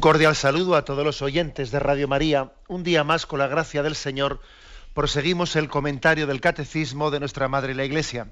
Un 0.00 0.02
cordial 0.02 0.34
saludo 0.34 0.76
a 0.76 0.84
todos 0.86 1.04
los 1.04 1.20
oyentes 1.20 1.70
de 1.70 1.78
Radio 1.78 2.08
María. 2.08 2.54
Un 2.68 2.82
día 2.82 3.04
más, 3.04 3.26
con 3.26 3.38
la 3.38 3.48
gracia 3.48 3.82
del 3.82 3.94
Señor, 3.94 4.40
proseguimos 4.94 5.56
el 5.56 5.68
comentario 5.68 6.26
del 6.26 6.40
Catecismo 6.40 7.10
de 7.10 7.20
nuestra 7.20 7.48
Madre 7.48 7.74
la 7.74 7.84
Iglesia. 7.84 8.28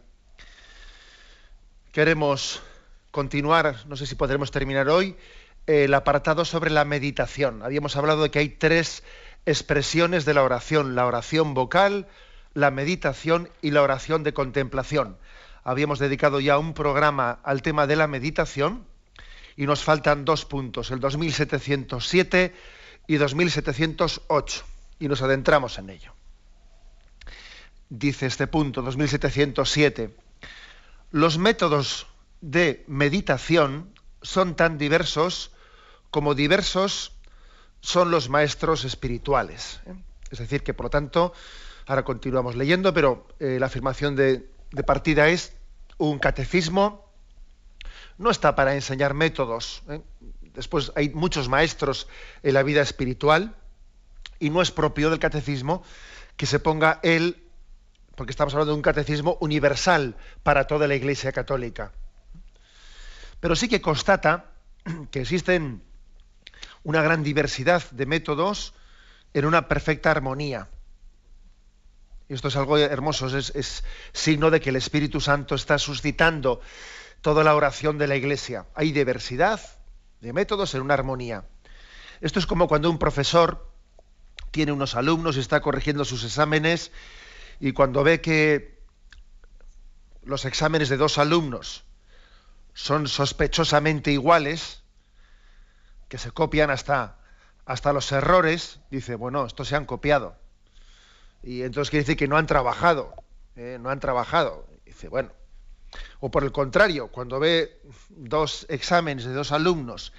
Queremos 1.93 2.63
continuar, 3.11 3.85
no 3.87 3.97
sé 3.97 4.07
si 4.07 4.15
podremos 4.15 4.51
terminar 4.51 4.89
hoy, 4.89 5.15
el 5.67 5.93
apartado 5.93 6.47
sobre 6.47 6.71
la 6.71 6.87
meditación. 6.87 7.63
Habíamos 7.63 7.97
hablado 7.97 8.23
de 8.23 8.31
que 8.31 8.39
hay 8.39 8.49
tres 8.49 9.03
expresiones 9.45 10.25
de 10.25 10.33
la 10.33 10.45
oración, 10.45 10.95
la 10.95 11.05
oración 11.05 11.53
vocal, 11.53 12.07
la 12.55 12.71
meditación 12.71 13.51
y 13.61 13.73
la 13.73 13.83
oración 13.83 14.23
de 14.23 14.33
contemplación. 14.33 15.19
Habíamos 15.65 15.99
dedicado 15.99 16.41
ya 16.41 16.57
un 16.57 16.73
programa 16.73 17.41
al 17.43 17.61
tema 17.61 17.87
de 17.87 17.97
la 17.97 18.07
meditación 18.07 18.87
y 19.59 19.67
nos 19.67 19.83
faltan 19.83 20.25
dos 20.25 20.45
puntos, 20.45 20.93
el 20.93 21.01
2707 21.01 22.55
y 23.09 23.17
2708, 23.17 24.65
y 25.01 25.09
nos 25.09 25.21
adentramos 25.21 25.79
en 25.79 25.91
ello. 25.91 26.13
Dice 27.91 28.27
este 28.27 28.47
punto, 28.47 28.83
2707, 28.83 30.15
los 31.11 31.39
métodos 31.39 32.07
de 32.41 32.85
meditación 32.87 33.93
son 34.23 34.55
tan 34.55 34.79
diversos 34.79 35.51
como 36.11 36.37
diversos 36.37 37.19
son 37.81 38.13
los 38.13 38.29
maestros 38.29 38.85
espirituales. 38.85 39.81
¿eh? 39.87 39.95
Es 40.31 40.39
decir, 40.39 40.63
que 40.63 40.73
por 40.73 40.85
lo 40.85 40.91
tanto, 40.91 41.33
ahora 41.87 42.05
continuamos 42.05 42.55
leyendo, 42.55 42.95
pero 42.95 43.27
eh, 43.41 43.57
la 43.59 43.67
afirmación 43.67 44.15
de, 44.15 44.53
de 44.71 44.83
partida 44.85 45.29
es 45.29 45.53
un 45.97 46.21
catecismo 46.21 47.08
no 48.19 48.31
está 48.31 48.55
para 48.55 48.75
enseñar 48.75 49.15
métodos. 49.15 49.83
¿eh? 49.89 50.03
Después 50.55 50.93
hay 50.97 51.11
muchos 51.11 51.49
maestros 51.49 52.09
en 52.43 52.55
la 52.55 52.63
vida 52.63 52.83
espiritual 52.83 53.55
y 54.41 54.51
no 54.51 54.61
es 54.61 54.71
propio 54.71 55.11
del 55.11 55.19
catecismo 55.19 55.83
que 56.37 56.47
se 56.47 56.61
ponga 56.61 57.01
él, 57.03 57.45
porque 58.17 58.31
estamos 58.31 58.55
hablando 58.55 58.73
de 58.73 58.77
un 58.77 58.83
catecismo 58.83 59.39
universal 59.41 60.17
para 60.43 60.67
toda 60.67 60.87
la 60.89 60.97
Iglesia 60.97 61.33
católica. 61.33 61.93
Pero 63.41 63.55
sí 63.57 63.69
que 63.69 63.81
constata 63.81 64.47
que 65.11 65.21
existen 65.21 65.83
una 66.83 67.03
gran 67.03 67.23
diversidad 67.23 67.89
de 67.91 68.07
métodos 68.07 68.75
en 69.35 69.45
una 69.45 69.69
perfecta 69.69 70.11
armonía. 70.11 70.69
Y 72.29 72.35
esto 72.35 72.49
es 72.49 72.57
algo 72.57 72.77
hermoso, 72.77 73.27
es, 73.39 73.53
es 73.55 73.85
signo 74.13 74.51
de 74.51 74.61
que 74.61 74.71
el 74.71 74.77
Espíritu 74.77 75.21
Santo 75.21 75.55
está 75.55 75.79
suscitando 75.79 76.61
toda 77.21 77.45
la 77.45 77.55
oración 77.55 77.99
de 77.99 78.07
la 78.07 78.17
Iglesia. 78.17 78.67
Hay 78.75 78.93
diversidad 78.93 79.61
de 80.21 80.33
métodos 80.33 80.75
en 80.75 80.83
una 80.83 80.95
armonía. 80.95 81.45
Esto 82.21 82.39
es 82.39 82.47
como 82.47 82.69
cuando 82.69 82.91
un 82.91 82.99
profesor 82.99 83.71
tiene 84.51 84.73
unos 84.73 84.95
alumnos 84.95 85.37
y 85.37 85.41
está 85.41 85.61
corrigiendo 85.61 86.05
sus 86.05 86.25
exámenes 86.25 86.91
y 87.61 87.73
cuando 87.73 88.03
ve 88.03 88.21
que 88.21 88.79
los 90.23 90.45
exámenes 90.45 90.89
de 90.89 90.97
dos 90.97 91.19
alumnos 91.19 91.85
son 92.75 93.09
sospechosamente 93.09 94.13
iguales, 94.13 94.83
que 96.09 96.19
se 96.19 96.31
copian 96.31 96.71
hasta, 96.71 97.19
hasta 97.67 97.93
los 97.93 98.13
errores, 98.13 98.81
dice, 98.91 99.15
bueno, 99.15 99.47
estos 99.47 99.69
se 99.69 99.77
han 99.77 99.85
copiado. 99.85 100.37
Y 101.43 101.63
entonces 101.63 101.91
quiere 101.91 102.05
decir 102.05 102.17
que 102.17 102.29
no 102.29 102.37
han 102.37 102.47
trabajado, 102.47 103.15
¿eh? 103.57 103.79
no 103.81 103.91
han 103.91 104.01
trabajado. 104.01 104.67
Dice, 104.85 105.09
bueno, 105.09 105.31
o 106.21 106.31
por 106.31 106.45
el 106.45 106.53
contrario, 106.53 107.09
cuando 107.09 107.41
ve 107.41 107.81
dos 108.09 108.67
exámenes 108.69 109.25
de 109.25 109.33
dos 109.33 109.53
alumnos 109.53 110.13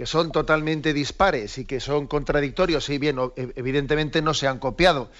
que 0.00 0.06
son 0.06 0.32
totalmente 0.32 0.94
dispares 0.94 1.58
y 1.58 1.66
que 1.66 1.78
son 1.78 2.06
contradictorios, 2.06 2.88
y 2.88 2.96
bien, 2.96 3.18
e, 3.36 3.52
evidentemente 3.56 4.22
no 4.22 4.32
se 4.32 4.48
han 4.48 4.58
copiado. 4.58 5.10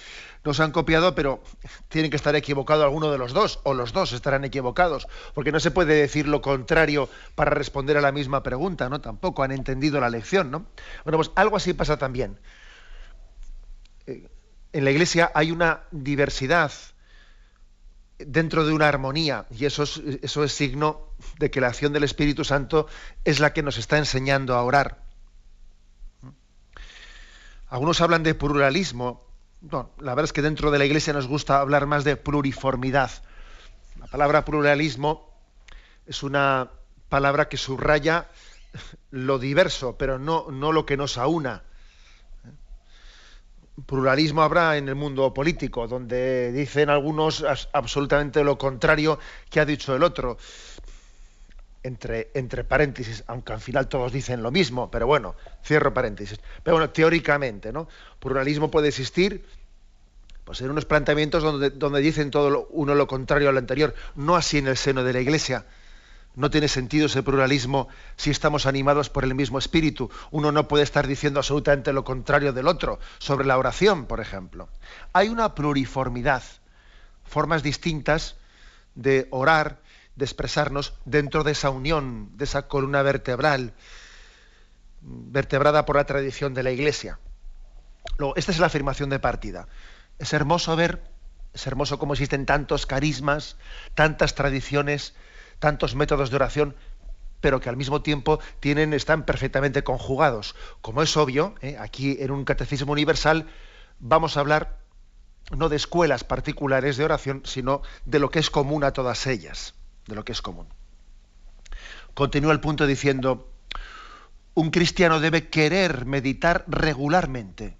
No 0.43 0.55
se 0.55 0.63
han 0.63 0.71
copiado, 0.71 1.13
pero 1.13 1.43
tienen 1.87 2.09
que 2.09 2.17
estar 2.17 2.35
equivocados 2.35 2.83
alguno 2.83 3.11
de 3.11 3.19
los 3.19 3.31
dos, 3.31 3.59
o 3.61 3.75
los 3.75 3.93
dos 3.93 4.11
estarán 4.11 4.43
equivocados, 4.43 5.07
porque 5.35 5.51
no 5.51 5.59
se 5.59 5.69
puede 5.69 5.93
decir 5.93 6.27
lo 6.27 6.41
contrario 6.41 7.09
para 7.35 7.51
responder 7.51 7.95
a 7.95 8.01
la 8.01 8.11
misma 8.11 8.41
pregunta, 8.41 8.89
¿no? 8.89 9.01
Tampoco 9.01 9.43
han 9.43 9.51
entendido 9.51 9.99
la 9.99 10.09
lección, 10.09 10.49
¿no? 10.49 10.65
Bueno, 11.03 11.19
pues 11.19 11.29
algo 11.35 11.57
así 11.57 11.73
pasa 11.73 11.97
también. 11.97 12.39
Eh, 14.07 14.27
en 14.73 14.83
la 14.83 14.89
Iglesia 14.89 15.31
hay 15.35 15.51
una 15.51 15.81
diversidad 15.91 16.71
dentro 18.27 18.65
de 18.65 18.73
una 18.73 18.87
armonía 18.87 19.47
y 19.51 19.65
eso 19.65 19.83
es, 19.83 20.01
eso 20.21 20.43
es 20.43 20.51
signo 20.51 21.07
de 21.39 21.51
que 21.51 21.61
la 21.61 21.67
acción 21.67 21.93
del 21.93 22.03
Espíritu 22.03 22.43
Santo 22.43 22.87
es 23.23 23.39
la 23.39 23.53
que 23.53 23.63
nos 23.63 23.77
está 23.77 23.97
enseñando 23.97 24.55
a 24.55 24.63
orar. 24.63 25.03
Algunos 27.67 28.01
hablan 28.01 28.23
de 28.23 28.35
pluralismo. 28.35 29.25
la 29.61 30.15
verdad 30.15 30.25
es 30.25 30.33
que 30.33 30.41
dentro 30.41 30.71
de 30.71 30.79
la 30.79 30.85
Iglesia 30.85 31.13
nos 31.13 31.27
gusta 31.27 31.59
hablar 31.59 31.85
más 31.85 32.03
de 32.03 32.17
pluriformidad. 32.17 33.11
La 33.99 34.07
palabra 34.07 34.43
pluralismo 34.43 35.31
es 36.05 36.23
una 36.23 36.71
palabra 37.07 37.47
que 37.47 37.57
subraya 37.57 38.29
lo 39.11 39.39
diverso, 39.39 39.97
pero 39.97 40.19
no, 40.19 40.47
no 40.51 40.71
lo 40.71 40.85
que 40.85 40.97
nos 40.97 41.17
aúna 41.17 41.63
pluralismo 43.85 44.41
habrá 44.41 44.77
en 44.77 44.89
el 44.89 44.95
mundo 44.95 45.33
político, 45.33 45.87
donde 45.87 46.51
dicen 46.51 46.89
algunos 46.89 47.45
absolutamente 47.73 48.43
lo 48.43 48.57
contrario 48.57 49.19
que 49.49 49.59
ha 49.59 49.65
dicho 49.65 49.95
el 49.95 50.03
otro. 50.03 50.37
Entre, 51.83 52.29
entre 52.35 52.63
paréntesis, 52.63 53.23
aunque 53.25 53.53
al 53.53 53.59
final 53.59 53.87
todos 53.87 54.11
dicen 54.11 54.43
lo 54.43 54.51
mismo, 54.51 54.91
pero 54.91 55.07
bueno, 55.07 55.35
cierro 55.65 55.91
paréntesis. 55.95 56.39
Pero 56.61 56.75
bueno, 56.77 56.91
teóricamente, 56.91 57.73
¿no? 57.73 57.87
Pluralismo 58.19 58.69
puede 58.69 58.89
existir 58.89 59.43
pues 60.43 60.61
en 60.61 60.69
unos 60.69 60.85
planteamientos 60.85 61.41
donde, 61.41 61.71
donde 61.71 62.01
dicen 62.01 62.29
todo 62.29 62.67
uno 62.71 62.93
lo 62.93 63.07
contrario 63.07 63.49
a 63.49 63.51
lo 63.51 63.57
anterior, 63.57 63.95
no 64.15 64.35
así 64.35 64.59
en 64.59 64.67
el 64.67 64.77
seno 64.77 65.03
de 65.03 65.13
la 65.13 65.21
Iglesia. 65.21 65.65
No 66.35 66.49
tiene 66.49 66.67
sentido 66.67 67.07
ese 67.07 67.23
pluralismo 67.23 67.89
si 68.15 68.31
estamos 68.31 68.65
animados 68.65 69.09
por 69.09 69.23
el 69.23 69.35
mismo 69.35 69.59
espíritu. 69.59 70.09
Uno 70.31 70.51
no 70.51 70.67
puede 70.67 70.83
estar 70.83 71.07
diciendo 71.07 71.39
absolutamente 71.39 71.91
lo 71.91 72.05
contrario 72.05 72.53
del 72.53 72.67
otro, 72.67 72.99
sobre 73.19 73.45
la 73.45 73.57
oración, 73.57 74.05
por 74.05 74.21
ejemplo. 74.21 74.69
Hay 75.11 75.27
una 75.27 75.55
pluriformidad, 75.55 76.43
formas 77.25 77.63
distintas 77.63 78.37
de 78.95 79.27
orar, 79.31 79.81
de 80.15 80.25
expresarnos 80.25 80.93
dentro 81.05 81.43
de 81.43 81.51
esa 81.51 81.69
unión, 81.69 82.29
de 82.37 82.45
esa 82.45 82.67
columna 82.67 83.01
vertebral, 83.01 83.73
vertebrada 85.01 85.85
por 85.85 85.95
la 85.97 86.05
tradición 86.05 86.53
de 86.53 86.63
la 86.63 86.71
Iglesia. 86.71 87.19
Luego, 88.17 88.35
esta 88.35 88.51
es 88.51 88.59
la 88.59 88.67
afirmación 88.67 89.09
de 89.09 89.19
partida. 89.19 89.67
Es 90.19 90.33
hermoso 90.33 90.75
ver, 90.75 91.01
es 91.53 91.67
hermoso 91.67 91.99
cómo 91.99 92.13
existen 92.13 92.45
tantos 92.45 92.85
carismas, 92.85 93.57
tantas 93.95 94.35
tradiciones, 94.35 95.13
tantos 95.61 95.95
métodos 95.95 96.31
de 96.31 96.35
oración, 96.35 96.75
pero 97.39 97.61
que 97.61 97.69
al 97.69 97.77
mismo 97.77 98.01
tiempo 98.01 98.39
tienen, 98.59 98.93
están 98.93 99.25
perfectamente 99.25 99.83
conjugados. 99.83 100.55
Como 100.81 101.01
es 101.01 101.15
obvio, 101.15 101.55
¿eh? 101.61 101.77
aquí 101.79 102.17
en 102.19 102.31
un 102.31 102.43
catecismo 102.43 102.91
universal 102.91 103.47
vamos 103.99 104.35
a 104.35 104.41
hablar 104.41 104.79
no 105.55 105.69
de 105.69 105.75
escuelas 105.75 106.23
particulares 106.23 106.97
de 106.97 107.05
oración, 107.05 107.43
sino 107.45 107.83
de 108.05 108.19
lo 108.19 108.31
que 108.31 108.39
es 108.39 108.49
común 108.49 108.83
a 108.83 108.91
todas 108.91 109.27
ellas, 109.27 109.75
de 110.07 110.15
lo 110.15 110.25
que 110.25 110.31
es 110.31 110.41
común. 110.41 110.67
Continúa 112.15 112.53
el 112.53 112.59
punto 112.59 112.87
diciendo, 112.87 113.47
un 114.55 114.71
cristiano 114.71 115.19
debe 115.19 115.49
querer 115.49 116.05
meditar 116.05 116.65
regularmente 116.67 117.77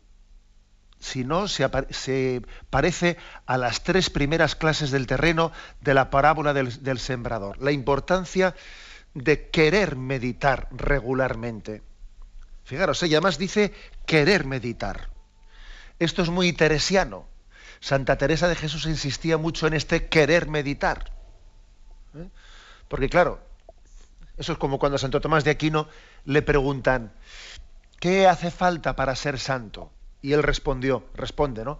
si 1.01 1.23
no, 1.23 1.47
se, 1.47 1.67
parece 2.69 3.17
a 3.47 3.57
las 3.57 3.83
tres 3.83 4.11
primeras 4.11 4.55
clases 4.55 4.91
del 4.91 5.07
terreno 5.07 5.51
de 5.81 5.95
la 5.95 6.11
parábola 6.11 6.53
del, 6.53 6.99
sembrador. 6.99 7.57
La 7.59 7.71
importancia 7.71 8.55
de 9.15 9.49
querer 9.49 9.95
meditar 9.95 10.67
regularmente. 10.71 11.81
Fijaros, 12.63 13.01
ella 13.01 13.19
más 13.19 13.39
dice 13.39 13.73
querer 14.05 14.45
meditar. 14.45 15.09
Esto 15.97 16.21
es 16.21 16.29
muy 16.29 16.53
teresiano. 16.53 17.27
Santa 17.79 18.15
Teresa 18.17 18.47
de 18.47 18.55
Jesús 18.55 18.85
insistía 18.85 19.37
mucho 19.37 19.65
en 19.65 19.73
este 19.73 20.07
querer 20.07 20.47
meditar. 20.47 21.11
¿eh? 22.15 22.29
Porque 22.87 23.09
claro, 23.09 23.39
eso 24.37 24.51
es 24.51 24.59
como 24.59 24.77
cuando 24.77 24.97
a 24.97 24.99
Santo 24.99 25.19
Tomás 25.19 25.43
de 25.43 25.49
Aquino 25.49 25.87
le 26.25 26.43
preguntan, 26.43 27.11
¿qué 27.99 28.27
hace 28.27 28.51
falta 28.51 28.95
para 28.95 29.15
ser 29.15 29.39
santo? 29.39 29.91
Y 30.21 30.33
él 30.33 30.43
respondió, 30.43 31.05
responde, 31.15 31.63
¿no? 31.63 31.79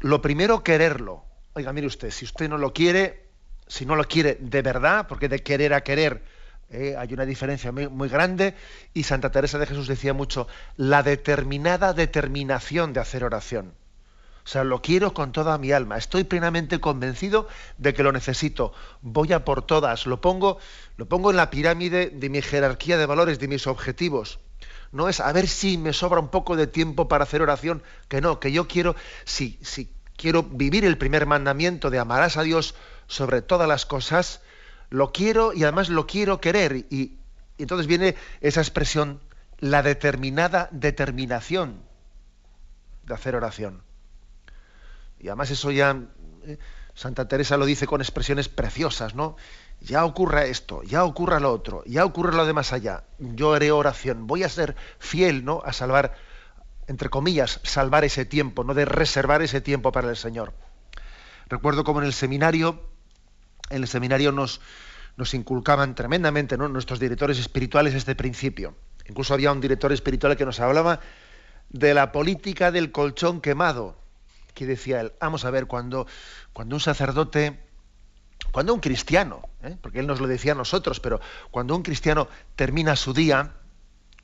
Lo 0.00 0.20
primero, 0.20 0.64
quererlo. 0.64 1.24
Oiga, 1.54 1.72
mire 1.72 1.86
usted, 1.86 2.10
si 2.10 2.24
usted 2.24 2.48
no 2.48 2.58
lo 2.58 2.72
quiere, 2.72 3.26
si 3.66 3.86
no 3.86 3.94
lo 3.94 4.04
quiere 4.04 4.36
de 4.40 4.62
verdad, 4.62 5.06
porque 5.06 5.28
de 5.28 5.42
querer 5.42 5.74
a 5.74 5.82
querer 5.82 6.22
eh, 6.70 6.96
hay 6.98 7.12
una 7.12 7.26
diferencia 7.26 7.70
muy, 7.70 7.88
muy, 7.88 8.08
grande, 8.08 8.54
y 8.94 9.02
Santa 9.02 9.30
Teresa 9.30 9.58
de 9.58 9.66
Jesús 9.66 9.86
decía 9.86 10.14
mucho, 10.14 10.48
la 10.76 11.02
determinada 11.02 11.92
determinación 11.92 12.94
de 12.94 13.00
hacer 13.00 13.24
oración. 13.24 13.74
O 14.44 14.48
sea, 14.48 14.64
lo 14.64 14.82
quiero 14.82 15.14
con 15.14 15.30
toda 15.30 15.56
mi 15.58 15.70
alma. 15.70 15.96
Estoy 15.96 16.24
plenamente 16.24 16.80
convencido 16.80 17.46
de 17.78 17.94
que 17.94 18.02
lo 18.02 18.10
necesito. 18.10 18.72
Voy 19.00 19.32
a 19.32 19.44
por 19.44 19.62
todas. 19.62 20.06
Lo 20.06 20.20
pongo, 20.20 20.58
lo 20.96 21.06
pongo 21.06 21.30
en 21.30 21.36
la 21.36 21.50
pirámide 21.50 22.10
de 22.10 22.28
mi 22.28 22.42
jerarquía 22.42 22.96
de 22.96 23.06
valores, 23.06 23.38
de 23.38 23.46
mis 23.46 23.66
objetivos. 23.68 24.40
No 24.92 25.08
es 25.08 25.20
a 25.20 25.32
ver 25.32 25.48
si 25.48 25.78
me 25.78 25.92
sobra 25.92 26.20
un 26.20 26.28
poco 26.28 26.54
de 26.54 26.66
tiempo 26.66 27.08
para 27.08 27.24
hacer 27.24 27.42
oración. 27.42 27.82
Que 28.08 28.20
no, 28.20 28.38
que 28.38 28.52
yo 28.52 28.68
quiero, 28.68 28.94
si, 29.24 29.58
si 29.62 29.90
quiero 30.16 30.42
vivir 30.42 30.84
el 30.84 30.98
primer 30.98 31.26
mandamiento 31.26 31.90
de 31.90 31.98
amarás 31.98 32.36
a 32.36 32.42
Dios 32.42 32.74
sobre 33.06 33.42
todas 33.42 33.66
las 33.66 33.86
cosas, 33.86 34.40
lo 34.90 35.10
quiero 35.10 35.52
y 35.54 35.62
además 35.62 35.88
lo 35.88 36.06
quiero 36.06 36.40
querer. 36.40 36.86
Y, 36.90 37.18
entonces 37.58 37.86
viene 37.86 38.16
esa 38.40 38.60
expresión, 38.60 39.20
la 39.58 39.82
determinada 39.82 40.68
determinación 40.72 41.82
de 43.04 43.14
hacer 43.14 43.34
oración. 43.34 43.82
Y 45.18 45.28
además 45.28 45.50
eso 45.50 45.70
ya 45.70 45.98
eh, 46.44 46.58
Santa 46.94 47.28
Teresa 47.28 47.56
lo 47.56 47.64
dice 47.64 47.86
con 47.86 48.00
expresiones 48.00 48.48
preciosas, 48.48 49.14
¿no? 49.14 49.36
Ya 49.84 50.04
ocurra 50.04 50.44
esto, 50.44 50.82
ya 50.84 51.04
ocurra 51.04 51.40
lo 51.40 51.52
otro, 51.52 51.82
ya 51.86 52.04
ocurra 52.04 52.32
lo 52.32 52.46
de 52.46 52.52
más 52.52 52.72
allá. 52.72 53.04
Yo 53.18 53.54
haré 53.54 53.72
oración, 53.72 54.26
voy 54.26 54.44
a 54.44 54.48
ser 54.48 54.76
fiel, 54.98 55.44
¿no? 55.44 55.60
A 55.64 55.72
salvar, 55.72 56.14
entre 56.86 57.08
comillas, 57.08 57.60
salvar 57.64 58.04
ese 58.04 58.24
tiempo, 58.24 58.62
no 58.62 58.74
de 58.74 58.84
reservar 58.84 59.42
ese 59.42 59.60
tiempo 59.60 59.90
para 59.90 60.08
el 60.08 60.16
Señor. 60.16 60.52
Recuerdo 61.48 61.82
como 61.82 62.00
en 62.00 62.06
el 62.06 62.12
seminario, 62.12 62.80
en 63.70 63.82
el 63.82 63.88
seminario 63.88 64.30
nos, 64.30 64.60
inculcaban 65.32 65.94
tremendamente, 65.94 66.56
¿no? 66.56 66.68
Nuestros 66.68 67.00
directores 67.00 67.38
espirituales 67.38 67.94
este 67.94 68.14
principio. 68.14 68.76
Incluso 69.08 69.34
había 69.34 69.50
un 69.50 69.60
director 69.60 69.92
espiritual 69.92 70.36
que 70.36 70.46
nos 70.46 70.60
hablaba 70.60 71.00
de 71.70 71.92
la 71.92 72.12
política 72.12 72.70
del 72.70 72.92
colchón 72.92 73.40
quemado 73.40 73.96
que 74.54 74.66
decía 74.66 75.00
él, 75.00 75.12
vamos 75.20 75.44
a 75.44 75.50
ver, 75.50 75.66
cuando, 75.66 76.06
cuando 76.52 76.76
un 76.76 76.80
sacerdote, 76.80 77.58
cuando 78.52 78.74
un 78.74 78.80
cristiano, 78.80 79.48
¿eh? 79.62 79.76
porque 79.80 80.00
él 80.00 80.06
nos 80.06 80.20
lo 80.20 80.28
decía 80.28 80.52
a 80.52 80.54
nosotros, 80.54 81.00
pero 81.00 81.20
cuando 81.50 81.74
un 81.74 81.82
cristiano 81.82 82.28
termina 82.54 82.96
su 82.96 83.14
día, 83.14 83.54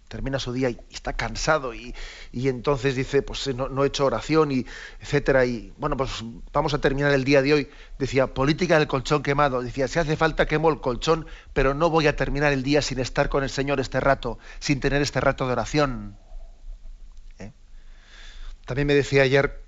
termina 0.09 0.39
su 0.39 0.53
día 0.53 0.69
y, 0.69 0.79
está 0.91 1.15
cansado 1.15 1.75
y, 1.75 1.95
y, 2.31 2.49
entonces 2.49 2.95
dice, 2.95 3.23
pues 3.23 3.47
no, 3.55 3.71
no, 3.71 3.85
he 3.85 3.89
hecho 3.89 4.05
oración 4.05 4.53
y 4.53 4.67
etcétera, 5.01 5.47
y 5.47 5.73
bueno, 5.79 5.97
pues 5.97 6.23
vamos 6.53 6.75
a 6.75 6.79
terminar 6.79 7.13
el 7.15 7.25
día 7.25 7.41
de 7.41 7.55
hoy, 7.55 7.71
decía, 7.99 8.35
política 8.35 8.79
del 8.79 8.87
colchón 8.87 9.23
quemado, 9.23 9.63
decía, 9.63 9.89
si 9.89 9.99
hace 9.99 10.15
falta 10.15 10.47
quemo 10.47 10.69
el 10.69 10.81
colchón, 10.81 11.27
pero 11.55 11.73
no 11.73 11.89
voy 11.89 12.07
a 12.07 12.15
terminar 12.15 12.53
el 12.53 12.63
día 12.63 12.83
sin 12.83 13.01
estar 13.01 13.31
con 13.31 13.43
el 13.45 13.51
Señor 13.51 13.81
este 13.81 13.99
rato, 13.99 14.39
sin 14.61 14.81
tener 14.81 15.01
este 15.01 15.21
rato 15.23 15.47
de 15.47 15.53
oración. 15.53 16.19
¿Eh? 17.39 17.53
También 18.67 18.87
me 18.87 18.95
decía 18.95 19.23
ayer 19.23 19.65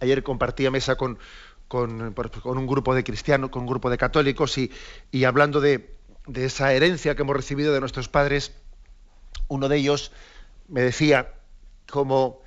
ayer 0.00 0.22
compartía 0.22 0.70
mesa 0.70 0.96
con, 0.96 1.18
con, 1.68 2.14
un 2.44 2.66
grupo 2.66 2.94
de 2.94 3.04
cristianos, 3.04 3.50
con 3.50 3.62
un 3.62 3.68
grupo 3.68 3.90
de 3.90 3.98
católicos 3.98 4.56
y, 4.58 5.24
hablando 5.24 5.60
de, 5.60 5.94
esa 6.34 6.72
herencia 6.72 7.14
que 7.14 7.22
hemos 7.22 7.36
recibido 7.36 7.72
de 7.72 7.80
nuestros 7.80 8.08
padres, 8.08 8.52
uno 9.48 9.68
de 9.68 9.76
ellos 9.76 10.12
me 10.68 10.82
decía 10.82 11.34
cómo, 11.90 12.40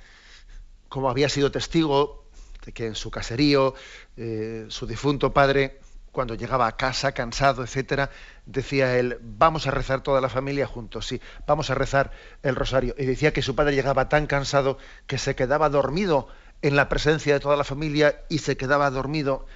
cómo 0.88 1.10
había 1.10 1.28
sido 1.28 1.50
testigo 1.50 2.24
de 2.64 2.72
que 2.72 2.86
en 2.86 2.94
su 2.94 3.10
caserío 3.10 3.74
eh, 4.16 4.66
su 4.68 4.86
difunto 4.86 5.32
padre 5.32 5.78
cuando 6.18 6.34
llegaba 6.34 6.66
a 6.66 6.76
casa 6.76 7.12
cansado, 7.12 7.62
etcétera, 7.62 8.10
decía 8.44 8.98
él, 8.98 9.18
vamos 9.20 9.66
a 9.66 9.70
rezar 9.70 10.02
toda 10.02 10.20
la 10.20 10.28
familia 10.28 10.66
juntos, 10.66 11.06
sí, 11.06 11.20
vamos 11.46 11.70
a 11.70 11.74
rezar 11.74 12.10
el 12.42 12.56
rosario. 12.56 12.94
Y 12.98 13.04
decía 13.04 13.32
que 13.32 13.42
su 13.42 13.54
padre 13.54 13.76
llegaba 13.76 14.08
tan 14.08 14.26
cansado 14.26 14.78
que 15.06 15.18
se 15.18 15.36
quedaba 15.36 15.68
dormido 15.68 16.26
en 16.62 16.76
la 16.76 16.88
presencia 16.88 17.34
de 17.34 17.40
toda 17.40 17.56
la 17.56 17.64
familia 17.64 18.22
y 18.28 18.38
se 18.38 18.56
quedaba 18.56 18.90
dormido 18.90 19.46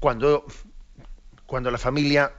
cuando, 0.00 0.44
cuando 1.46 1.70
la 1.70 1.78
familia 1.78 2.32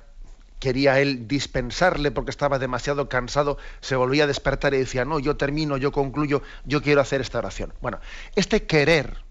quería 0.59 0.99
él 0.99 1.27
dispensarle 1.27 2.11
porque 2.11 2.31
estaba 2.31 2.59
demasiado 2.59 3.07
cansado, 3.07 3.57
se 3.79 3.95
volvía 3.95 4.25
a 4.25 4.27
despertar 4.27 4.73
y 4.73 4.77
decía, 4.77 5.05
no, 5.05 5.19
yo 5.19 5.37
termino, 5.37 5.77
yo 5.77 5.91
concluyo, 5.91 6.41
yo 6.65 6.81
quiero 6.81 7.01
hacer 7.01 7.21
esta 7.21 7.37
oración. 7.37 7.73
Bueno, 7.81 7.99
este 8.35 8.65
querer, 8.65 9.23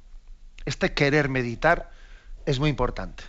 este 0.65 0.95
querer 0.95 1.29
meditar 1.29 1.91
es 2.47 2.59
muy 2.59 2.71
importante. 2.71 3.25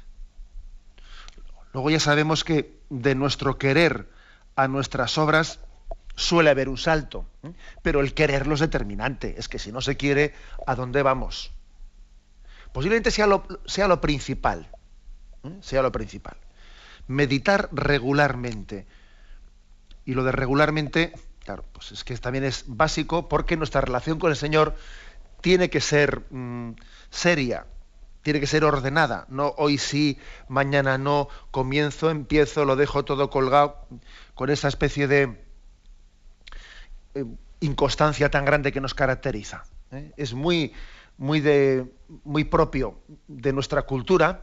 Luego 1.73 1.89
ya 1.89 2.00
sabemos 2.00 2.44
que 2.44 2.79
de 2.89 3.15
nuestro 3.15 3.57
querer 3.57 4.07
a 4.56 4.67
nuestras 4.67 5.17
obras 5.17 5.59
suele 6.19 6.50
haber 6.50 6.68
un 6.68 6.77
salto, 6.77 7.25
¿eh? 7.44 7.54
pero 7.81 8.01
el 8.01 8.13
quererlo 8.13 8.54
es 8.54 8.60
determinante. 8.60 9.36
Es 9.38 9.48
que 9.48 9.57
si 9.57 9.71
no 9.71 9.81
se 9.81 9.95
quiere, 9.95 10.33
¿a 10.68 10.75
dónde 10.75 11.01
vamos? 11.01 11.51
Posiblemente 12.74 13.10
sea 13.10 13.25
lo, 13.25 13.45
sea 13.66 13.88
lo 13.88 14.01
principal. 14.01 14.69
¿eh? 15.44 15.57
Sea 15.62 15.81
lo 15.81 15.92
principal. 15.92 16.38
Meditar 17.07 17.69
regularmente. 17.71 18.86
Y 20.06 20.13
lo 20.13 20.24
de 20.24 20.33
regularmente, 20.33 21.13
claro, 21.44 21.63
pues 21.71 21.94
es 21.94 22.04
que 22.04 22.18
también 22.18 22.44
es 22.44 22.66
básico 22.68 23.30
porque 23.30 23.56
nuestra 23.56 23.81
relación 23.81 24.19
con 24.19 24.30
el 24.30 24.38
Señor 24.38 24.75
tiene 25.42 25.69
que 25.69 25.80
ser 25.80 26.25
mmm, 26.31 26.71
seria, 27.10 27.66
tiene 28.23 28.42
que 28.42 28.47
ser 28.47 28.66
ordenada. 28.66 29.26
No 29.30 29.56
hoy 29.57 29.78
sí, 29.78 30.19
mañana 30.49 30.97
no, 30.97 31.30
comienzo, 31.52 32.09
empiezo, 32.09 32.66
lo 32.66 32.76
dejo 32.76 33.06
todo 33.06 33.30
colgado, 33.30 33.88
con 34.35 34.49
esa 34.49 34.68
especie 34.68 35.07
de 35.07 35.48
inconstancia 37.59 38.30
tan 38.30 38.45
grande 38.45 38.71
que 38.71 38.81
nos 38.81 38.94
caracteriza. 38.94 39.64
¿eh? 39.92 40.11
Es 40.18 40.33
muy, 40.33 40.73
muy, 41.18 41.40
de, 41.40 41.92
muy 42.23 42.44
propio 42.44 42.99
de 43.28 43.54
nuestra 43.54 43.83
cultura, 43.83 44.42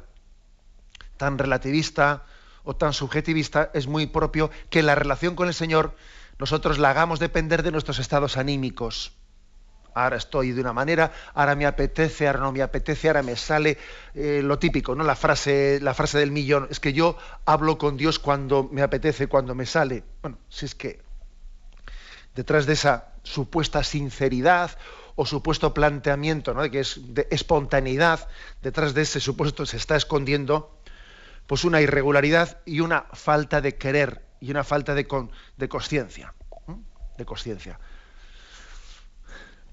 tan 1.17 1.39
relativista 1.39 2.25
o 2.65 2.77
tan 2.77 2.93
subjetivista, 2.93 3.71
es 3.75 3.87
muy 3.87 4.07
propio 4.07 4.51
que 4.71 4.83
la 4.83 4.95
relación 4.95 5.35
con 5.35 5.49
el 5.49 5.55
Señor 5.55 5.95
nosotros 6.39 6.79
la 6.79 6.91
hagamos 6.91 7.19
depender 7.19 7.63
de 7.63 7.71
nuestros 7.71 7.99
estados 7.99 8.37
anímicos. 8.37 9.13
Ahora 9.95 10.19
estoy 10.19 10.53
de 10.53 10.61
una 10.61 10.75
manera, 10.75 11.11
ahora 11.33 11.55
me 11.55 11.65
apetece, 11.65 12.27
ahora 12.27 12.41
no 12.41 12.53
me 12.53 12.61
apetece, 12.61 13.09
ahora 13.09 13.23
me 13.23 13.35
sale 13.35 13.79
eh, 14.15 14.43
lo 14.45 14.59
típico, 14.59 14.95
¿no? 14.95 15.05
La 15.05 15.17
frase, 15.17 15.79
la 15.81 15.95
frase 15.95 16.19
del 16.19 16.33
millón, 16.33 16.69
es 16.71 16.81
que 16.81 16.93
yo 16.93 17.17
hablo 17.47 17.79
con 17.79 17.97
Dios 17.97 18.19
cuando 18.19 18.69
me 18.71 18.83
apetece, 18.83 19.27
cuando 19.27 19.55
me 19.55 19.65
sale. 19.65 20.05
Bueno, 20.21 20.37
si 20.51 20.67
es 20.67 20.75
que 20.75 21.06
detrás 22.37 22.67
de 22.67 22.75
esa 22.75 23.09
supuesta 23.23 23.83
sinceridad 23.83 24.71
o 25.17 25.25
supuesto 25.25 25.73
planteamiento 25.73 26.53
¿no? 26.55 26.63
de 26.63 26.71
que 26.71 26.81
es 26.81 27.01
de 27.15 27.27
espontaneidad, 27.31 28.29
detrás 28.63 28.95
de 28.95 29.03
ese 29.03 29.19
supuesto 29.19 29.65
se 29.65 29.79
está 29.79 29.97
escondiendo 29.97 30.79
pues 31.47 31.65
una 31.65 31.81
irregularidad 31.81 32.61
y 32.67 32.81
una 32.81 33.07
falta 33.13 33.61
de 33.61 33.77
querer 33.77 34.23
y 34.41 34.51
una 34.51 34.63
falta 34.63 34.95
de, 34.95 35.07
con, 35.07 35.31
de 35.57 35.69
conciencia. 35.69 36.35
De 37.17 37.25
conciencia. 37.25 37.81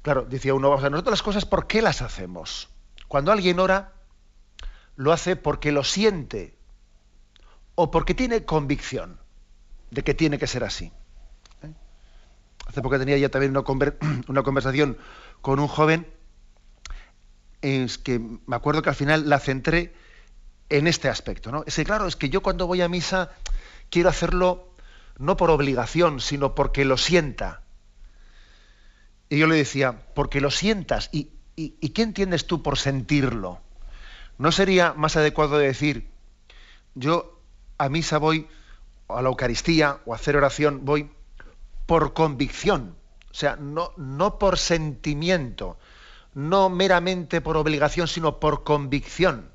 Claro, 0.02 0.24
decía 0.24 0.54
uno, 0.54 0.70
vamos 0.70 0.86
a 0.86 0.90
nosotros 0.90 1.12
las 1.12 1.24
cosas, 1.24 1.46
¿por 1.46 1.68
qué 1.68 1.82
las 1.82 2.02
hacemos? 2.02 2.70
Cuando 3.10 3.34
alguien 3.34 3.60
ora, 3.60 3.92
lo 4.96 5.12
hace 5.12 5.36
porque 5.36 5.74
lo 5.74 5.84
siente 5.84 6.56
o 7.76 7.92
porque 7.92 8.14
tiene 8.14 8.46
convicción 8.46 9.20
de 9.92 10.04
que 10.04 10.14
tiene 10.14 10.38
que 10.38 10.48
ser 10.48 10.64
así. 10.64 10.94
Hace 12.66 12.82
poco 12.82 12.98
tenía 12.98 13.18
ya 13.18 13.30
también 13.30 13.56
una, 14.28 14.44
conversación 14.44 14.98
con 15.42 15.60
un 15.60 15.68
joven, 15.68 16.08
es 17.62 17.98
que 17.98 18.20
me 18.20 18.56
acuerdo 18.56 18.82
que 18.82 18.90
al 18.90 18.96
final 18.96 19.30
la 19.30 19.40
centré 19.40 19.94
en 20.70 20.88
este 20.88 21.10
aspecto. 21.10 21.52
¿no? 21.52 21.64
Es 21.66 21.76
que 21.76 21.86
claro, 21.86 22.08
es 22.08 22.16
que 22.16 22.30
yo 22.30 22.42
cuando 22.42 22.68
voy 22.68 22.82
a 22.82 22.90
misa 22.90 23.32
quiero 23.90 24.10
hacerlo 24.10 24.74
no 25.18 25.38
por 25.38 25.52
obligación, 25.52 26.20
sino 26.20 26.56
porque 26.56 26.86
lo 26.86 26.98
sienta. 26.98 27.62
Y 29.30 29.38
yo 29.38 29.48
le 29.48 29.56
decía, 29.56 30.06
porque 30.16 30.42
lo 30.42 30.52
sientas. 30.52 31.10
¿Y, 31.12 31.30
y 31.56 31.90
qué 31.90 32.02
entiendes 32.02 32.48
tú 32.48 32.64
por 32.64 32.78
sentirlo? 32.78 33.62
¿No 34.38 34.52
sería 34.52 34.94
más 34.94 35.16
adecuado 35.16 35.58
decir, 35.58 36.10
yo 36.96 37.40
a 37.78 37.90
misa 37.90 38.18
voy, 38.18 38.48
a 39.08 39.22
la 39.22 39.30
Eucaristía 39.30 40.00
o 40.06 40.14
a 40.14 40.16
hacer 40.16 40.36
oración 40.36 40.86
voy 40.86 41.10
por 41.94 42.14
convicción, 42.14 42.96
o 43.30 43.36
sea, 43.36 43.56
no, 43.56 43.92
no 43.98 44.40
por 44.40 44.58
sentimiento, 44.58 45.78
no 46.34 46.68
meramente 46.72 47.40
por 47.40 47.56
obligación, 47.56 48.08
sino 48.08 48.40
por 48.40 48.64
convicción. 48.64 49.52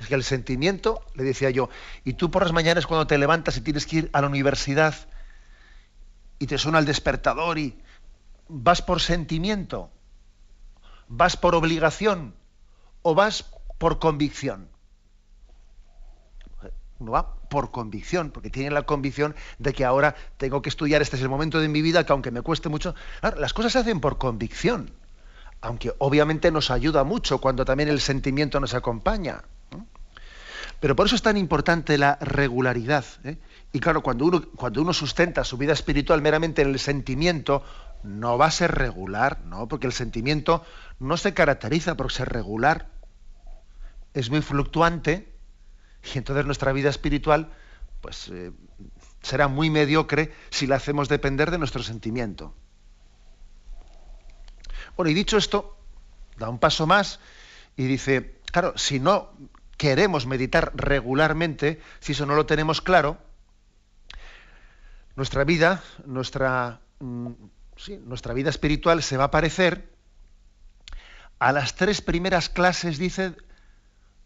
Es 0.00 0.08
que 0.08 0.16
el 0.16 0.24
sentimiento, 0.24 1.04
le 1.14 1.22
decía 1.22 1.50
yo, 1.50 1.68
y 2.02 2.14
tú 2.14 2.32
por 2.32 2.42
las 2.42 2.52
mañanas 2.52 2.88
cuando 2.88 3.06
te 3.06 3.16
levantas 3.16 3.56
y 3.56 3.60
tienes 3.60 3.86
que 3.86 3.96
ir 3.96 4.10
a 4.12 4.22
la 4.22 4.26
universidad 4.26 4.92
y 6.40 6.48
te 6.48 6.58
suena 6.58 6.80
el 6.80 6.84
despertador 6.84 7.60
y, 7.60 7.80
¿Vas 8.48 8.82
por 8.82 9.00
sentimiento? 9.00 9.92
¿Vas 11.06 11.36
por 11.36 11.54
obligación? 11.54 12.34
¿O 13.02 13.14
vas 13.14 13.44
por 13.78 14.00
convicción? 14.00 14.68
Uno 16.98 17.12
va 17.12 17.35
por 17.48 17.70
convicción, 17.70 18.30
porque 18.30 18.50
tiene 18.50 18.70
la 18.70 18.82
convicción 18.82 19.34
de 19.58 19.72
que 19.72 19.84
ahora 19.84 20.14
tengo 20.36 20.62
que 20.62 20.68
estudiar, 20.68 21.02
este 21.02 21.16
es 21.16 21.22
el 21.22 21.28
momento 21.28 21.60
de 21.60 21.68
mi 21.68 21.82
vida, 21.82 22.04
que 22.04 22.12
aunque 22.12 22.30
me 22.30 22.42
cueste 22.42 22.68
mucho, 22.68 22.94
las 23.36 23.52
cosas 23.52 23.72
se 23.72 23.78
hacen 23.78 24.00
por 24.00 24.18
convicción, 24.18 24.90
aunque 25.60 25.92
obviamente 25.98 26.50
nos 26.50 26.70
ayuda 26.70 27.04
mucho 27.04 27.38
cuando 27.38 27.64
también 27.64 27.88
el 27.88 28.00
sentimiento 28.00 28.60
nos 28.60 28.74
acompaña. 28.74 29.42
Pero 30.80 30.94
por 30.94 31.06
eso 31.06 31.16
es 31.16 31.22
tan 31.22 31.36
importante 31.36 31.96
la 31.96 32.16
regularidad. 32.20 33.04
¿eh? 33.24 33.38
Y 33.72 33.80
claro, 33.80 34.02
cuando 34.02 34.26
uno, 34.26 34.42
cuando 34.56 34.82
uno 34.82 34.92
sustenta 34.92 35.42
su 35.44 35.56
vida 35.56 35.72
espiritual 35.72 36.20
meramente 36.20 36.62
en 36.62 36.68
el 36.68 36.78
sentimiento, 36.78 37.62
no 38.02 38.36
va 38.36 38.46
a 38.46 38.50
ser 38.50 38.72
regular, 38.72 39.40
¿no? 39.46 39.68
Porque 39.68 39.86
el 39.86 39.92
sentimiento 39.92 40.64
no 40.98 41.16
se 41.16 41.34
caracteriza 41.34 41.96
por 41.96 42.12
ser 42.12 42.28
regular. 42.28 42.88
Es 44.12 44.30
muy 44.30 44.42
fluctuante 44.42 45.35
y 46.14 46.18
entonces 46.18 46.46
nuestra 46.46 46.72
vida 46.72 46.90
espiritual 46.90 47.52
pues, 48.00 48.28
eh, 48.28 48.52
será 49.22 49.48
muy 49.48 49.70
mediocre 49.70 50.32
si 50.50 50.66
la 50.66 50.76
hacemos 50.76 51.08
depender 51.08 51.50
de 51.50 51.58
nuestro 51.58 51.82
sentimiento. 51.82 52.54
Bueno, 54.96 55.10
y 55.10 55.14
dicho 55.14 55.36
esto, 55.36 55.76
da 56.36 56.48
un 56.48 56.58
paso 56.58 56.86
más 56.86 57.20
y 57.76 57.86
dice, 57.86 58.40
claro, 58.52 58.74
si 58.76 59.00
no 59.00 59.32
queremos 59.76 60.26
meditar 60.26 60.72
regularmente, 60.74 61.80
si 62.00 62.12
eso 62.12 62.26
no 62.26 62.34
lo 62.34 62.46
tenemos 62.46 62.80
claro, 62.80 63.18
nuestra 65.16 65.44
vida, 65.44 65.82
nuestra, 66.04 66.80
mm, 67.00 67.32
nuestra 68.04 68.32
vida 68.32 68.50
espiritual 68.50 69.02
se 69.02 69.16
va 69.16 69.24
a 69.24 69.30
parecer 69.30 69.90
a 71.38 71.52
las 71.52 71.74
tres 71.74 72.00
primeras 72.00 72.48
clases, 72.48 72.98
dice, 72.98 73.34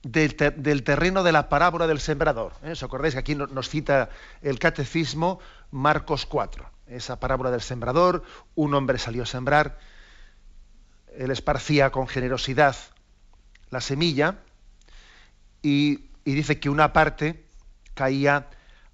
del, 0.02 0.82
terreno 0.82 1.22
de 1.22 1.32
la 1.32 1.48
parábola 1.48 1.86
del 1.86 2.00
sembrador. 2.00 2.52
¿eh? 2.62 2.72
¿Os 2.72 2.82
acordáis 2.82 3.14
que 3.14 3.20
aquí 3.20 3.34
nos 3.34 3.68
cita 3.68 4.10
el 4.42 4.58
catecismo 4.58 5.40
Marcos 5.70 6.26
4? 6.26 6.68
Esa 6.86 7.20
parábola 7.20 7.50
del 7.50 7.60
sembrador, 7.60 8.24
un 8.54 8.74
hombre 8.74 8.98
salió 8.98 9.22
a 9.22 9.26
sembrar, 9.26 9.78
él 11.16 11.30
esparcía 11.30 11.90
con 11.90 12.08
generosidad 12.08 12.76
la 13.70 13.80
semilla 13.80 14.38
y, 15.62 16.06
y 16.24 16.34
dice 16.34 16.58
que 16.58 16.70
una 16.70 16.92
parte 16.92 17.46
caía 17.94 18.48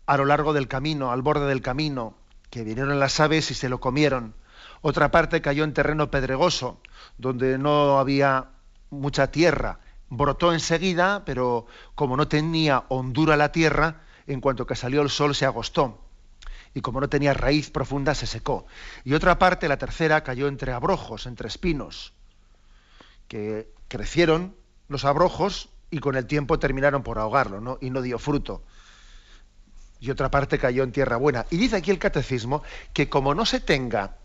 a 0.06 0.16
lo 0.16 0.24
largo 0.24 0.52
del 0.52 0.68
camino, 0.68 1.12
al 1.12 1.22
borde 1.22 1.46
del 1.46 1.62
camino, 1.62 2.16
que 2.50 2.64
vinieron 2.64 2.98
las 3.00 3.20
aves 3.20 3.50
y 3.50 3.54
se 3.54 3.68
lo 3.68 3.80
comieron. 3.80 4.34
Otra 4.82 5.10
parte 5.10 5.40
cayó 5.40 5.64
en 5.64 5.72
terreno 5.72 6.10
pedregoso, 6.10 6.80
donde 7.16 7.58
no 7.58 7.98
había 7.98 8.50
mucha 8.90 9.30
tierra 9.30 9.80
brotó 10.08 10.52
enseguida, 10.52 11.24
pero 11.24 11.66
como 11.94 12.16
no 12.16 12.28
tenía 12.28 12.84
hondura 12.88 13.36
la 13.36 13.52
tierra, 13.52 14.02
en 14.26 14.40
cuanto 14.40 14.66
que 14.66 14.76
salió 14.76 15.02
el 15.02 15.10
sol 15.10 15.34
se 15.34 15.46
agostó. 15.46 16.02
Y 16.74 16.80
como 16.80 17.00
no 17.00 17.08
tenía 17.08 17.32
raíz 17.32 17.70
profunda, 17.70 18.14
se 18.14 18.26
secó. 18.26 18.66
Y 19.04 19.14
otra 19.14 19.38
parte, 19.38 19.68
la 19.68 19.78
tercera, 19.78 20.22
cayó 20.22 20.48
entre 20.48 20.72
abrojos, 20.72 21.26
entre 21.26 21.48
espinos, 21.48 22.12
que 23.28 23.72
crecieron 23.88 24.54
los 24.88 25.04
abrojos 25.04 25.70
y 25.90 25.98
con 25.98 26.16
el 26.16 26.26
tiempo 26.26 26.58
terminaron 26.58 27.02
por 27.02 27.18
ahogarlo, 27.18 27.60
¿no? 27.60 27.78
y 27.80 27.90
no 27.90 28.02
dio 28.02 28.18
fruto. 28.18 28.62
Y 30.00 30.10
otra 30.10 30.30
parte 30.30 30.58
cayó 30.58 30.82
en 30.82 30.92
tierra 30.92 31.16
buena. 31.16 31.46
Y 31.50 31.56
dice 31.56 31.76
aquí 31.76 31.90
el 31.90 31.98
catecismo 31.98 32.62
que 32.92 33.08
como 33.08 33.34
no 33.34 33.46
se 33.46 33.60
tenga 33.60 34.18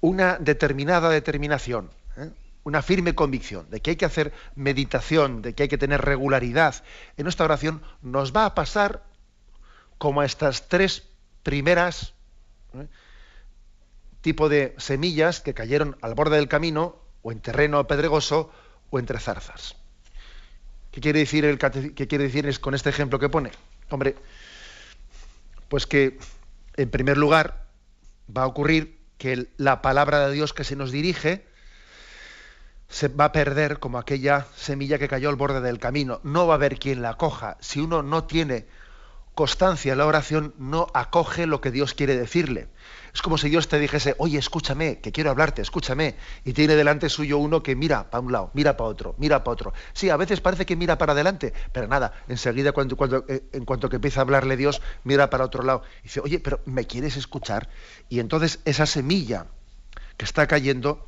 una 0.00 0.38
determinada 0.38 1.10
determinación. 1.10 1.90
Una 2.66 2.82
firme 2.82 3.14
convicción 3.14 3.70
de 3.70 3.80
que 3.80 3.90
hay 3.90 3.96
que 3.96 4.06
hacer 4.06 4.32
meditación, 4.56 5.40
de 5.40 5.54
que 5.54 5.62
hay 5.62 5.68
que 5.68 5.78
tener 5.78 6.00
regularidad 6.00 6.82
en 7.16 7.22
nuestra 7.22 7.44
oración, 7.44 7.80
nos 8.02 8.34
va 8.34 8.44
a 8.44 8.56
pasar 8.56 9.04
como 9.98 10.20
a 10.20 10.24
estas 10.24 10.68
tres 10.68 11.04
primeras 11.44 12.14
¿eh? 12.74 12.88
tipo 14.20 14.48
de 14.48 14.74
semillas 14.78 15.40
que 15.40 15.54
cayeron 15.54 15.96
al 16.02 16.16
borde 16.16 16.38
del 16.38 16.48
camino 16.48 16.96
o 17.22 17.30
en 17.30 17.38
terreno 17.38 17.86
pedregoso 17.86 18.50
o 18.90 18.98
entre 18.98 19.20
zarzas. 19.20 19.76
¿Qué 20.90 21.00
quiere 21.00 21.20
decir, 21.20 21.44
el 21.44 21.58
qué 21.58 22.08
quiere 22.08 22.24
decir 22.24 22.58
con 22.58 22.74
este 22.74 22.90
ejemplo 22.90 23.20
que 23.20 23.28
pone? 23.28 23.52
Hombre, 23.90 24.16
pues 25.68 25.86
que 25.86 26.18
en 26.76 26.90
primer 26.90 27.16
lugar 27.16 27.68
va 28.36 28.42
a 28.42 28.46
ocurrir 28.48 28.98
que 29.18 29.50
la 29.56 29.82
palabra 29.82 30.26
de 30.26 30.34
Dios 30.34 30.52
que 30.52 30.64
se 30.64 30.74
nos 30.74 30.90
dirige, 30.90 31.46
se 32.88 33.08
va 33.08 33.26
a 33.26 33.32
perder 33.32 33.78
como 33.78 33.98
aquella 33.98 34.46
semilla 34.56 34.98
que 34.98 35.08
cayó 35.08 35.28
al 35.28 35.36
borde 35.36 35.60
del 35.60 35.78
camino. 35.78 36.20
No 36.22 36.46
va 36.46 36.54
a 36.54 36.56
haber 36.56 36.78
quien 36.78 37.02
la 37.02 37.14
coja. 37.14 37.56
Si 37.60 37.80
uno 37.80 38.02
no 38.02 38.24
tiene 38.24 38.66
constancia 39.36 39.92
en 39.92 39.98
la 39.98 40.06
oración, 40.06 40.54
no 40.56 40.86
acoge 40.94 41.46
lo 41.46 41.60
que 41.60 41.70
Dios 41.70 41.92
quiere 41.92 42.16
decirle. 42.16 42.68
Es 43.12 43.20
como 43.20 43.36
si 43.36 43.50
Dios 43.50 43.68
te 43.68 43.78
dijese, 43.78 44.14
oye, 44.16 44.38
escúchame, 44.38 45.00
que 45.00 45.12
quiero 45.12 45.30
hablarte, 45.30 45.60
escúchame. 45.60 46.16
Y 46.44 46.54
tiene 46.54 46.74
delante 46.74 47.10
suyo 47.10 47.36
uno 47.36 47.62
que 47.62 47.76
mira 47.76 48.10
para 48.10 48.22
un 48.22 48.32
lado, 48.32 48.50
mira 48.54 48.78
para 48.78 48.88
otro, 48.88 49.14
mira 49.18 49.44
para 49.44 49.52
otro. 49.52 49.72
Sí, 49.92 50.08
a 50.08 50.16
veces 50.16 50.40
parece 50.40 50.64
que 50.64 50.74
mira 50.74 50.96
para 50.96 51.12
adelante, 51.12 51.52
pero 51.72 51.86
nada, 51.86 52.12
enseguida 52.28 52.72
cuando, 52.72 52.96
cuando, 52.96 53.26
eh, 53.28 53.42
en 53.52 53.66
cuanto 53.66 53.90
que 53.90 53.96
empieza 53.96 54.20
a 54.20 54.22
hablarle 54.22 54.56
Dios, 54.56 54.80
mira 55.04 55.28
para 55.28 55.44
otro 55.44 55.62
lado. 55.62 55.82
Y 56.00 56.04
dice, 56.04 56.20
oye, 56.20 56.38
pero 56.40 56.60
¿me 56.64 56.86
quieres 56.86 57.18
escuchar? 57.18 57.68
Y 58.08 58.20
entonces 58.20 58.60
esa 58.64 58.86
semilla 58.86 59.48
que 60.16 60.24
está 60.24 60.46
cayendo 60.46 61.06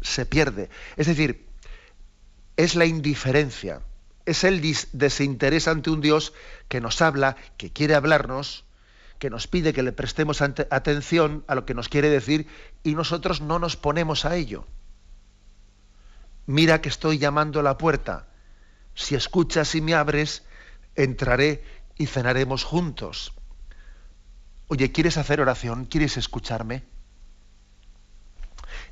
se 0.00 0.26
pierde. 0.26 0.70
Es 0.96 1.06
decir, 1.06 1.46
es 2.56 2.74
la 2.74 2.86
indiferencia, 2.86 3.82
es 4.26 4.44
el 4.44 4.60
desinterés 4.92 5.68
ante 5.68 5.90
un 5.90 6.00
Dios 6.00 6.32
que 6.68 6.80
nos 6.80 7.00
habla, 7.00 7.36
que 7.56 7.72
quiere 7.72 7.94
hablarnos, 7.94 8.64
que 9.18 9.30
nos 9.30 9.46
pide 9.46 9.72
que 9.72 9.82
le 9.82 9.92
prestemos 9.92 10.42
atención 10.42 11.44
a 11.48 11.54
lo 11.54 11.64
que 11.64 11.74
nos 11.74 11.88
quiere 11.88 12.08
decir 12.08 12.46
y 12.84 12.94
nosotros 12.94 13.40
no 13.40 13.58
nos 13.58 13.76
ponemos 13.76 14.24
a 14.24 14.36
ello. 14.36 14.66
Mira 16.46 16.80
que 16.80 16.88
estoy 16.88 17.18
llamando 17.18 17.60
a 17.60 17.62
la 17.62 17.78
puerta. 17.78 18.26
Si 18.94 19.14
escuchas 19.14 19.74
y 19.74 19.80
me 19.80 19.94
abres, 19.94 20.44
entraré 20.94 21.62
y 21.96 22.06
cenaremos 22.06 22.64
juntos. 22.64 23.32
Oye, 24.68 24.92
¿quieres 24.92 25.16
hacer 25.16 25.40
oración? 25.40 25.84
¿Quieres 25.84 26.16
escucharme? 26.16 26.84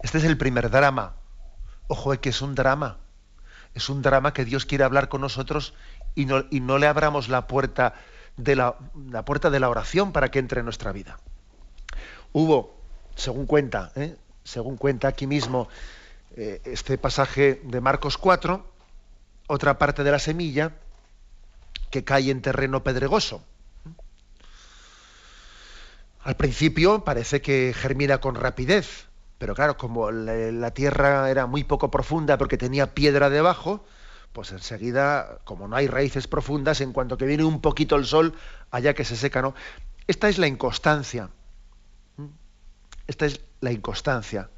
Este 0.00 0.19
es 0.19 0.25
el 0.25 0.37
primer 0.37 0.71
drama. 0.71 1.17
Ojo, 1.88 2.12
es 2.12 2.19
que 2.19 2.31
es 2.31 2.43
un 2.43 2.55
drama. 2.55 2.99
Es 3.75 3.88
un 3.88 4.03
drama 4.03 4.33
que 4.33 4.45
Dios 4.45 4.67
quiere 4.67 4.85
hablar 4.85 5.09
con 5.09 5.21
nosotros 5.21 5.75
y 6.15 6.26
no, 6.26 6.45
y 6.50 6.61
no 6.61 6.79
le 6.79 6.87
abramos 6.87 7.29
la 7.29 7.47
puerta, 7.47 7.95
de 8.37 8.57
la, 8.57 8.76
puerta 9.25 9.50
de 9.50 9.61
la 9.61 9.69
oración 9.69 10.12
para 10.12 10.31
que 10.31 10.38
entre 10.38 10.61
en 10.61 10.65
nuestra 10.65 10.93
vida. 10.93 11.19
Hubo, 12.33 12.79
según 13.15 13.47
cuenta, 13.47 13.93
¿eh? 13.97 14.17
según 14.45 14.76
cuenta 14.76 15.09
aquí 15.09 15.26
mismo 15.26 15.69
eh, 16.37 16.61
este 16.65 16.99
pasaje 16.99 17.61
de 17.65 17.81
Marcos 17.81 18.19
4, 18.19 18.65
otra 19.49 19.79
parte 19.79 20.05
de 20.05 20.11
la 20.11 20.19
semilla 20.19 20.73
que 21.91 22.05
cae 22.05 22.31
en 22.31 22.43
terreno 22.43 22.83
pedregoso. 22.83 23.43
Al 26.23 26.37
principio 26.37 27.05
parece 27.05 27.41
que 27.41 27.73
germina 27.75 28.19
con 28.19 28.35
rapidez, 28.35 29.06
pero 29.38 29.55
claro, 29.55 29.76
como 29.76 30.11
la, 30.11 30.71
tierra 30.73 31.31
era 31.31 31.47
muy 31.47 31.64
poco 31.64 31.90
profunda 31.90 32.38
porque 32.38 32.57
tenía 32.57 32.95
piedra 32.95 33.28
debajo, 33.28 33.85
pues 34.33 34.52
enseguida, 34.52 35.38
como 35.45 35.69
no 35.69 35.76
hay 35.76 35.87
raíces 35.87 36.26
profundas, 36.26 36.81
en 36.81 36.93
cuanto 36.93 37.16
que 37.16 37.26
viene 37.26 37.45
un 37.45 37.61
poquito 37.61 37.97
el 37.97 38.07
sol, 38.07 38.35
allá 38.71 38.95
que 38.95 39.05
se 39.05 39.16
seca, 39.16 39.43
¿no? 39.43 39.55
Esta 40.07 40.28
es 40.28 40.38
la 40.38 40.47
inconstancia. 40.47 41.31
Esta 43.07 43.26
es 43.26 43.40
la 43.61 43.73
inconstancia. 43.73 44.50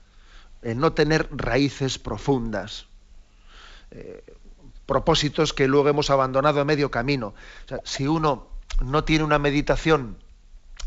El 0.63 0.79
no 0.79 0.93
tener 0.93 1.29
raíces 1.31 1.99
profundas. 1.99 2.87
Eh, 3.91 4.23
propósitos 4.87 5.53
que 5.53 5.69
luego 5.69 5.89
hemos 5.89 6.11
abandonado 6.11 6.61
a 6.61 6.65
medio 6.65 6.91
camino. 6.91 7.35
si 7.85 8.07
uno 8.07 8.49
no 8.83 9.05
tiene 9.05 9.25
una 9.25 9.39
meditación 9.39 10.19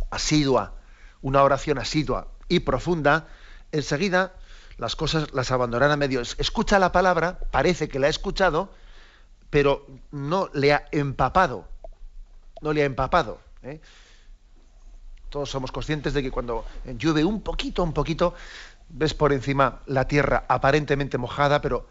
asidua, 0.09 0.75
una 1.21 1.43
oración 1.43 1.77
asidua 1.77 2.27
y 2.47 2.61
profunda, 2.61 3.27
enseguida 3.71 4.33
las 4.77 4.95
cosas 4.95 5.31
las 5.33 5.51
abandonará 5.51 5.93
a 5.93 5.97
medio. 5.97 6.21
Escucha 6.21 6.79
la 6.79 6.91
palabra, 6.91 7.39
parece 7.51 7.87
que 7.87 7.99
la 7.99 8.07
ha 8.07 8.09
escuchado, 8.09 8.71
pero 9.49 9.85
no 10.11 10.49
le 10.53 10.73
ha 10.73 10.87
empapado. 10.91 11.67
No 12.61 12.73
le 12.73 12.83
ha 12.83 12.85
empapado. 12.85 13.39
¿eh? 13.63 13.79
Todos 15.29 15.49
somos 15.49 15.71
conscientes 15.71 16.13
de 16.13 16.23
que 16.23 16.31
cuando 16.31 16.65
llueve 16.97 17.23
un 17.23 17.41
poquito, 17.41 17.83
un 17.83 17.93
poquito, 17.93 18.33
ves 18.89 19.13
por 19.13 19.33
encima 19.33 19.81
la 19.85 20.07
tierra 20.07 20.45
aparentemente 20.47 21.17
mojada, 21.17 21.61
pero 21.61 21.87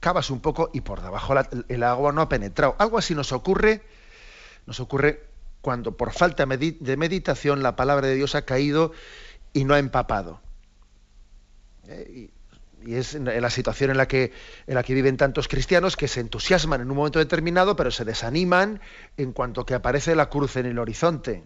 cavas 0.00 0.30
un 0.30 0.40
poco 0.40 0.70
y 0.72 0.80
por 0.80 1.02
debajo 1.02 1.34
el 1.68 1.82
agua 1.82 2.12
no 2.12 2.22
ha 2.22 2.28
penetrado. 2.28 2.76
Algo 2.78 2.98
así 2.98 3.14
nos 3.14 3.32
ocurre, 3.32 3.82
nos 4.66 4.80
ocurre 4.80 5.24
cuando 5.60 5.96
por 5.96 6.12
falta 6.12 6.44
de 6.46 6.96
meditación 6.96 7.62
la 7.62 7.76
palabra 7.76 8.06
de 8.06 8.14
Dios 8.14 8.34
ha 8.34 8.42
caído 8.42 8.92
y 9.52 9.64
no 9.64 9.74
ha 9.74 9.78
empapado. 9.78 10.40
Y, 11.88 12.30
es 12.86 13.14
la 13.14 13.50
situación 13.50 13.90
en 13.90 13.96
la, 13.96 14.06
que, 14.06 14.32
en 14.66 14.74
la 14.74 14.82
que 14.82 14.94
viven 14.94 15.16
tantos 15.16 15.48
cristianos 15.48 15.96
que 15.96 16.08
se 16.08 16.20
entusiasman 16.20 16.82
en 16.82 16.90
un 16.90 16.96
momento 16.96 17.18
determinado, 17.18 17.74
pero 17.74 17.90
se 17.90 18.04
desaniman 18.04 18.80
en 19.16 19.32
cuanto 19.32 19.64
que 19.64 19.74
aparece 19.74 20.14
la 20.14 20.28
cruz 20.28 20.56
en 20.56 20.66
el 20.66 20.78
horizonte. 20.78 21.42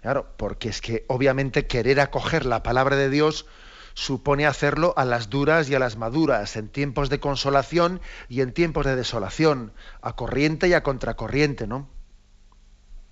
Claro, 0.00 0.34
porque 0.36 0.68
es 0.68 0.80
que 0.80 1.04
obviamente 1.08 1.66
querer 1.66 2.00
acoger 2.00 2.44
la 2.44 2.62
palabra 2.62 2.96
de 2.96 3.08
Dios 3.08 3.46
supone 3.94 4.46
hacerlo 4.46 4.94
a 4.96 5.04
las 5.04 5.28
duras 5.28 5.68
y 5.68 5.74
a 5.74 5.80
las 5.80 5.96
maduras, 5.96 6.56
en 6.56 6.68
tiempos 6.68 7.10
de 7.10 7.18
consolación 7.18 8.00
y 8.28 8.42
en 8.42 8.52
tiempos 8.52 8.86
de 8.86 8.94
desolación, 8.94 9.72
a 10.02 10.14
corriente 10.14 10.68
y 10.68 10.74
a 10.74 10.84
contracorriente, 10.84 11.66
¿no? 11.66 11.88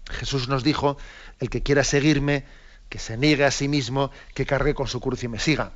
Jesús 0.08 0.48
nos 0.48 0.62
dijo, 0.62 0.96
el 1.40 1.50
que 1.50 1.64
quiera 1.64 1.82
seguirme, 1.82 2.44
que 2.88 2.98
se 2.98 3.16
niegue 3.16 3.44
a 3.44 3.50
sí 3.50 3.68
mismo, 3.68 4.10
que 4.34 4.46
cargue 4.46 4.74
con 4.74 4.86
su 4.86 5.00
cruz 5.00 5.22
y 5.24 5.28
me 5.28 5.38
siga. 5.38 5.72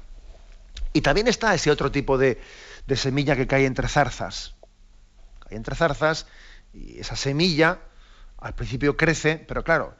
Y 0.92 1.00
también 1.02 1.28
está 1.28 1.54
ese 1.54 1.70
otro 1.70 1.90
tipo 1.90 2.18
de, 2.18 2.40
semilla 2.94 3.36
que 3.36 3.46
cae 3.46 3.66
entre 3.66 3.88
zarzas. 3.88 4.54
Cae 5.40 5.56
entre 5.56 5.76
zarzas 5.76 6.26
y 6.72 7.00
esa 7.00 7.16
semilla 7.16 7.80
al 8.38 8.54
principio 8.54 8.96
crece, 8.96 9.36
pero 9.36 9.62
claro, 9.62 9.94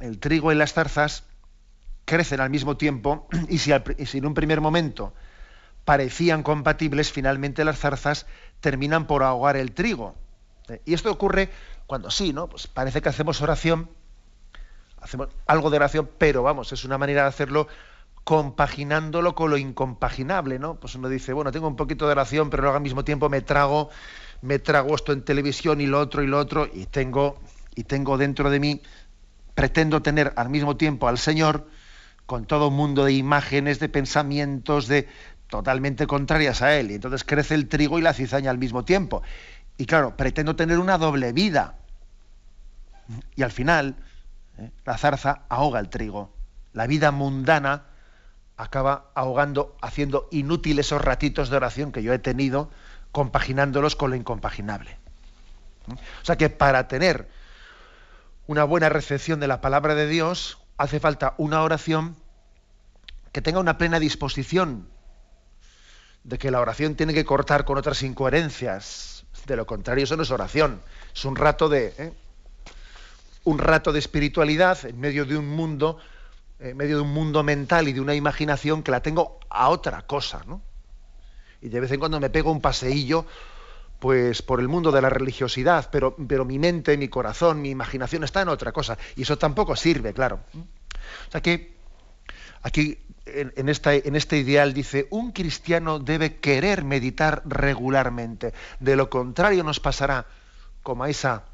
el 0.00 0.18
trigo 0.18 0.50
y 0.50 0.54
las 0.54 0.72
zarzas 0.72 1.24
crecen 2.04 2.40
al 2.40 2.50
mismo 2.50 2.76
tiempo 2.76 3.28
y 3.48 3.58
si, 3.58 3.72
en 3.72 4.26
un 4.26 4.34
primer 4.34 4.60
momento 4.60 5.14
parecían 5.84 6.42
compatibles, 6.42 7.12
finalmente 7.12 7.64
las 7.64 7.78
zarzas 7.78 8.26
terminan 8.60 9.06
por 9.06 9.22
ahogar 9.22 9.56
el 9.56 9.72
trigo. 9.72 10.14
Eh, 10.68 10.80
y 10.86 10.94
esto 10.94 11.12
ocurre 11.12 11.50
cuando 11.86 12.10
sí, 12.10 12.32
¿no? 12.32 12.48
Pues 12.48 12.66
parece 12.66 13.02
que 13.02 13.10
hacemos 13.10 13.42
oración, 13.42 13.90
hacemos 15.04 15.28
algo 15.46 15.68
de 15.70 15.76
oración, 15.76 16.08
pero 16.16 16.42
vamos, 16.42 16.72
es 16.72 16.84
una 16.84 16.96
manera 16.96 17.22
de 17.22 17.28
hacerlo 17.28 17.68
compaginándolo 18.24 19.34
con 19.34 19.50
lo 19.50 19.58
incompaginable, 19.58 20.58
¿no? 20.58 20.76
Pues 20.76 20.94
uno 20.94 21.10
dice, 21.10 21.34
bueno, 21.34 21.52
tengo 21.52 21.68
un 21.68 21.76
poquito 21.76 22.06
de 22.06 22.12
oración, 22.12 22.48
pero 22.48 22.62
luego 22.62 22.76
al 22.76 22.82
mismo 22.82 23.04
tiempo 23.04 23.28
me 23.28 23.42
trago, 23.42 23.90
me 24.40 24.58
trago 24.58 24.94
esto 24.94 25.12
en 25.12 25.22
televisión 25.22 25.82
y 25.82 25.86
lo 25.86 26.00
otro 26.00 26.22
y 26.22 26.26
lo 26.26 26.38
otro, 26.38 26.66
y 26.72 26.86
tengo, 26.86 27.38
y 27.74 27.84
tengo 27.84 28.16
dentro 28.16 28.48
de 28.48 28.60
mí, 28.60 28.80
pretendo 29.54 30.00
tener 30.00 30.32
al 30.36 30.48
mismo 30.48 30.78
tiempo 30.78 31.06
al 31.06 31.18
Señor, 31.18 31.68
con 32.24 32.46
todo 32.46 32.68
un 32.68 32.74
mundo 32.74 33.04
de 33.04 33.12
imágenes, 33.12 33.78
de 33.78 33.90
pensamientos, 33.90 34.88
de 34.88 35.06
totalmente 35.48 36.06
contrarias 36.06 36.62
a 36.62 36.74
él. 36.74 36.90
Y 36.90 36.94
entonces 36.94 37.24
crece 37.24 37.54
el 37.54 37.68
trigo 37.68 37.98
y 37.98 38.02
la 38.02 38.14
cizaña 38.14 38.50
al 38.50 38.56
mismo 38.56 38.86
tiempo. 38.86 39.22
Y 39.76 39.84
claro, 39.84 40.16
pretendo 40.16 40.56
tener 40.56 40.78
una 40.78 40.96
doble 40.96 41.34
vida. 41.34 41.76
Y 43.36 43.42
al 43.42 43.50
final, 43.50 43.96
¿eh? 44.58 44.70
la 44.84 44.98
zarza 44.98 45.42
ahoga 45.48 45.80
el 45.80 45.88
trigo. 45.88 46.32
La 46.72 46.86
vida 46.86 47.10
mundana 47.10 47.84
acaba 48.56 49.10
ahogando, 49.14 49.76
haciendo 49.80 50.28
inútiles 50.30 50.86
esos 50.86 51.02
ratitos 51.02 51.50
de 51.50 51.56
oración 51.56 51.92
que 51.92 52.02
yo 52.02 52.12
he 52.12 52.18
tenido, 52.18 52.70
compaginándolos 53.12 53.96
con 53.96 54.10
lo 54.10 54.16
incompaginable. 54.16 54.96
O 55.88 56.24
sea 56.24 56.36
que 56.36 56.50
para 56.50 56.88
tener 56.88 57.28
una 58.46 58.64
buena 58.64 58.88
recepción 58.88 59.40
de 59.40 59.48
la 59.48 59.60
palabra 59.60 59.94
de 59.94 60.06
Dios, 60.06 60.58
hace 60.76 61.00
falta 61.00 61.34
una 61.38 61.62
oración 61.62 62.16
que 63.32 63.42
tenga 63.42 63.60
una 63.60 63.78
plena 63.78 63.98
disposición 63.98 64.88
de 66.24 66.38
que 66.38 66.50
la 66.50 66.60
oración 66.60 66.94
tiene 66.94 67.14
que 67.14 67.24
cortar 67.24 67.64
con 67.64 67.78
otras 67.78 68.02
incoherencias. 68.02 69.24
De 69.46 69.56
lo 69.56 69.66
contrario, 69.66 70.04
eso 70.04 70.16
no 70.16 70.22
es 70.22 70.30
oración. 70.30 70.80
Es 71.14 71.24
un 71.24 71.36
rato 71.36 71.68
de 71.68 71.94
¿eh? 71.98 72.12
Un 73.44 73.58
rato 73.58 73.92
de 73.92 73.98
espiritualidad 73.98 74.84
en 74.84 74.98
medio 74.98 75.24
de 75.24 75.36
un 75.36 75.48
mundo, 75.48 75.98
en 76.58 76.76
medio 76.76 76.96
de 76.96 77.02
un 77.02 77.12
mundo 77.12 77.42
mental 77.42 77.88
y 77.88 77.92
de 77.92 78.00
una 78.00 78.14
imaginación 78.14 78.82
que 78.82 78.90
la 78.90 79.00
tengo 79.00 79.38
a 79.50 79.68
otra 79.68 80.02
cosa, 80.02 80.42
¿no? 80.46 80.62
Y 81.60 81.68
de 81.68 81.80
vez 81.80 81.92
en 81.92 82.00
cuando 82.00 82.20
me 82.20 82.30
pego 82.30 82.52
un 82.52 82.60
paseillo 82.60 83.26
pues 83.98 84.42
por 84.42 84.60
el 84.60 84.68
mundo 84.68 84.92
de 84.92 85.00
la 85.00 85.08
religiosidad, 85.08 85.88
pero, 85.90 86.14
pero 86.28 86.44
mi 86.44 86.58
mente, 86.58 86.98
mi 86.98 87.08
corazón, 87.08 87.62
mi 87.62 87.70
imaginación 87.70 88.22
está 88.22 88.42
en 88.42 88.48
otra 88.48 88.72
cosa. 88.72 88.98
Y 89.16 89.22
eso 89.22 89.38
tampoco 89.38 89.76
sirve, 89.76 90.12
claro. 90.12 90.40
O 90.54 91.30
sea 91.30 91.40
que 91.40 91.74
aquí 92.60 92.98
en, 93.24 93.68
esta, 93.68 93.94
en 93.94 94.16
este 94.16 94.36
ideal 94.36 94.74
dice, 94.74 95.06
un 95.10 95.32
cristiano 95.32 95.98
debe 96.00 96.36
querer 96.36 96.84
meditar 96.84 97.42
regularmente. 97.46 98.52
De 98.80 98.96
lo 98.96 99.08
contrario 99.08 99.64
nos 99.64 99.80
pasará 99.80 100.26
como 100.82 101.04
a 101.04 101.08
esa 101.08 101.44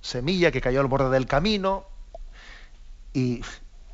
semilla 0.00 0.50
que 0.50 0.60
cayó 0.60 0.80
al 0.80 0.86
borde 0.86 1.10
del 1.10 1.26
camino 1.26 1.86
y, 3.12 3.42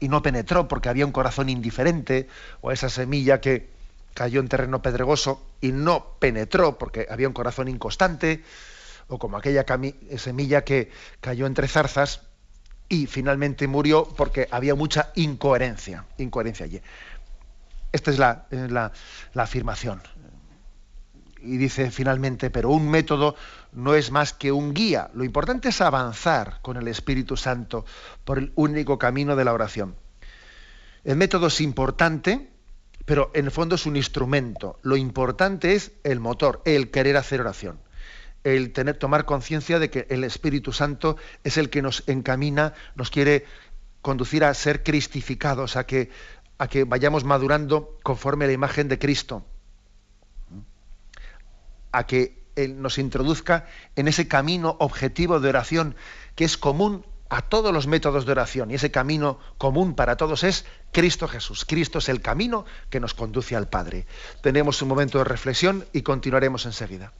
no 0.01 0.21
penetró 0.21 0.69
porque 0.69 0.91
había 0.91 1.07
un 1.07 1.13
corazón 1.13 1.49
indiferente, 1.49 2.29
o 2.61 2.71
esa 2.73 2.91
semilla 2.91 3.41
que, 3.41 3.73
cayó 4.15 4.41
en 4.41 4.49
terreno 4.49 4.81
pedregoso 4.81 5.43
y 5.61 5.73
no 5.73 6.17
penetró 6.19 6.79
porque 6.79 7.07
había 7.11 7.27
un 7.27 7.35
corazón 7.35 7.69
inconstante, 7.69 8.45
o 9.09 9.19
como 9.19 9.37
aquella 9.37 9.67
semilla 10.17 10.63
que 10.63 10.91
cayó 11.21 11.47
entre 11.47 11.69
zarzas 11.69 12.23
y 12.89 13.07
finalmente 13.07 13.67
murió 13.67 14.05
porque 14.05 14.49
había 14.51 14.75
mucha 14.75 15.11
incoherencia, 15.15 16.07
incoherencia 16.19 16.65
allí. 16.65 16.81
Esta 17.93 18.11
es 18.11 18.19
la, 18.19 18.47
la 18.51 19.43
afirmación. 19.43 20.01
Y 21.45 21.59
dice 21.59 21.91
finalmente, 21.91 22.51
pero 22.51 22.71
un 22.71 22.91
método 22.91 23.37
no 23.73 23.95
es 23.95 24.11
más 24.11 24.33
que 24.33 24.51
un 24.51 24.73
guía. 24.73 25.11
Lo 25.15 25.25
importante 25.25 25.69
es 25.69 25.81
avanzar 25.81 26.61
con 26.63 26.77
el 26.77 26.89
Espíritu 26.89 27.37
Santo 27.37 27.85
por 28.25 28.39
el 28.39 28.53
único 28.55 28.99
camino 28.99 29.37
de 29.37 29.45
la 29.45 29.53
oración. 29.53 29.97
El 31.05 31.17
método 31.17 31.49
es 31.49 31.61
importante, 31.61 32.51
pero 33.05 33.31
en 33.35 33.45
el 33.45 33.51
fondo 33.51 33.75
es 33.75 33.85
un 33.85 33.97
instrumento. 33.97 34.79
Lo 34.83 34.97
importante 34.97 35.75
es 35.75 35.93
el 36.03 36.19
motor, 36.19 36.63
el 36.65 36.91
querer 36.91 37.19
hacer 37.19 37.43
oración, 37.43 37.79
el 38.43 38.73
tener, 38.73 38.97
tomar 38.97 39.27
conciencia 39.27 39.79
de 39.79 39.91
que 39.91 40.07
el 40.09 40.25
Espíritu 40.25 40.73
Santo 40.73 41.17
es 41.45 41.59
el 41.59 41.69
que 41.69 41.83
nos 41.83 42.05
encamina, 42.07 42.73
nos 42.95 43.11
quiere 43.11 43.45
conducir 44.01 44.45
a 44.45 44.55
ser 44.55 44.83
cristificados, 44.83 45.77
a 45.77 45.85
que, 45.85 46.11
a 46.57 46.69
que 46.69 46.85
vayamos 46.85 47.25
madurando 47.25 47.99
conforme 48.03 48.47
a 48.47 48.49
la 48.49 48.55
imagen 48.55 48.89
de 48.89 48.99
Cristo, 48.99 49.45
a 51.95 52.07
que 52.07 52.45
Él 52.57 52.83
nos 52.83 52.99
introduzca 52.99 53.67
en 53.97 54.09
ese 54.09 54.29
camino 54.29 54.77
objetivo 54.81 55.41
de 55.41 55.49
oración 55.49 55.97
que 56.35 56.45
es 56.45 56.59
común 56.59 57.05
a 57.31 57.43
todos 57.43 57.73
los 57.73 57.87
métodos 57.87 58.27
de 58.27 58.33
oración 58.33 58.71
y 58.71 58.75
ese 58.75 58.91
camino 58.91 59.39
común 59.59 59.95
para 59.95 60.17
todos 60.17 60.45
es 60.45 60.67
Cristo 60.93 61.27
Jesús. 61.27 61.65
Cristo 61.65 61.99
es 61.99 62.09
el 62.09 62.21
camino 62.21 62.65
que 62.91 63.01
nos 63.01 63.15
conduce 63.15 63.57
al 63.57 63.69
Padre. 63.69 64.07
Tenemos 64.43 64.83
un 64.83 64.89
momento 64.89 65.19
de 65.19 65.25
reflexión 65.25 65.87
y 65.93 66.03
continuaremos 66.03 66.67
enseguida. 66.67 67.13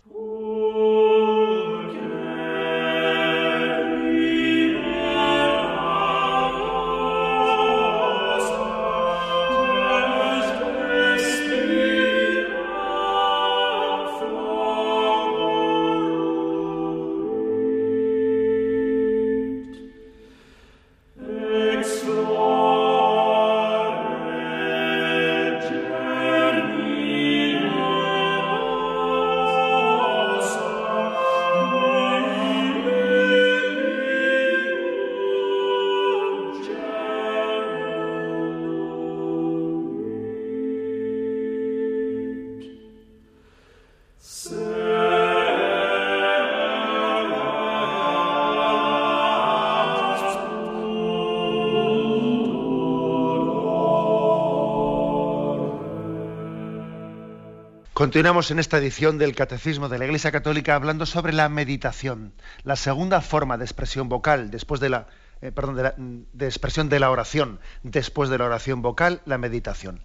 Continuamos 58.15 58.53
en 58.53 58.61
esta 58.61 58.79
edición 58.79 59.19
del 59.19 59.35
Catecismo 59.35 59.89
de 59.89 59.99
la 59.99 60.05
Iglesia 60.05 60.31
Católica 60.31 60.77
hablando 60.77 61.05
sobre 61.05 61.33
la 61.33 61.49
meditación, 61.49 62.33
la 62.63 62.77
segunda 62.77 63.21
forma 63.21 63.59
de 63.59 63.65
expresión 63.65 64.09
vocal 64.09 64.53
después 64.53 64.81
de 64.81 64.89
la, 64.89 65.09
eh, 65.43 65.51
perdón, 65.51 66.29
de, 66.33 66.47
expresión 66.47 66.89
de 66.89 67.01
la 67.01 67.11
oración, 67.11 67.59
después 67.83 68.31
de 68.31 68.39
la 68.39 68.45
oración 68.45 68.83
vocal, 68.83 69.21
la 69.25 69.37
meditación. 69.37 69.99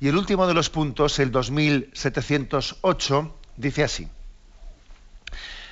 Y 0.00 0.08
el 0.08 0.16
último 0.16 0.46
de 0.46 0.54
los 0.54 0.70
puntos, 0.70 1.18
el 1.18 1.32
2708, 1.32 3.36
dice 3.58 3.84
así: 3.84 4.08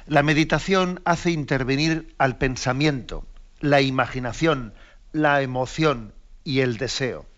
La 0.07 0.23
meditación 0.23 1.01
hace 1.07 1.31
intervenir 1.31 2.15
al 2.19 2.37
pensamiento, 2.37 3.25
la 3.61 3.81
imaginación, 3.81 4.75
la 5.13 5.41
emoción 5.41 6.13
y 6.45 6.61
el 6.61 6.77
deseo 6.77 7.32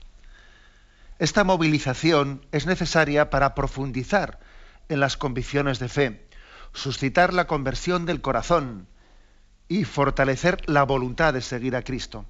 Esta 1.25 1.43
movilización 1.43 2.45
es 2.53 2.67
necesaria 2.67 3.31
para 3.31 3.55
profundizar 3.55 4.41
en 4.91 5.01
las 5.01 5.17
convicciones 5.17 5.79
de 5.79 5.89
fe, 5.89 6.29
suscitar 6.75 7.33
la 7.33 7.47
conversión 7.47 8.05
del 8.05 8.21
corazón 8.21 8.87
y 9.67 9.85
fortalecer 9.85 10.61
la 10.69 10.83
voluntad 10.83 11.33
de 11.33 11.41
seguir 11.41 11.77
a 11.77 11.83
Cristo. 11.83 12.27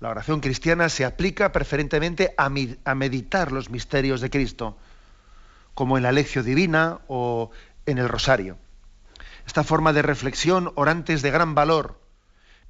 La 0.00 0.10
oración 0.10 0.40
cristiana 0.40 0.90
se 0.90 1.06
aplica 1.06 1.50
preferentemente 1.50 2.34
a, 2.36 2.50
meditar 2.50 3.52
los 3.52 3.70
misterios 3.70 4.20
de 4.20 4.28
Cristo, 4.28 4.76
como 5.72 5.96
en 5.96 6.02
la 6.02 6.12
lección 6.12 6.44
divina 6.44 7.00
o 7.08 7.52
en 7.86 7.96
el 7.96 8.10
rosario. 8.10 8.58
Esta 9.46 9.64
forma 9.64 9.94
de 9.94 10.02
reflexión 10.02 10.72
orante 10.74 11.14
es 11.14 11.22
de 11.22 11.30
gran 11.30 11.54
valor, 11.54 11.98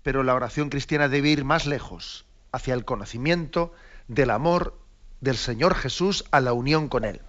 pero 0.05 0.23
la 0.23 0.37
oración 0.37 0.71
cristiana 0.71 1.09
debe 1.09 1.31
ir 1.31 1.45
más 1.45 1.67
lejos, 1.67 2.25
hacia 2.53 2.75
el 2.75 2.85
conocimiento 2.85 3.73
del 4.07 4.31
amor 4.31 4.82
del 5.23 5.39
Señor 5.39 5.75
Jesús 5.77 6.25
a 6.33 6.41
la 6.41 6.53
unión 6.53 6.89
con 6.89 7.05
Él. 7.05 7.23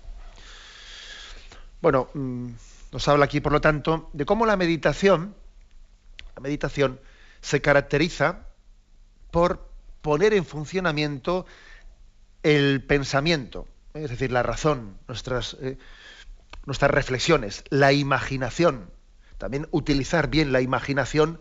Bueno, 1.80 2.10
mm, 2.14 2.50
nos 2.92 3.08
habla 3.08 3.26
aquí, 3.26 3.40
por 3.40 3.52
lo 3.54 3.62
tanto, 3.62 4.10
de 4.14 4.26
cómo 4.26 4.46
la 4.46 4.58
meditación, 4.58 5.36
la 6.36 6.42
meditación 6.42 7.00
se 7.40 7.62
caracteriza 7.62 8.48
por 9.32 9.70
poner 10.02 10.34
en 10.34 10.44
funcionamiento 10.44 11.46
el 12.42 12.84
pensamiento, 12.84 13.68
es 13.94 14.10
decir, 14.10 14.32
la 14.32 14.44
razón, 14.44 14.98
nuestras, 15.08 15.56
eh, 15.62 15.78
nuestras 16.66 16.90
reflexiones, 16.90 17.64
la 17.70 17.94
imaginación. 17.94 18.90
También 19.38 19.68
utilizar 19.72 20.30
bien 20.30 20.52
la 20.52 20.62
imaginación. 20.62 21.40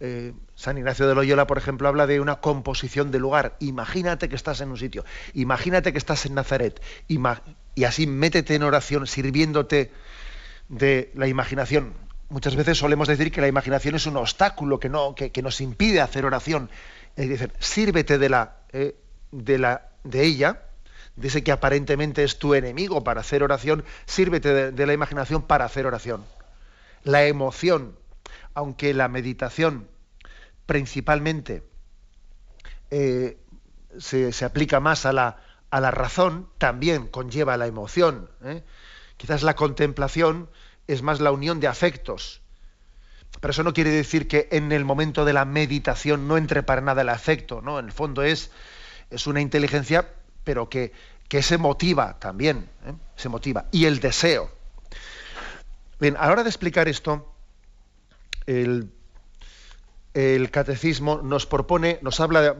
Eh, 0.00 0.32
San 0.54 0.78
Ignacio 0.78 1.06
de 1.06 1.14
Loyola, 1.14 1.46
por 1.46 1.58
ejemplo, 1.58 1.86
habla 1.86 2.06
de 2.06 2.20
una 2.20 2.36
composición 2.36 3.10
de 3.10 3.18
lugar. 3.18 3.56
Imagínate 3.60 4.28
que 4.28 4.36
estás 4.36 4.60
en 4.60 4.70
un 4.70 4.78
sitio, 4.78 5.04
imagínate 5.34 5.92
que 5.92 5.98
estás 5.98 6.24
en 6.26 6.34
Nazaret, 6.34 6.80
y 7.06 7.84
así 7.84 8.06
métete 8.06 8.54
en 8.54 8.62
oración 8.62 9.06
sirviéndote 9.06 9.92
de 10.68 11.10
la 11.14 11.26
imaginación. 11.28 11.92
Muchas 12.30 12.54
veces 12.54 12.78
solemos 12.78 13.08
decir 13.08 13.32
que 13.32 13.40
la 13.40 13.48
imaginación 13.48 13.96
es 13.96 14.06
un 14.06 14.16
obstáculo 14.16 14.78
que, 14.78 14.88
no, 14.88 15.14
que, 15.16 15.42
nos 15.42 15.60
impide 15.60 16.00
hacer 16.00 16.24
oración. 16.24 16.70
Es 17.16 17.28
decir, 17.28 17.52
sírvete 17.58 18.18
de, 18.18 18.28
la, 18.28 18.56
eh, 18.72 18.94
de, 19.32 19.58
la, 19.58 19.88
de 20.04 20.24
ella, 20.24 20.62
de 21.16 21.26
ese 21.26 21.42
que 21.42 21.50
aparentemente 21.50 22.22
es 22.22 22.38
tu 22.38 22.54
enemigo 22.54 23.02
para 23.02 23.20
hacer 23.20 23.42
oración, 23.42 23.84
sírvete 24.06 24.70
de, 24.70 24.86
la 24.86 24.92
imaginación 24.92 25.42
para 25.42 25.64
hacer 25.64 25.86
oración. 25.86 26.24
La 27.02 27.24
emoción, 27.26 27.96
aunque 28.54 28.94
la 28.94 29.08
meditación 29.08 29.88
principalmente 30.66 31.64
eh, 32.90 33.38
se, 33.98 34.44
aplica 34.44 34.80
más 34.80 35.06
a 35.06 35.12
la, 35.12 35.90
razón, 35.90 36.48
también 36.58 37.08
conlleva 37.08 37.56
la 37.56 37.66
emoción. 37.66 38.30
¿eh? 38.44 38.62
Quizás 39.16 39.42
la 39.42 39.54
contemplación 39.54 40.48
es 40.86 41.02
más 41.02 41.20
la 41.20 41.32
unión 41.32 41.60
de 41.60 41.68
afectos. 41.68 42.40
Pero 43.40 43.52
eso 43.52 43.62
no 43.62 43.72
quiere 43.72 43.90
decir 43.90 44.28
que 44.28 44.48
en 44.50 44.72
el 44.72 44.84
momento 44.84 45.24
de 45.24 45.32
la 45.32 45.44
meditación 45.44 46.26
no 46.26 46.36
entre 46.36 46.62
para 46.62 46.80
nada 46.80 47.02
el 47.02 47.08
afecto, 47.08 47.62
¿no? 47.62 47.78
En 47.78 47.86
el 47.86 47.92
fondo 47.92 48.22
es, 48.22 48.50
es 49.08 49.26
una 49.26 49.40
inteligencia, 49.40 50.08
pero 50.44 50.68
que, 50.68 50.92
se 51.42 51.58
motiva 51.58 52.18
también, 52.18 52.68
¿eh? 52.86 52.92
se 53.16 53.28
motiva. 53.28 53.66
Y 53.70 53.84
el 53.84 54.00
deseo. 54.00 54.50
Bien, 56.00 56.16
a 56.16 56.26
la 56.26 56.32
hora 56.32 56.42
de 56.42 56.48
explicar 56.48 56.88
esto, 56.88 57.32
el, 58.50 60.50
catecismo 60.50 61.20
nos 61.22 61.46
propone, 61.46 61.98
nos 62.02 62.20
habla 62.20 62.42
de, 62.42 62.54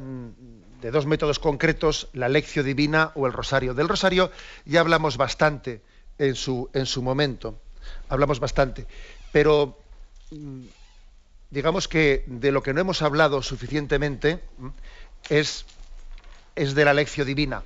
de, 0.81 0.90
dos 0.90 1.07
métodos 1.07 1.38
concretos, 1.38 2.09
la 2.12 2.29
lección 2.29 2.64
divina 2.64 3.12
o 3.14 3.26
el 3.26 3.33
rosario. 3.33 3.74
Del 3.74 3.88
rosario 3.88 4.31
ya 4.64 4.81
hablamos 4.81 5.16
bastante 5.16 5.83
en 6.18 6.35
su, 6.35 6.70
en 6.72 6.87
su 6.87 7.03
momento. 7.03 7.61
Hablamos 8.09 8.40
bastante. 8.40 8.87
Pero 9.33 9.79
mm, 10.31 10.62
digamos 11.50 11.88
que 11.88 12.24
de 12.26 12.53
lo 12.53 12.62
que 12.62 12.72
no 12.72 12.81
hemos 12.81 13.03
hablado 13.03 13.42
suficientemente 13.42 14.40
mm, 14.59 14.68
es, 15.29 15.66
es 16.55 16.74
de 16.74 16.85
la 16.85 16.94
lección 16.94 17.26
divina. 17.26 17.62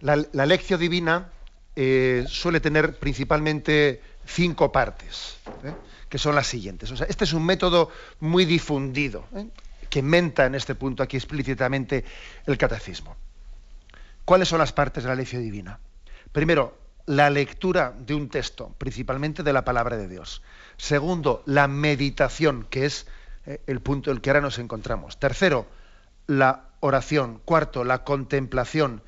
La, 0.00 0.22
la 0.32 0.46
lección 0.46 0.78
divina 0.78 1.30
eh, 1.74 2.24
suele 2.28 2.60
tener 2.60 2.98
principalmente 2.98 4.00
cinco 4.26 4.70
partes, 4.70 5.38
¿eh? 5.64 5.72
Que 6.14 6.18
son 6.18 6.36
las 6.36 6.46
siguientes. 6.46 6.92
O 6.92 6.96
sea, 6.96 7.08
este 7.10 7.24
es 7.24 7.32
un 7.32 7.44
método 7.44 7.90
muy 8.20 8.44
difundido, 8.44 9.24
¿eh? 9.34 9.48
que 9.90 10.00
menta 10.00 10.46
en 10.46 10.54
este 10.54 10.76
punto 10.76 11.02
aquí 11.02 11.16
explícitamente 11.16 12.04
el 12.46 12.56
catecismo. 12.56 13.16
¿Cuáles 14.24 14.46
son 14.46 14.60
las 14.60 14.72
partes 14.72 15.02
de 15.02 15.08
la 15.08 15.16
lección 15.16 15.42
divina? 15.42 15.80
Primero, 16.30 16.78
la 17.06 17.30
lectura 17.30 17.92
de 17.98 18.14
un 18.14 18.28
texto, 18.28 18.72
principalmente 18.78 19.42
de 19.42 19.52
la 19.52 19.64
palabra 19.64 19.96
de 19.96 20.06
Dios. 20.06 20.40
Segundo, 20.76 21.42
la 21.46 21.66
meditación, 21.66 22.64
que 22.70 22.86
es 22.86 23.08
eh, 23.46 23.60
el 23.66 23.80
punto 23.80 24.12
en 24.12 24.18
el 24.18 24.22
que 24.22 24.30
ahora 24.30 24.40
nos 24.40 24.60
encontramos. 24.60 25.18
Tercero, 25.18 25.66
la 26.28 26.68
oración. 26.78 27.40
Cuarto, 27.44 27.82
la 27.82 28.04
contemplación. 28.04 29.02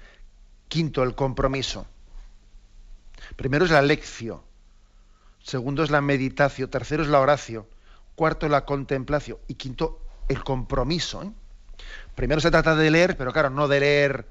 Quinto, 0.66 1.04
el 1.04 1.14
compromiso. 1.14 1.86
Primero 3.36 3.64
es 3.64 3.70
la 3.70 3.82
lección. 3.82 4.40
Segundo 5.46 5.84
es 5.84 5.90
la 5.90 6.00
meditación. 6.00 6.68
Tercero 6.68 7.04
es 7.04 7.08
la 7.08 7.20
oración. 7.20 7.66
Cuarto, 8.16 8.48
la 8.48 8.64
contemplación. 8.64 9.38
Y 9.46 9.54
quinto, 9.54 10.00
el 10.28 10.42
compromiso. 10.42 11.22
¿eh? 11.22 11.30
Primero 12.16 12.40
se 12.40 12.50
trata 12.50 12.74
de 12.74 12.90
leer, 12.90 13.16
pero 13.16 13.32
claro, 13.32 13.50
no 13.50 13.68
de 13.68 13.78
leer 13.78 14.26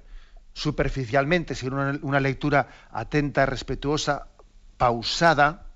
superficialmente, 0.51 1.56
sino 1.56 1.97
una, 2.01 2.19
lectura 2.19 2.67
atenta, 2.91 3.45
respetuosa, 3.45 4.28
pausada, 4.75 5.67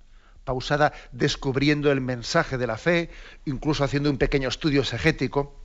pausada, 0.43 0.91
descubriendo 1.13 1.89
el 1.89 2.02
mensaje 2.02 2.58
de 2.58 2.67
la 2.67 2.75
fe, 2.75 3.10
incluso 3.45 3.86
haciendo 3.86 4.10
un 4.10 4.17
pequeño 4.17 4.49
estudio 4.49 4.82
exegético. 4.82 5.56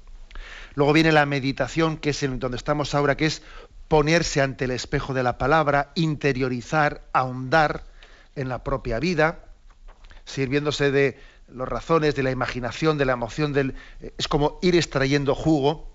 Luego 0.77 0.93
viene 0.93 1.11
la 1.11 1.27
meditación, 1.27 1.97
que 1.97 2.11
es 2.11 2.23
en 2.23 2.39
donde 2.39 2.59
estamos 2.59 2.95
ahora, 2.95 3.17
que 3.17 3.27
es 3.27 3.43
ponerse 3.89 4.41
ante 4.41 4.67
el 4.67 4.71
espejo 4.71 5.15
de 5.15 5.25
la 5.25 5.37
palabra, 5.37 5.91
interiorizar, 5.97 7.03
ahondar 7.13 7.83
en 8.37 8.49
la 8.49 8.63
propia 8.63 9.01
vida, 9.01 9.41
sirviéndose 10.25 10.91
de 10.91 11.19
las 11.49 11.69
razones, 11.69 12.15
de 12.15 12.23
la 12.23 12.31
imaginación, 12.31 12.99
de 12.99 13.05
la 13.05 13.13
emoción, 13.13 13.53
del, 13.53 13.75
es 14.19 14.29
como 14.29 14.59
ir 14.63 14.77
extrayendo 14.77 15.35
jugo 15.35 15.91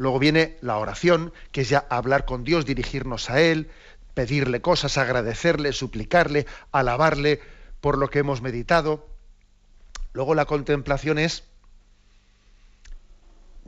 Luego 0.00 0.18
viene 0.18 0.56
la 0.62 0.78
oración, 0.78 1.30
que 1.52 1.60
es 1.60 1.68
ya 1.68 1.86
hablar 1.90 2.24
con 2.24 2.42
Dios, 2.42 2.64
dirigirnos 2.64 3.28
a 3.28 3.42
Él, 3.42 3.68
pedirle 4.14 4.62
cosas, 4.62 4.96
agradecerle, 4.96 5.74
suplicarle, 5.74 6.46
alabarle 6.72 7.38
por 7.82 7.98
lo 7.98 8.08
que 8.08 8.20
hemos 8.20 8.40
meditado. 8.40 9.06
Luego 10.14 10.34
la 10.34 10.46
contemplación 10.46 11.18
es 11.18 11.44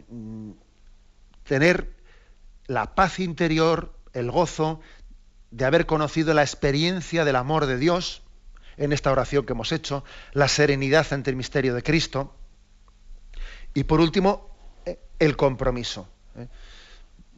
mm, 0.08 0.52
tener 1.44 1.92
la 2.66 2.94
paz 2.94 3.20
interior, 3.20 3.92
el 4.14 4.30
gozo 4.30 4.80
de 5.52 5.64
haber 5.66 5.86
conocido 5.86 6.34
la 6.34 6.42
experiencia 6.42 7.24
del 7.24 7.36
amor 7.36 7.66
de 7.66 7.76
Dios 7.76 8.22
en 8.76 8.92
esta 8.92 9.12
oración 9.12 9.44
que 9.44 9.52
hemos 9.52 9.70
hecho, 9.70 10.02
la 10.32 10.48
serenidad 10.48 11.06
ante 11.12 11.30
el 11.30 11.36
misterio 11.36 11.74
de 11.74 11.82
Cristo. 11.82 12.34
Y 13.74 13.84
por 13.84 14.00
último, 14.00 14.50
eh, 14.86 14.98
el 15.18 15.36
compromiso. 15.36 16.08
¿eh? 16.36 16.48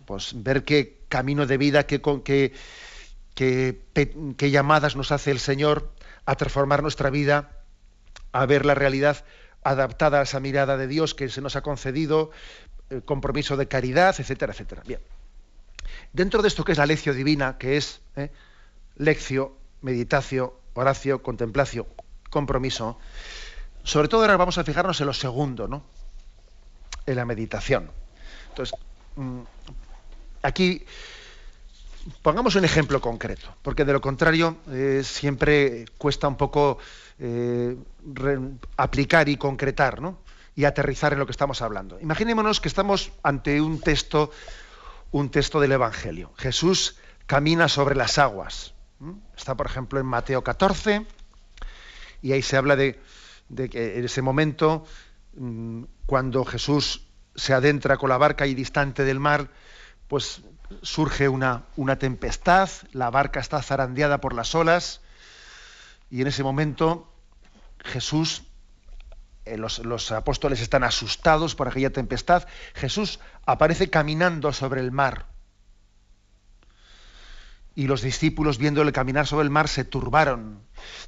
Pues 0.06 0.32
ver 0.42 0.64
qué 0.64 1.00
camino 1.08 1.46
de 1.46 1.58
vida, 1.58 1.86
qué, 1.86 2.00
qué, 2.24 2.52
qué, 3.34 4.50
llamadas 4.50 4.96
nos 4.96 5.10
hace 5.12 5.30
el 5.32 5.40
Señor 5.40 5.92
a 6.24 6.36
transformar 6.36 6.82
nuestra 6.82 7.10
vida, 7.10 7.50
a 8.32 8.46
ver 8.46 8.64
la 8.64 8.74
realidad 8.74 9.24
adaptada 9.64 10.20
a 10.20 10.22
esa 10.22 10.40
mirada 10.40 10.76
de 10.76 10.86
Dios 10.86 11.14
que 11.14 11.28
se 11.28 11.40
nos 11.40 11.56
ha 11.56 11.62
concedido, 11.62 12.30
el 12.90 13.02
compromiso 13.02 13.56
de 13.56 13.66
caridad, 13.66 14.14
etcétera, 14.18 14.52
etcétera. 14.52 14.82
Bien. 14.86 15.00
Dentro 16.14 16.42
de 16.42 16.48
esto 16.48 16.64
que 16.64 16.72
es 16.72 16.78
la 16.78 16.86
lección 16.86 17.16
divina, 17.16 17.58
que 17.58 17.76
es 17.76 18.00
¿eh? 18.14 18.30
leccio, 18.96 19.56
meditacio, 19.82 20.60
oracio, 20.74 21.22
contemplacio, 21.22 21.88
compromiso, 22.30 22.98
sobre 23.82 24.06
todo 24.06 24.20
ahora 24.20 24.36
vamos 24.36 24.56
a 24.56 24.62
fijarnos 24.62 25.00
en 25.00 25.08
lo 25.08 25.12
segundo, 25.12 25.66
¿no? 25.66 25.82
En 27.04 27.16
la 27.16 27.24
meditación. 27.24 27.90
Entonces, 28.48 28.78
mm, 29.16 29.40
aquí 30.42 30.86
pongamos 32.22 32.54
un 32.54 32.64
ejemplo 32.64 33.00
concreto, 33.00 33.52
porque 33.60 33.84
de 33.84 33.92
lo 33.92 34.00
contrario 34.00 34.58
eh, 34.70 35.02
siempre 35.04 35.84
cuesta 35.98 36.28
un 36.28 36.36
poco 36.36 36.78
eh, 37.18 37.76
aplicar 38.76 39.28
y 39.28 39.36
concretar, 39.36 40.00
¿no? 40.00 40.18
Y 40.54 40.64
aterrizar 40.64 41.12
en 41.12 41.18
lo 41.18 41.26
que 41.26 41.32
estamos 41.32 41.60
hablando. 41.60 41.98
Imaginémonos 41.98 42.60
que 42.60 42.68
estamos 42.68 43.10
ante 43.24 43.60
un 43.60 43.80
texto, 43.80 44.30
un 45.14 45.30
texto 45.30 45.60
del 45.60 45.70
Evangelio. 45.70 46.32
Jesús 46.36 46.96
camina 47.26 47.68
sobre 47.68 47.94
las 47.94 48.18
aguas. 48.18 48.74
Está, 49.36 49.54
por 49.54 49.66
ejemplo, 49.66 50.00
en 50.00 50.06
Mateo 50.06 50.42
14, 50.42 51.06
y 52.20 52.32
ahí 52.32 52.42
se 52.42 52.56
habla 52.56 52.74
de, 52.74 53.00
de 53.48 53.68
que 53.68 53.96
en 53.96 54.04
ese 54.04 54.22
momento, 54.22 54.84
mm, 55.36 55.84
cuando 56.06 56.44
Jesús 56.44 57.06
se 57.36 57.54
adentra 57.54 57.96
con 57.96 58.08
la 58.08 58.18
barca 58.18 58.48
y 58.48 58.54
distante 58.56 59.04
del 59.04 59.20
mar, 59.20 59.50
pues 60.08 60.42
surge 60.82 61.28
una, 61.28 61.62
una 61.76 61.96
tempestad, 61.96 62.68
la 62.90 63.08
barca 63.12 63.38
está 63.38 63.62
zarandeada 63.62 64.20
por 64.20 64.34
las 64.34 64.52
olas 64.56 65.00
y 66.10 66.22
en 66.22 66.26
ese 66.26 66.42
momento 66.42 67.08
Jesús, 67.84 68.42
eh, 69.44 69.56
los, 69.56 69.78
los, 69.80 70.12
apóstoles 70.12 70.60
están 70.60 70.84
asustados 70.84 71.54
por 71.54 71.68
aquella 71.68 71.90
tempestad, 71.90 72.46
Jesús 72.74 73.20
aparece 73.46 73.90
caminando 73.90 74.52
sobre 74.52 74.80
el 74.80 74.90
mar. 74.90 75.26
Y 77.74 77.86
los 77.86 78.02
discípulos, 78.02 78.58
viéndole 78.58 78.92
caminar 78.92 79.26
sobre 79.26 79.44
el 79.44 79.50
mar, 79.50 79.68
se 79.68 79.84
turbaron. 79.84 80.60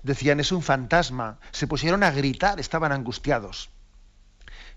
Decían, 0.03 0.41
es 0.41 0.51
un 0.51 0.63
fantasma. 0.63 1.39
Se 1.53 1.69
pusieron 1.69 2.03
a 2.03 2.11
gritar, 2.11 2.59
estaban 2.59 2.91
angustiados. 2.91 3.71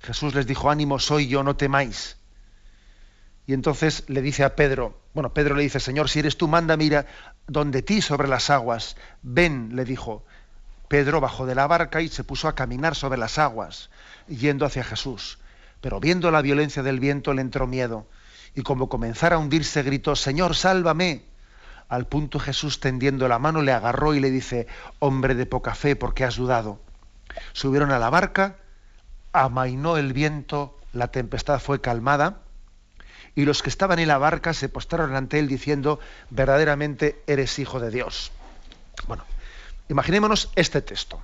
Jesús 0.02 0.36
les 0.36 0.46
dijo, 0.46 0.70
ánimo, 0.70 1.00
soy 1.00 1.28
yo, 1.28 1.44
no 1.44 1.56
temáis. 1.56 2.18
Y 3.48 3.54
entonces 3.54 4.04
le 4.08 4.22
dice 4.22 4.44
a 4.44 4.56
Pedro, 4.56 5.02
bueno, 5.14 5.34
Pedro 5.34 5.56
le 5.56 5.64
dice, 5.64 5.80
Señor, 5.80 6.10
si 6.10 6.20
eres 6.20 6.38
tú, 6.38 6.48
manda, 6.48 6.78
mira, 6.78 7.08
donde 7.48 7.82
ti 7.82 8.02
sobre 8.02 8.28
las 8.28 8.52
aguas. 8.52 8.96
Ven, 9.24 9.76
le 9.76 9.86
dijo. 9.86 10.26
Pedro 10.90 11.22
bajó 11.22 11.46
de 11.46 11.54
la 11.54 11.68
barca 11.68 12.02
y 12.02 12.10
se 12.10 12.24
puso 12.24 12.48
a 12.48 12.56
caminar 12.56 12.96
sobre 12.96 13.20
las 13.20 13.38
aguas, 13.38 13.92
yendo 14.28 14.66
hacia 14.66 14.84
Jesús. 14.84 15.38
Pero 15.82 16.00
viendo 16.00 16.32
la 16.32 16.42
violencia 16.42 16.82
del 16.82 17.00
viento 17.00 17.34
le 17.36 17.42
entró 17.42 17.68
miedo, 17.68 18.08
y 18.56 18.64
como 18.64 18.90
comenzara 18.90 19.36
a 19.36 19.40
hundirse 19.40 19.84
gritó, 19.84 20.16
Señor, 20.16 20.56
sálvame. 20.56 21.24
Al 21.90 22.08
punto 22.08 22.40
Jesús 22.40 22.80
tendiendo 22.80 23.28
la 23.28 23.38
mano 23.38 23.62
le 23.62 23.72
agarró 23.72 24.16
y 24.16 24.20
le 24.20 24.32
dice, 24.32 24.66
hombre 24.98 25.36
de 25.36 25.46
poca 25.46 25.76
fe, 25.76 25.96
¿por 25.96 26.16
qué 26.16 26.26
has 26.26 26.36
dudado? 26.36 26.82
Subieron 27.54 27.92
a 27.92 28.00
la 28.00 28.10
barca, 28.10 28.58
amainó 29.32 29.96
el 29.98 30.12
viento, 30.12 30.76
la 30.92 31.10
tempestad 31.10 31.60
fue 31.60 31.82
calmada, 31.82 32.40
y 33.36 33.46
los 33.46 33.62
que 33.62 33.70
estaban 33.70 34.00
en 34.00 34.08
la 34.08 34.18
barca 34.18 34.54
se 34.54 34.70
postraron 34.70 35.16
ante 35.16 35.38
él 35.38 35.48
diciendo, 35.48 36.00
verdaderamente 36.32 37.22
eres 37.28 37.60
hijo 37.60 37.80
de 37.80 37.92
Dios. 37.92 38.32
Bueno, 39.08 39.24
imaginémonos 39.90 40.50
este 40.56 40.82
texto. 40.82 41.22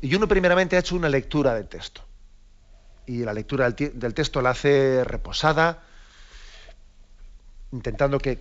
Y 0.00 0.14
uno 0.14 0.26
primeramente 0.26 0.76
ha 0.76 0.80
hecho 0.80 0.96
una 0.96 1.08
lectura 1.08 1.54
del 1.54 1.68
texto. 1.68 2.02
Y 3.06 3.24
la 3.24 3.32
lectura 3.32 3.70
del, 3.70 4.14
texto 4.14 4.40
la 4.40 4.50
hace 4.50 5.04
reposada, 5.04 5.82
intentando 7.72 8.18
que, 8.18 8.36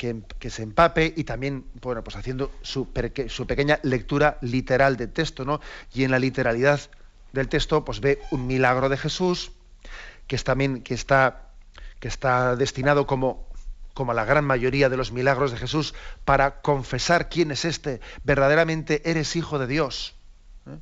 se 0.50 0.64
empape 0.64 1.14
y 1.16 1.24
también, 1.24 1.66
bueno, 1.82 2.04
pues 2.04 2.16
haciendo 2.16 2.52
su, 2.62 2.88
su, 3.28 3.48
pequeña 3.48 3.80
lectura 3.84 4.38
literal 4.42 4.98
del 4.98 5.12
texto, 5.12 5.46
¿no? 5.46 5.60
Y 5.94 6.04
en 6.04 6.12
la 6.12 6.20
literalidad 6.20 6.80
del 7.34 7.48
texto, 7.48 7.86
pues 7.86 8.00
ve 8.00 8.20
un 8.32 8.48
milagro 8.48 8.90
de 8.90 8.98
Jesús, 8.98 9.52
que 10.28 10.36
es 10.36 10.44
también, 10.44 10.82
que 10.82 10.94
está 10.94 11.50
que 12.00 12.08
está 12.08 12.56
destinado 12.56 13.06
como, 13.06 13.46
como 14.00 14.14
la 14.14 14.24
gran 14.24 14.46
mayoría 14.46 14.88
de 14.88 14.96
los 14.96 15.12
milagros 15.12 15.52
de 15.52 15.58
Jesús, 15.58 15.94
para 16.24 16.62
confesar 16.62 17.28
quién 17.28 17.52
es 17.52 17.66
este, 17.66 18.00
verdaderamente 18.24 19.02
eres 19.04 19.36
hijo 19.36 19.60
de 19.60 19.68
Dios. 19.68 20.16
¿eh? 20.68 20.78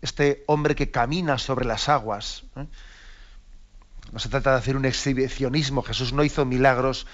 Este 0.00 0.44
hombre 0.46 0.76
que 0.76 0.92
camina 0.92 1.38
sobre 1.38 1.64
las 1.64 1.88
aguas. 1.88 2.44
¿eh? 2.54 2.66
No 4.12 4.20
se 4.20 4.28
trata 4.28 4.52
de 4.52 4.58
hacer 4.58 4.76
un 4.76 4.84
exhibicionismo, 4.84 5.82
Jesús 5.82 6.12
no 6.12 6.22
hizo 6.22 6.44
milagros 6.44 7.08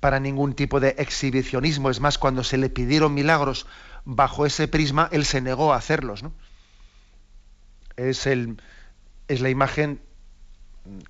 para 0.00 0.20
ningún 0.20 0.54
tipo 0.54 0.80
de 0.80 0.94
exhibicionismo, 0.96 1.90
es 1.90 2.00
más, 2.00 2.16
cuando 2.16 2.42
se 2.42 2.56
le 2.56 2.70
pidieron 2.70 3.12
milagros 3.12 3.66
bajo 4.06 4.46
ese 4.46 4.68
prisma, 4.68 5.10
él 5.12 5.26
se 5.26 5.42
negó 5.42 5.74
a 5.74 5.76
hacerlos. 5.76 6.24
Es, 7.96 8.26
el, 8.26 8.62
es 9.26 9.42
la 9.42 9.50
imagen 9.50 10.00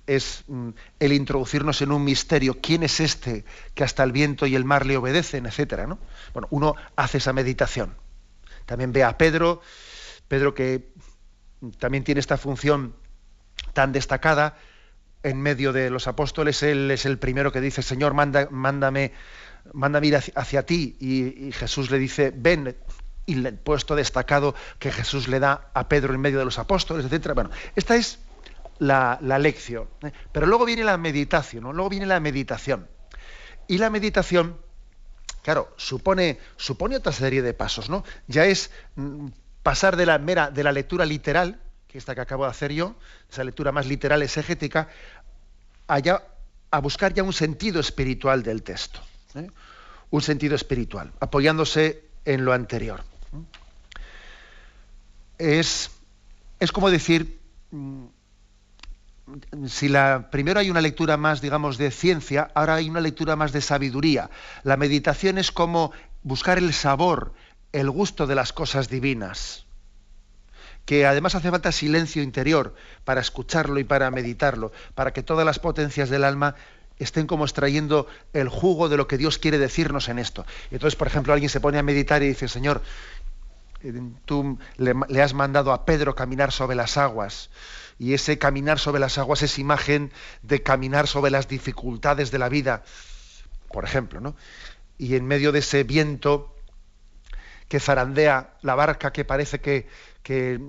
es 0.07 0.43
mm, 0.47 0.69
el 0.99 1.13
introducirnos 1.13 1.81
en 1.81 1.91
un 1.91 2.03
misterio. 2.03 2.57
¿Quién 2.61 2.83
es 2.83 2.99
este 2.99 3.45
que 3.73 3.83
hasta 3.83 4.03
el 4.03 4.11
viento 4.11 4.45
y 4.45 4.55
el 4.55 4.65
mar 4.65 4.85
le 4.85 4.97
obedecen, 4.97 5.45
etcétera? 5.45 5.87
¿no? 5.87 5.99
Bueno, 6.33 6.47
uno 6.51 6.75
hace 6.95 7.17
esa 7.17 7.33
meditación. 7.33 7.95
También 8.65 8.91
ve 8.91 9.03
a 9.03 9.17
Pedro, 9.17 9.61
Pedro 10.27 10.53
que 10.53 10.93
también 11.77 12.03
tiene 12.03 12.19
esta 12.19 12.37
función 12.37 12.95
tan 13.73 13.91
destacada 13.91 14.57
en 15.23 15.41
medio 15.41 15.73
de 15.73 15.89
los 15.89 16.07
apóstoles. 16.07 16.63
Él 16.63 16.89
es 16.91 17.05
el 17.05 17.17
primero 17.17 17.51
que 17.51 17.61
dice, 17.61 17.81
Señor, 17.81 18.13
manda, 18.13 18.47
mándame, 18.51 19.13
mándame 19.73 20.07
ir 20.07 20.15
hacia, 20.15 20.65
ti. 20.65 20.95
Y, 20.99 21.47
y, 21.47 21.51
Jesús 21.51 21.91
le 21.91 21.99
dice, 21.99 22.31
ven. 22.35 22.77
Y 23.25 23.45
el 23.45 23.53
puesto 23.55 23.95
destacado 23.95 24.55
que 24.79 24.91
Jesús 24.91 25.27
le 25.27 25.39
da 25.39 25.69
a 25.73 25.87
Pedro 25.87 26.15
en 26.15 26.21
medio 26.21 26.39
de 26.39 26.45
los 26.45 26.57
apóstoles, 26.57 27.05
etcétera. 27.05 27.35
Bueno, 27.35 27.51
esta 27.75 27.95
es 27.95 28.19
la, 28.79 29.19
lección. 29.39 29.87
¿eh? 30.03 30.11
Pero 30.31 30.47
luego 30.47 30.65
viene 30.65 30.83
la 30.83 30.97
meditación, 30.97 31.63
¿no? 31.63 31.73
luego 31.73 31.89
viene 31.89 32.05
la 32.05 32.19
meditación. 32.19 32.87
Y 33.67 33.77
la 33.77 33.89
meditación, 33.89 34.57
claro, 35.43 35.73
supone, 35.77 36.39
supone 36.57 36.95
otra 36.95 37.11
serie 37.11 37.41
de 37.41 37.53
pasos, 37.53 37.89
¿no? 37.89 38.03
Ya 38.27 38.45
es 38.45 38.71
mm, 38.95 39.27
pasar 39.61 39.95
de 39.95 40.07
la 40.07 40.17
mera, 40.17 40.49
de 40.49 40.63
la 40.63 40.71
lectura 40.71 41.05
literal, 41.05 41.61
que 41.87 41.97
esta 41.97 42.15
que 42.15 42.21
acabo 42.21 42.45
de 42.45 42.51
hacer 42.51 42.73
yo, 42.73 42.95
esa 43.29 43.43
lectura 43.43 43.71
más 43.71 43.85
literal 43.85 44.23
exegética, 44.23 44.89
allá, 45.87 46.23
a 46.71 46.79
buscar 46.79 47.13
ya 47.13 47.23
un 47.23 47.33
sentido 47.33 47.79
espiritual 47.79 48.41
del 48.43 48.63
texto. 48.63 49.01
¿eh? 49.35 49.47
Un 50.09 50.21
sentido 50.21 50.55
espiritual, 50.55 51.11
apoyándose 51.19 52.03
en 52.25 52.45
lo 52.45 52.53
anterior. 52.53 53.03
Es, 55.37 55.91
es 56.59 56.71
como 56.71 56.89
decir, 56.89 57.39
mm, 57.71 58.05
si 59.67 59.89
la 59.89 60.29
primero 60.31 60.59
hay 60.59 60.69
una 60.69 60.81
lectura 60.81 61.17
más, 61.17 61.41
digamos, 61.41 61.77
de 61.77 61.91
ciencia, 61.91 62.51
ahora 62.53 62.75
hay 62.75 62.89
una 62.89 63.01
lectura 63.01 63.35
más 63.35 63.51
de 63.51 63.61
sabiduría. 63.61 64.29
La 64.63 64.77
meditación 64.77 65.37
es 65.37 65.51
como 65.51 65.91
buscar 66.23 66.57
el 66.57 66.73
sabor, 66.73 67.33
el 67.71 67.89
gusto 67.89 68.27
de 68.27 68.35
las 68.35 68.53
cosas 68.53 68.89
divinas. 68.89 69.65
Que 70.85 71.05
además 71.05 71.35
hace 71.35 71.51
falta 71.51 71.71
silencio 71.71 72.23
interior 72.23 72.75
para 73.03 73.21
escucharlo 73.21 73.79
y 73.79 73.83
para 73.83 74.09
meditarlo, 74.11 74.71
para 74.95 75.13
que 75.13 75.23
todas 75.23 75.45
las 75.45 75.59
potencias 75.59 76.09
del 76.09 76.23
alma 76.23 76.55
estén 76.97 77.27
como 77.27 77.45
extrayendo 77.45 78.07
el 78.33 78.49
jugo 78.49 78.89
de 78.89 78.97
lo 78.97 79.07
que 79.07 79.17
Dios 79.17 79.37
quiere 79.37 79.57
decirnos 79.57 80.09
en 80.09 80.19
esto. 80.19 80.45
Entonces, 80.71 80.97
por 80.97 81.07
ejemplo, 81.07 81.31
alguien 81.31 81.49
se 81.49 81.61
pone 81.61 81.77
a 81.77 81.83
meditar 81.83 82.23
y 82.23 82.27
dice, 82.27 82.47
Señor, 82.47 82.81
eh, 83.83 83.93
tú 84.25 84.57
le 84.77 85.21
has 85.21 85.33
mandado 85.33 85.71
a 85.71 85.85
Pedro 85.85 86.15
caminar 86.15 86.51
sobre 86.51 86.75
las 86.75 86.97
aguas 86.97 87.49
y 87.99 88.13
ese 88.13 88.39
caminar 88.39 88.79
sobre 88.79 89.01
las 89.01 89.17
aguas 89.17 89.43
es 89.43 89.59
imagen 89.59 90.11
de 90.41 90.63
caminar 90.63 91.05
sobre 91.05 91.31
las 91.31 91.49
dificultades 91.49 92.31
de 92.31 92.39
la 92.39 92.47
vida, 92.47 92.83
por 93.71 93.83
ejemplo, 93.83 94.21
¿no? 94.21 94.35
Y 94.97 95.15
en 95.15 95.25
medio 95.27 95.51
de 95.51 95.59
ese 95.59 95.83
viento 95.83 96.55
que 97.67 97.79
zarandea 97.79 98.57
la 98.61 98.75
barca 98.75 99.11
que 99.11 99.25
parece 99.25 99.59
que, 99.59 99.87
que, 100.23 100.61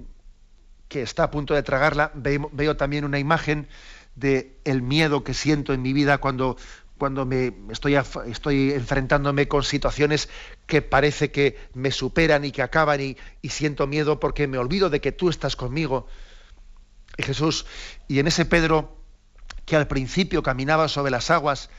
está 0.91 1.25
a 1.25 1.31
punto 1.31 1.55
de 1.55 1.63
tragarla, 1.63 2.11
veo, 2.15 2.77
también 2.77 3.05
una 3.05 3.21
imagen 3.21 3.69
de 4.17 4.59
el 4.65 4.83
miedo 4.83 5.23
que 5.23 5.33
siento 5.33 5.73
en 5.73 5.83
mi 5.83 5.93
vida 5.93 6.19
cuando, 6.19 6.57
cuando 6.99 7.25
me 7.27 7.55
estoy, 7.71 7.95
estoy 8.27 8.73
enfrentándome 8.73 9.47
con 9.47 9.63
situaciones 9.63 10.29
que 10.67 10.83
parece 10.83 11.31
que 11.31 11.57
me 11.75 11.93
superan 11.93 12.45
y 12.45 12.51
que 12.51 12.63
acaban 12.63 13.01
y, 13.01 13.17
y 13.41 13.51
siento 13.51 13.87
miedo 13.87 14.19
porque 14.19 14.49
me 14.49 14.59
olvido 14.59 14.91
de 14.91 15.01
que 15.01 15.13
tú 15.13 15.29
estás 15.29 15.55
conmigo 15.55 16.09
Jesús, 17.23 17.67
y 18.09 18.19
en 18.19 18.27
ese 18.27 18.45
Pedro 18.45 18.97
que 19.65 19.77
al 19.77 19.87
principio 19.87 20.43
caminaba 20.43 20.89
sobre 20.89 21.11
las 21.11 21.31
aguas, 21.31 21.71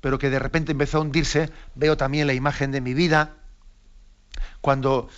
pero 0.00 0.18
que 0.18 0.30
de 0.30 0.38
repente 0.38 0.72
empezó 0.72 0.98
a 0.98 1.02
hundirse, 1.02 1.50
veo 1.74 1.96
también 1.96 2.26
la 2.26 2.34
imagen 2.34 2.72
de 2.72 2.80
mi 2.80 2.94
vida, 2.94 3.36
cuando 4.60 5.08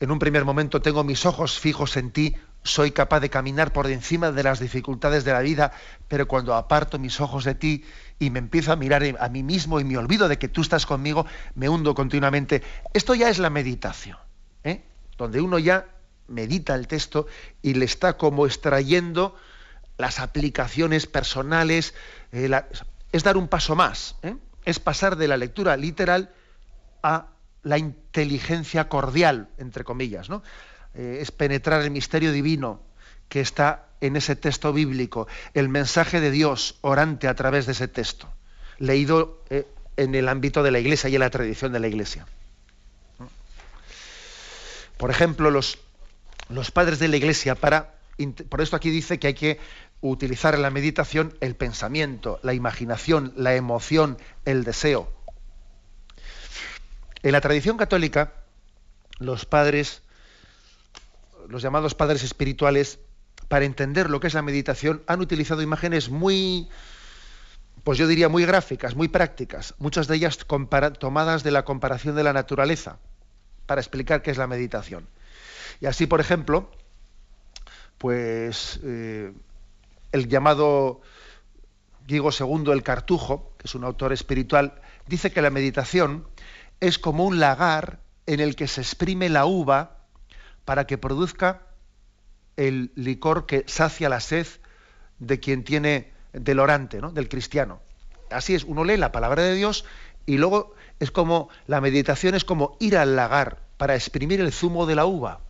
en 0.00 0.10
un 0.10 0.18
primer 0.18 0.44
momento 0.44 0.82
tengo 0.82 1.04
mis 1.04 1.26
ojos 1.26 1.58
fijos 1.58 1.96
en 1.96 2.10
ti, 2.10 2.36
soy 2.62 2.90
capaz 2.90 3.20
de 3.20 3.30
caminar 3.30 3.72
por 3.72 3.86
encima 3.90 4.32
de 4.32 4.42
las 4.42 4.60
dificultades 4.60 5.24
de 5.24 5.32
la 5.32 5.40
vida, 5.40 5.72
pero 6.08 6.28
cuando 6.28 6.54
aparto 6.54 6.98
mis 6.98 7.20
ojos 7.20 7.44
de 7.44 7.54
ti 7.54 7.84
y 8.18 8.30
me 8.30 8.38
empiezo 8.38 8.72
a 8.72 8.76
mirar 8.76 9.02
a 9.18 9.28
mí 9.28 9.42
mismo 9.42 9.80
y 9.80 9.84
me 9.84 9.96
olvido 9.96 10.28
de 10.28 10.38
que 10.38 10.48
tú 10.48 10.60
estás 10.60 10.84
conmigo, 10.84 11.26
me 11.54 11.68
hundo 11.68 11.94
continuamente. 11.94 12.62
Esto 12.92 13.14
ya 13.14 13.30
es 13.30 13.38
la 13.38 13.48
meditación, 13.48 14.18
¿eh? 14.64 14.82
donde 15.16 15.40
uno 15.40 15.58
ya 15.58 15.86
medita 16.30 16.74
el 16.74 16.86
texto 16.86 17.26
y 17.60 17.74
le 17.74 17.84
está 17.84 18.16
como 18.16 18.46
extrayendo 18.46 19.36
las 19.98 20.18
aplicaciones 20.18 21.06
personales, 21.06 21.94
eh, 22.32 22.50
es 23.12 23.22
dar 23.22 23.36
un 23.36 23.48
paso 23.48 23.76
más, 23.76 24.16
¿eh? 24.22 24.36
es 24.64 24.78
pasar 24.78 25.16
de 25.16 25.28
la 25.28 25.36
lectura 25.36 25.76
literal 25.76 26.30
a 27.02 27.26
la 27.62 27.76
inteligencia 27.76 28.88
cordial, 28.88 29.48
entre 29.58 29.84
comillas, 29.84 30.30
¿no? 30.30 30.42
Eh, 30.94 31.18
es 31.20 31.30
penetrar 31.30 31.82
el 31.82 31.90
misterio 31.90 32.32
divino 32.32 32.80
que 33.28 33.40
está 33.40 33.86
en 34.00 34.16
ese 34.16 34.34
texto 34.34 34.72
bíblico, 34.72 35.28
el 35.52 35.68
mensaje 35.68 36.20
de 36.20 36.30
Dios 36.30 36.78
orante 36.80 37.28
a 37.28 37.34
través 37.34 37.66
de 37.66 37.72
ese 37.72 37.86
texto, 37.86 38.28
leído 38.78 39.44
en 39.96 40.14
el 40.14 40.28
ámbito 40.28 40.62
de 40.62 40.70
la 40.70 40.78
iglesia 40.78 41.10
y 41.10 41.14
en 41.14 41.20
la 41.20 41.30
tradición 41.30 41.72
de 41.72 41.80
la 41.80 41.88
iglesia. 41.88 42.26
Por 44.96 45.10
ejemplo, 45.10 45.50
los, 45.50 45.78
los 46.50 46.70
padres 46.70 46.98
de 46.98 47.08
la 47.08 47.16
iglesia 47.16 47.54
para 47.54 47.94
por 48.48 48.60
esto 48.60 48.76
aquí 48.76 48.90
dice 48.90 49.18
que 49.18 49.28
hay 49.28 49.34
que 49.34 49.58
utilizar 50.00 50.54
en 50.54 50.62
la 50.62 50.70
meditación 50.70 51.34
el 51.40 51.54
pensamiento, 51.56 52.38
la 52.42 52.54
imaginación, 52.54 53.32
la 53.36 53.54
emoción, 53.54 54.18
el 54.44 54.64
deseo. 54.64 55.10
En 57.22 57.32
la 57.32 57.40
tradición 57.40 57.76
católica, 57.76 58.32
los 59.18 59.44
padres, 59.46 60.02
los 61.48 61.62
llamados 61.62 61.94
padres 61.94 62.22
espirituales, 62.22 62.98
para 63.48 63.64
entender 63.64 64.10
lo 64.10 64.20
que 64.20 64.28
es 64.28 64.34
la 64.34 64.42
meditación, 64.42 65.02
han 65.06 65.20
utilizado 65.20 65.60
imágenes 65.60 66.08
muy, 66.08 66.68
pues 67.84 67.98
yo 67.98 68.06
diría 68.06 68.28
muy 68.28 68.44
gráficas, 68.44 68.94
muy 68.94 69.08
prácticas, 69.08 69.74
muchas 69.78 70.08
de 70.08 70.16
ellas 70.16 70.38
tomadas 70.98 71.42
de 71.42 71.50
la 71.50 71.64
comparación 71.64 72.16
de 72.16 72.22
la 72.22 72.32
naturaleza, 72.32 72.98
para 73.66 73.80
explicar 73.80 74.22
qué 74.22 74.30
es 74.30 74.38
la 74.38 74.46
meditación. 74.46 75.08
Y 75.80 75.86
así, 75.86 76.06
por 76.06 76.20
ejemplo, 76.20 76.70
pues 77.98 78.80
eh, 78.82 79.32
el 80.12 80.28
llamado 80.28 81.00
Diego 82.06 82.30
II 82.38 82.72
el 82.72 82.82
Cartujo, 82.82 83.54
que 83.58 83.66
es 83.66 83.74
un 83.74 83.84
autor 83.84 84.12
espiritual, 84.12 84.80
dice 85.06 85.32
que 85.32 85.42
la 85.42 85.50
meditación 85.50 86.26
es 86.80 86.98
como 86.98 87.24
un 87.24 87.40
lagar 87.40 88.00
en 88.26 88.40
el 88.40 88.56
que 88.56 88.68
se 88.68 88.80
exprime 88.80 89.28
la 89.28 89.46
uva 89.46 89.98
para 90.64 90.86
que 90.86 90.98
produzca 90.98 91.62
el 92.56 92.92
licor 92.94 93.46
que 93.46 93.64
sacia 93.66 94.08
la 94.08 94.20
sed 94.20 94.46
de 95.18 95.40
quien 95.40 95.64
tiene 95.64 96.12
del 96.32 96.58
orante, 96.58 97.00
¿no? 97.00 97.10
del 97.10 97.28
cristiano. 97.28 97.80
Así 98.30 98.54
es, 98.54 98.64
uno 98.64 98.84
lee 98.84 98.96
la 98.96 99.12
palabra 99.12 99.42
de 99.42 99.54
Dios 99.54 99.84
y 100.26 100.38
luego 100.38 100.74
es 101.00 101.10
como 101.10 101.48
la 101.66 101.80
meditación 101.80 102.34
es 102.34 102.44
como 102.44 102.76
ir 102.80 102.96
al 102.96 103.16
lagar 103.16 103.62
para 103.76 103.94
exprimir 103.94 104.40
el 104.40 104.52
zumo 104.52 104.86
de 104.86 104.94
la 104.94 105.06
uva. 105.06 105.40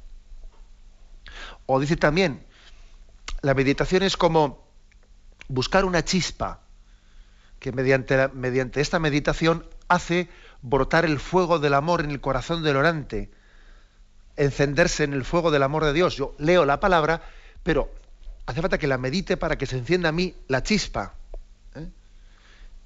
O 1.73 1.79
dice 1.79 1.97
también, 1.97 2.45
la 3.43 3.55
meditación 3.55 4.03
es 4.03 4.17
como 4.17 4.67
buscar 5.47 5.85
una 5.85 6.05
chispa 6.05 6.63
que 7.61 7.71
mediante, 7.71 8.27
mediante 8.35 8.81
esta 8.81 8.99
meditación 8.99 9.65
hace 9.87 10.29
brotar 10.63 11.05
el 11.05 11.21
fuego 11.21 11.61
del 11.61 11.75
amor 11.75 12.01
en 12.01 12.11
el 12.11 12.21
corazón 12.21 12.65
del 12.65 12.77
orante, 12.77 13.31
encenderse 14.37 15.05
en 15.05 15.13
el 15.13 15.25
fuego 15.25 15.53
del 15.53 15.63
amor 15.63 15.85
de 15.85 15.93
Dios. 15.93 16.17
Yo 16.17 16.35
leo 16.39 16.65
la 16.65 16.81
palabra, 16.81 17.23
pero 17.63 17.95
hace 18.47 18.61
falta 18.61 18.79
que 18.79 18.89
la 18.89 18.99
medite 18.99 19.37
para 19.37 19.57
que 19.57 19.67
se 19.67 19.79
encienda 19.79 20.09
a 20.09 20.13
mí 20.13 20.35
la 20.49 20.65
chispa. 20.65 21.15
¿eh? 21.77 21.87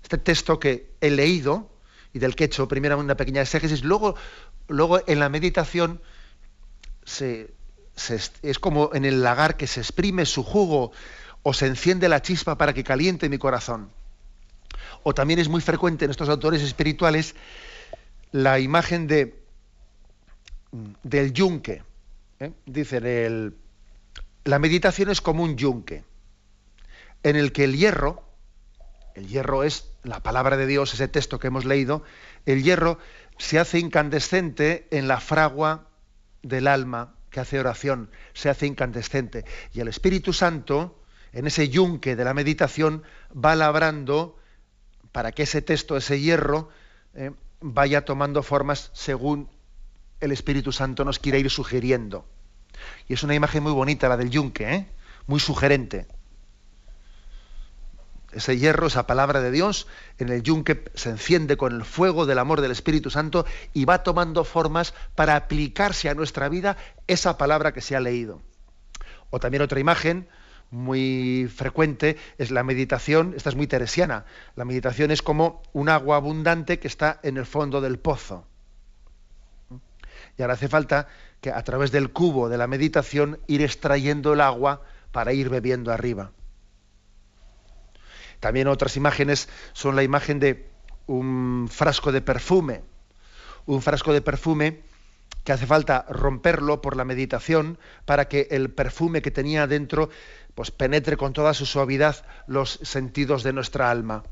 Este 0.02 0.18
texto 0.18 0.60
que 0.60 0.92
he 1.00 1.08
leído 1.08 1.70
y 2.12 2.18
del 2.18 2.36
que 2.36 2.44
he 2.44 2.46
hecho 2.48 2.68
primero 2.68 2.98
una 2.98 3.16
pequeña 3.16 3.40
exégesis, 3.40 3.82
luego, 3.82 4.14
luego 4.68 5.00
en 5.06 5.20
la 5.20 5.30
meditación 5.30 6.02
se, 7.06 7.54
es 8.42 8.58
como 8.58 8.90
en 8.92 9.04
el 9.04 9.22
lagar 9.22 9.56
que 9.56 9.66
se 9.66 9.80
exprime 9.80 10.26
su 10.26 10.42
jugo 10.42 10.92
o 11.42 11.52
se 11.52 11.66
enciende 11.66 12.08
la 12.08 12.22
chispa 12.22 12.56
para 12.58 12.72
que 12.72 12.84
caliente 12.84 13.28
mi 13.28 13.38
corazón. 13.38 13.90
O 15.02 15.14
también 15.14 15.38
es 15.38 15.48
muy 15.48 15.60
frecuente 15.60 16.04
en 16.04 16.10
estos 16.10 16.28
autores 16.28 16.62
espirituales 16.62 17.34
la 18.32 18.58
imagen 18.58 19.06
de, 19.06 19.38
del 21.02 21.32
yunque. 21.32 21.82
¿eh? 22.40 22.52
Dicen, 22.66 23.56
la 24.44 24.58
meditación 24.58 25.10
es 25.10 25.20
como 25.20 25.42
un 25.42 25.56
yunque, 25.56 26.04
en 27.22 27.36
el 27.36 27.52
que 27.52 27.64
el 27.64 27.76
hierro, 27.76 28.24
el 29.14 29.28
hierro 29.28 29.62
es 29.62 29.90
la 30.02 30.20
palabra 30.20 30.56
de 30.56 30.66
Dios, 30.66 30.92
ese 30.94 31.08
texto 31.08 31.38
que 31.38 31.46
hemos 31.46 31.64
leído, 31.64 32.02
el 32.46 32.62
hierro 32.62 32.98
se 33.38 33.58
hace 33.58 33.78
incandescente 33.78 34.88
en 34.90 35.08
la 35.08 35.20
fragua 35.20 35.88
del 36.42 36.66
alma 36.66 37.14
que 37.34 37.40
hace 37.40 37.58
oración, 37.58 38.10
se 38.32 38.48
hace 38.48 38.64
incandescente. 38.64 39.44
Y 39.72 39.80
el 39.80 39.88
Espíritu 39.88 40.32
Santo, 40.32 41.02
en 41.32 41.48
ese 41.48 41.68
yunque 41.68 42.14
de 42.14 42.24
la 42.24 42.32
meditación, 42.32 43.02
va 43.34 43.56
labrando 43.56 44.38
para 45.10 45.32
que 45.32 45.42
ese 45.42 45.60
texto, 45.60 45.96
ese 45.96 46.20
hierro, 46.20 46.68
eh, 47.14 47.32
vaya 47.60 48.04
tomando 48.04 48.44
formas 48.44 48.92
según 48.94 49.50
el 50.20 50.30
Espíritu 50.30 50.70
Santo 50.70 51.04
nos 51.04 51.18
quiera 51.18 51.36
ir 51.36 51.50
sugiriendo. 51.50 52.24
Y 53.08 53.14
es 53.14 53.24
una 53.24 53.34
imagen 53.34 53.64
muy 53.64 53.72
bonita 53.72 54.08
la 54.08 54.16
del 54.16 54.30
yunque, 54.30 54.72
¿eh? 54.72 54.86
muy 55.26 55.40
sugerente 55.40 56.06
ese 58.34 58.58
hierro, 58.58 58.86
esa 58.86 59.06
palabra 59.06 59.40
de 59.40 59.50
Dios, 59.50 59.86
en 60.18 60.28
el 60.28 60.42
yunque 60.42 60.84
se 60.94 61.10
enciende 61.10 61.56
con 61.56 61.72
el 61.72 61.84
fuego 61.84 62.26
del 62.26 62.38
amor 62.38 62.60
del 62.60 62.70
Espíritu 62.70 63.10
Santo 63.10 63.46
y 63.72 63.84
va 63.84 64.02
tomando 64.02 64.44
formas 64.44 64.94
para 65.14 65.36
aplicarse 65.36 66.08
a 66.08 66.14
nuestra 66.14 66.48
vida 66.48 66.76
esa 67.06 67.38
palabra 67.38 67.72
que 67.72 67.80
se 67.80 67.96
ha 67.96 68.00
leído. 68.00 68.42
O 69.30 69.40
también 69.40 69.62
otra 69.62 69.80
imagen 69.80 70.28
muy 70.70 71.48
frecuente 71.54 72.16
es 72.38 72.50
la 72.50 72.64
meditación, 72.64 73.34
esta 73.36 73.48
es 73.48 73.56
muy 73.56 73.66
teresiana, 73.66 74.24
la 74.56 74.64
meditación 74.64 75.10
es 75.10 75.22
como 75.22 75.62
un 75.72 75.88
agua 75.88 76.16
abundante 76.16 76.78
que 76.78 76.88
está 76.88 77.20
en 77.22 77.36
el 77.36 77.46
fondo 77.46 77.80
del 77.80 77.98
pozo. 77.98 78.46
Y 80.36 80.42
ahora 80.42 80.54
hace 80.54 80.68
falta 80.68 81.06
que 81.40 81.50
a 81.50 81.62
través 81.62 81.92
del 81.92 82.10
cubo 82.10 82.48
de 82.48 82.58
la 82.58 82.66
meditación 82.66 83.38
ir 83.46 83.62
extrayendo 83.62 84.32
el 84.32 84.40
agua 84.40 84.82
para 85.12 85.32
ir 85.32 85.48
bebiendo 85.48 85.92
arriba. 85.92 86.32
También 88.44 88.68
otras 88.68 88.98
imágenes 88.98 89.48
son 89.72 89.96
la 89.96 90.02
imagen 90.02 90.38
de 90.38 90.68
un 91.06 91.66
frasco 91.72 92.12
de 92.12 92.20
perfume, 92.20 92.82
un 93.64 93.80
frasco 93.80 94.12
de 94.12 94.20
perfume 94.20 94.82
que 95.44 95.52
hace 95.52 95.64
falta 95.64 96.04
romperlo 96.10 96.82
por 96.82 96.94
la 96.94 97.06
meditación 97.06 97.78
para 98.04 98.28
que 98.28 98.48
el 98.50 98.68
perfume 98.68 99.22
que 99.22 99.30
tenía 99.30 99.66
dentro 99.66 100.10
pues 100.54 100.70
penetre 100.70 101.16
con 101.16 101.32
toda 101.32 101.54
su 101.54 101.64
suavidad 101.64 102.22
los 102.46 102.80
sentidos 102.82 103.44
de 103.44 103.54
nuestra 103.54 103.90
alma. 103.90 104.24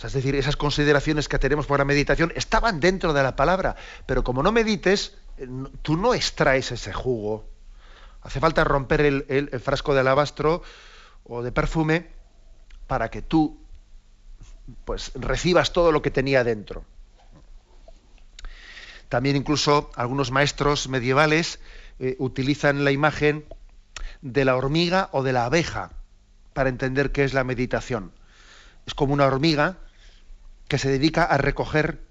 es 0.00 0.12
decir, 0.12 0.36
esas 0.36 0.54
consideraciones 0.54 1.26
que 1.26 1.40
tenemos 1.40 1.66
por 1.66 1.80
la 1.80 1.84
meditación 1.84 2.32
estaban 2.36 2.78
dentro 2.78 3.14
de 3.14 3.24
la 3.24 3.34
palabra, 3.34 3.74
pero 4.06 4.22
como 4.22 4.44
no 4.44 4.52
medites, 4.52 5.18
tú 5.82 5.96
no 5.96 6.14
extraes 6.14 6.70
ese 6.70 6.92
jugo. 6.92 7.48
Hace 8.22 8.38
falta 8.38 8.62
romper 8.62 9.00
el 9.00 9.60
frasco 9.60 9.92
de 9.92 10.00
alabastro 10.02 10.62
o 11.24 11.42
de 11.42 11.50
perfume 11.50 12.17
para 12.88 13.10
que 13.10 13.22
tú 13.22 13.56
pues 14.84 15.12
recibas 15.14 15.72
todo 15.72 15.92
lo 15.92 16.02
que 16.02 16.10
tenía 16.10 16.42
dentro. 16.42 16.84
También 19.08 19.36
incluso 19.36 19.90
algunos 19.94 20.30
maestros 20.30 20.88
medievales 20.88 21.60
eh, 22.00 22.16
utilizan 22.18 22.84
la 22.84 22.90
imagen 22.90 23.44
de 24.20 24.44
la 24.44 24.56
hormiga 24.56 25.08
o 25.12 25.22
de 25.22 25.32
la 25.32 25.44
abeja 25.44 25.92
para 26.52 26.68
entender 26.68 27.12
qué 27.12 27.24
es 27.24 27.34
la 27.34 27.44
meditación. 27.44 28.12
Es 28.86 28.94
como 28.94 29.14
una 29.14 29.26
hormiga 29.26 29.78
que 30.66 30.78
se 30.78 30.90
dedica 30.90 31.24
a 31.24 31.38
recoger 31.38 32.02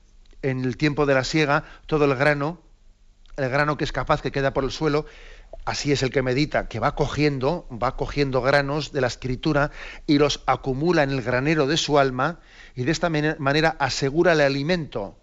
en 0.41 0.63
el 0.63 0.77
tiempo 0.77 1.05
de 1.05 1.13
la 1.13 1.23
siega 1.23 1.63
todo 1.85 2.05
el 2.05 2.15
grano, 2.15 2.61
el 3.35 3.49
grano 3.49 3.77
que 3.77 3.83
es 3.83 3.91
capaz 3.91 4.21
que 4.21 4.31
queda 4.31 4.53
por 4.53 4.63
el 4.63 4.71
suelo, 4.71 5.05
Así 5.67 5.91
es 5.91 6.01
el 6.01 6.11
que 6.11 6.21
medita, 6.21 6.69
que 6.69 6.79
va 6.79 6.95
cogiendo, 6.95 7.67
va 7.69 7.97
cogiendo 7.97 8.41
granos 8.41 8.93
de 8.93 9.01
la 9.01 9.07
escritura 9.07 9.69
y 10.05 10.17
los 10.17 10.41
acumula 10.45 11.03
en 11.03 11.09
el 11.09 11.21
granero 11.21 11.67
de 11.67 11.75
su 11.75 11.99
alma 11.99 12.39
y 12.73 12.85
de 12.85 12.93
esta 12.93 13.09
manera 13.09 13.75
asegura 13.77 14.31
el 14.31 14.39
alimento 14.39 15.19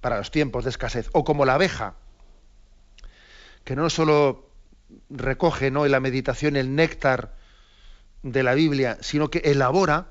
para 0.00 0.18
los 0.18 0.32
tiempos 0.32 0.64
de 0.64 0.70
escasez. 0.70 1.08
O 1.12 1.22
como 1.22 1.44
la 1.44 1.54
abeja, 1.54 1.94
que 3.62 3.76
no 3.76 3.88
solo 3.90 4.50
recoge 5.08 5.70
¿no? 5.70 5.86
en 5.86 5.92
la 5.92 6.00
meditación 6.00 6.56
el 6.56 6.74
néctar 6.74 7.36
de 8.24 8.42
la 8.42 8.54
Biblia, 8.54 8.98
sino 9.02 9.30
que 9.30 9.38
elabora, 9.38 10.08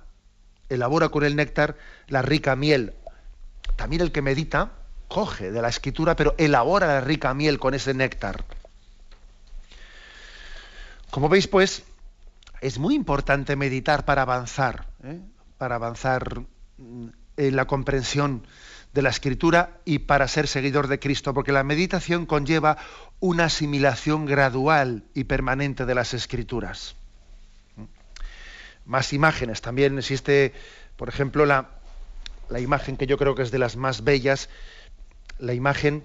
elabora 0.70 1.10
con 1.10 1.26
el 1.26 1.36
néctar 1.36 1.76
la 2.08 2.22
rica 2.22 2.56
miel. 2.56 2.94
También 3.76 4.04
el 4.04 4.14
que 4.14 4.22
medita 4.22 4.72
coge 5.10 5.52
de 5.52 5.62
la 5.62 5.68
escritura, 5.68 6.16
pero 6.16 6.34
elabora 6.38 6.88
la 6.88 7.02
rica 7.02 7.34
miel 7.34 7.60
con 7.60 7.74
ese 7.74 7.94
néctar. 7.94 8.46
Como 11.14 11.30
veis, 11.30 11.48
pues, 11.48 11.84
es 12.60 12.80
muy 12.80 12.96
importante 12.96 13.56
meditar 13.56 14.04
para 14.04 14.24
avanzar, 14.24 14.88
¿eh? 15.04 15.20
para 15.60 15.76
avanzar 15.76 16.42
mm, 16.80 17.08
en 17.38 17.56
la 17.56 17.66
comprensión 17.66 18.48
de 18.94 19.04
la 19.04 19.10
escritura 19.10 19.78
y 19.86 20.00
para 20.00 20.28
ser 20.28 20.48
seguidor 20.48 20.88
de 20.88 20.98
Cristo, 20.98 21.36
porque 21.36 21.52
la 21.52 21.64
meditación 21.64 22.26
conlleva 22.26 22.80
una 23.20 23.46
asimilación 23.46 24.26
gradual 24.26 25.04
y 25.14 25.26
permanente 25.26 25.86
de 25.86 25.94
las 25.94 26.16
escrituras. 26.16 26.96
Más 28.84 29.14
imágenes. 29.14 29.62
También 29.62 29.96
existe, 30.00 30.52
por 30.98 31.10
ejemplo, 31.10 31.46
la, 31.46 31.70
la 32.50 32.60
imagen 32.60 32.98
que 32.98 33.06
yo 33.06 33.20
creo 33.20 33.36
que 33.36 33.44
es 33.44 33.52
de 33.52 33.60
las 33.60 33.76
más 33.76 34.04
bellas, 34.04 34.50
la 35.38 35.54
imagen 35.54 36.04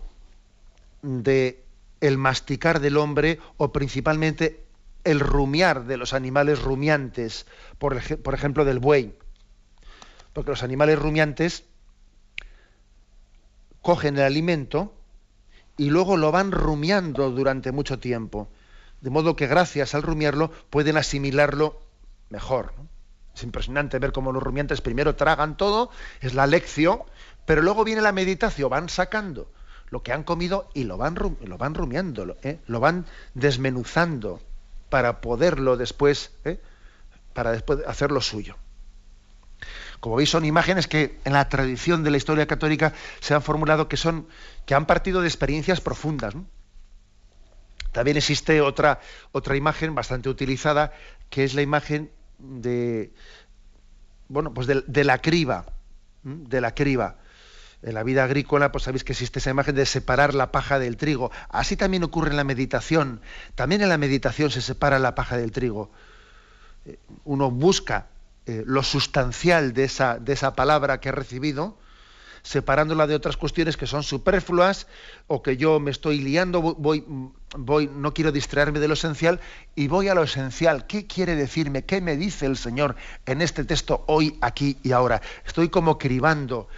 de 1.01 1.65
el 2.03 2.19
masticar 2.19 2.81
del 2.81 2.99
hombre 2.99 3.41
o 3.57 3.73
principalmente 3.73 4.68
el 5.09 5.21
rumiar 5.21 5.87
de 5.87 5.97
los 5.97 6.13
animales 6.13 6.61
rumiantes, 6.61 7.47
por, 7.79 7.97
ejemplo 7.97 8.67
del 8.67 8.79
buey. 8.79 9.17
Porque 10.35 10.51
los 10.51 10.63
animales 10.63 10.99
rumiantes 10.99 11.65
cogen 13.81 14.19
el 14.19 14.25
alimento 14.25 14.95
y 15.79 15.89
luego 15.89 16.19
lo 16.19 16.31
van 16.31 16.53
rumiando 16.53 17.31
durante 17.31 17.73
mucho 17.73 17.99
tiempo. 17.99 18.51
De 19.01 19.09
modo 19.09 19.35
que 19.35 19.47
gracias 19.47 19.95
al 19.95 20.03
rumiarlo 20.03 20.51
pueden 20.69 20.99
asimilarlo 20.99 21.81
mejor. 22.29 22.75
Es 23.35 23.43
impresionante 23.45 23.99
ver 23.99 24.13
cómo 24.13 24.31
los 24.33 24.43
rumiantes 24.43 24.83
primero 24.83 25.17
tragan 25.17 25.57
todo, 25.57 25.91
es 26.21 26.35
la 26.35 26.47
lección, 26.47 27.01
pero 27.47 27.63
luego 27.63 27.85
viene 27.85 28.03
la 28.03 28.13
meditación, 28.13 28.69
van 28.69 28.91
sacando 28.91 29.51
lo 29.89 30.03
que 30.03 30.13
han 30.13 30.23
comido 30.23 30.69
y 30.75 30.85
lo 30.85 30.99
van, 30.99 31.15
lo 31.15 31.57
van 31.57 31.75
rumiando, 31.75 32.37
¿eh? 32.43 32.59
lo 32.67 32.79
van 32.79 33.07
desmenuzando 33.33 34.43
para 34.91 35.21
poderlo 35.21 35.77
después, 35.77 36.33
¿eh? 36.45 36.61
para 37.33 37.53
después 37.53 37.81
hacer 37.87 38.11
lo 38.11 38.21
suyo. 38.21 38.57
Como 40.01 40.17
veis, 40.17 40.31
son 40.31 40.45
imágenes 40.45 40.87
que 40.87 41.19
en 41.25 41.33
la 41.33 41.49
tradición 41.49 42.05
de 42.05 42.11
la 42.11 42.17
historia 42.17 42.47
católica 42.47 42.93
se 43.21 43.35
han 43.35 43.43
formulado 43.43 43.89
que 43.89 43.97
son, 43.97 44.29
que 44.65 44.75
han 44.75 44.87
partido 44.87 45.21
de 45.21 45.29
experiencias 45.29 45.81
profundas. 45.81 46.35
También 47.93 48.17
existe 48.17 48.61
otra, 48.61 49.01
otra 49.33 49.57
imagen 49.57 49.95
bastante 49.95 50.29
utilizada, 50.29 50.93
que 51.31 51.43
es 51.45 51.55
la 51.55 51.63
imagen 51.63 52.13
de, 52.39 53.13
bueno, 54.29 54.55
pues 54.55 54.67
de, 54.67 55.05
la 55.05 55.19
criba, 55.19 55.67
de 56.23 56.61
la 56.61 56.75
criba. 56.75 57.17
En 57.83 57.95
la 57.95 58.03
vida 58.03 58.25
agrícola, 58.25 58.73
pues 58.73 58.85
sabéis 58.85 59.05
que 59.05 59.13
existe 59.13 59.39
esa 59.39 59.51
imagen 59.51 59.75
de 59.75 59.87
separar 59.87 60.35
la 60.35 60.51
paja 60.51 60.79
del 60.79 60.97
trigo. 60.97 61.31
Así 61.49 61.77
también 61.77 62.03
ocurre 62.03 62.31
en 62.31 62.37
la 62.37 62.45
meditación. 62.45 63.21
También 63.55 63.83
en 63.83 63.89
la 63.89 63.99
meditación 63.99 64.51
se 64.51 64.61
separa 64.61 64.99
la 64.99 65.15
paja 65.15 65.37
del 65.37 65.53
trigo. 65.53 65.91
Eh, 66.87 66.99
uno 67.25 67.51
busca 67.51 68.07
eh, 68.47 68.65
lo 68.67 68.83
sustancial 68.83 69.75
de 69.75 69.85
esa, 69.85 70.19
de 70.19 70.33
esa 70.33 70.57
palabra 70.57 71.01
que 71.01 71.11
he 71.11 71.13
recibido, 71.13 71.77
separándola 72.43 73.07
de 73.07 73.15
otras 73.15 73.37
cuestiones 73.37 73.77
que 73.77 73.87
son 73.87 74.03
superfluas 74.03 74.87
o 75.27 75.43
que 75.43 75.57
yo 75.57 75.79
me 75.79 75.91
estoy 75.91 76.19
liando, 76.21 76.63
voy, 76.63 77.05
voy, 77.57 77.91
no 77.93 78.15
quiero 78.15 78.33
distraerme 78.33 78.81
de 78.81 78.89
lo 78.89 78.95
esencial 78.95 79.39
y 79.77 79.87
voy 79.89 80.09
a 80.09 80.15
lo 80.15 80.23
esencial. 80.23 80.87
¿Qué 80.87 81.07
quiere 81.07 81.37
decirme? 81.37 81.85
¿Qué 81.85 82.01
me 82.01 82.17
dice 82.17 82.47
el 82.47 82.57
Señor 82.57 82.97
en 83.27 83.43
este 83.43 83.65
texto 83.65 84.03
hoy, 84.07 84.39
aquí 84.41 84.79
y 84.83 84.93
ahora? 84.93 85.21
Estoy 85.45 85.69
como 85.69 85.99
cribando 85.99 86.69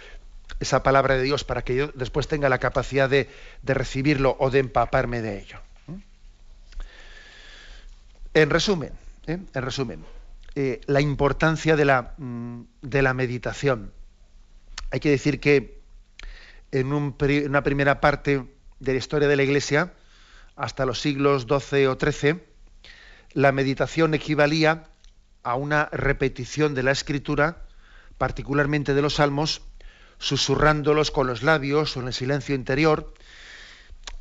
esa 0.59 0.83
palabra 0.83 1.15
de 1.15 1.23
Dios 1.23 1.43
para 1.43 1.63
que 1.63 1.75
yo 1.75 1.87
después 1.93 2.27
tenga 2.27 2.49
la 2.49 2.59
capacidad 2.59 3.09
de, 3.09 3.29
recibirlo 3.63 4.35
o 4.39 4.49
de 4.49 4.59
empaparme 4.59 5.21
de 5.21 5.39
ello. 5.39 5.59
En 8.33 8.49
resumen, 8.49 8.93
¿eh? 9.27 9.39
en 9.53 9.61
resumen, 9.61 10.05
eh, 10.55 10.81
la 10.85 11.01
importancia 11.01 11.75
de 11.75 11.85
la, 11.85 12.13
mm, 12.17 12.61
de 12.81 13.01
la 13.01 13.13
meditación. 13.13 13.91
Hay 14.91 14.99
que 14.99 15.09
decir 15.09 15.39
que 15.39 15.81
en 16.71 16.93
una 16.93 17.63
primera 17.63 17.99
parte 17.99 18.45
de 18.79 18.91
la 18.93 18.97
historia 18.97 19.27
de 19.27 19.35
la 19.35 19.43
Iglesia, 19.43 19.93
hasta 20.55 20.85
los 20.85 21.01
siglos 21.01 21.45
XII 21.47 21.87
o 21.87 21.97
XIII, 21.99 22.41
la 23.33 23.51
meditación 23.51 24.13
equivalía 24.13 24.83
a 25.43 25.55
una 25.55 25.89
repetición 25.91 26.75
de 26.75 26.83
la 26.83 26.91
escritura, 26.91 27.65
particularmente 28.17 28.93
de 28.93 29.01
los 29.01 29.15
salmos, 29.15 29.61
susurrándolos 30.21 31.09
con 31.09 31.25
los 31.25 31.41
labios 31.41 31.97
o 31.97 31.99
en 31.99 32.07
el 32.07 32.13
silencio 32.13 32.53
interior, 32.53 33.11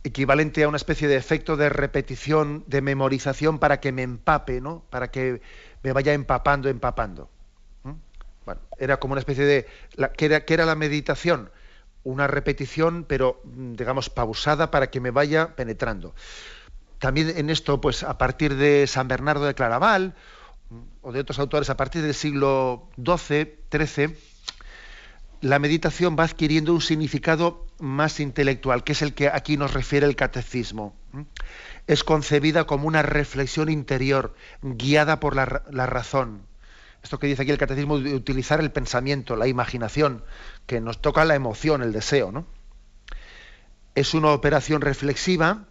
equivalente 0.02 0.64
a 0.64 0.68
una 0.68 0.78
especie 0.78 1.08
de 1.08 1.16
efecto 1.16 1.58
de 1.58 1.68
repetición, 1.68 2.64
de 2.66 2.80
memorización 2.80 3.58
para 3.58 3.80
que 3.80 3.92
me 3.92 4.02
empape, 4.02 4.62
¿no? 4.62 4.82
Para 4.88 5.10
que 5.10 5.42
me 5.82 5.92
vaya 5.92 6.14
empapando, 6.14 6.68
empapando. 6.70 7.28
Bueno, 8.46 8.62
era 8.78 8.98
como 8.98 9.12
una 9.12 9.20
especie 9.20 9.44
de... 9.44 9.66
La, 9.94 10.10
¿qué, 10.12 10.24
era, 10.24 10.42
era 10.48 10.64
la 10.64 10.74
meditación? 10.74 11.50
Una 12.02 12.26
repetición, 12.26 13.04
pero 13.06 13.42
mm, 13.44 13.74
digamos 13.74 14.08
pausada 14.08 14.70
para 14.70 14.88
que 14.88 15.00
me 15.00 15.10
vaya 15.10 15.54
penetrando. 15.54 16.14
También 16.98 17.34
en 17.36 17.50
esto, 17.50 17.82
pues 17.82 18.02
a 18.02 18.16
partir 18.16 18.56
de 18.56 18.86
San 18.86 19.06
Bernardo 19.06 19.44
de 19.44 19.54
Claraval 19.54 20.14
mm, 20.70 20.80
o 21.02 21.12
de 21.12 21.20
otros 21.20 21.38
autores, 21.38 21.68
a 21.68 21.76
partir 21.76 22.00
del 22.00 22.14
siglo 22.14 22.88
XII, 22.96 23.58
XIII, 23.70 24.16
la 25.40 25.58
meditación 25.58 26.16
va 26.18 26.24
adquiriendo 26.24 26.72
un 26.74 26.80
significado 26.80 27.66
más 27.78 28.20
intelectual, 28.20 28.84
que 28.84 28.92
es 28.92 29.02
el 29.02 29.14
que 29.14 29.28
aquí 29.28 29.56
nos 29.56 29.72
refiere 29.72 30.06
el 30.06 30.16
catecismo 30.16 30.94
es 31.86 32.04
concebida 32.04 32.64
como 32.64 32.86
una 32.86 33.02
reflexión 33.02 33.68
interior 33.68 34.34
guiada 34.62 35.20
por 35.20 35.34
la, 35.34 35.46
razón. 35.86 36.46
Esto 37.02 37.18
que 37.18 37.26
dice 37.26 37.42
aquí 37.42 37.50
el 37.50 37.58
catecismo 37.58 37.98
de 37.98 38.14
utilizar 38.14 38.60
el 38.60 38.70
pensamiento, 38.70 39.36
la 39.36 39.48
imaginación, 39.48 40.22
que 40.66 40.80
nos 40.80 41.00
toca 41.00 41.24
la 41.24 41.34
emoción, 41.34 41.82
el 41.82 41.92
deseo, 41.92 42.30
¿no? 42.30 42.46
Es 43.94 44.14
una 44.14 44.28
operación 44.28 44.82
reflexiva 44.82 45.64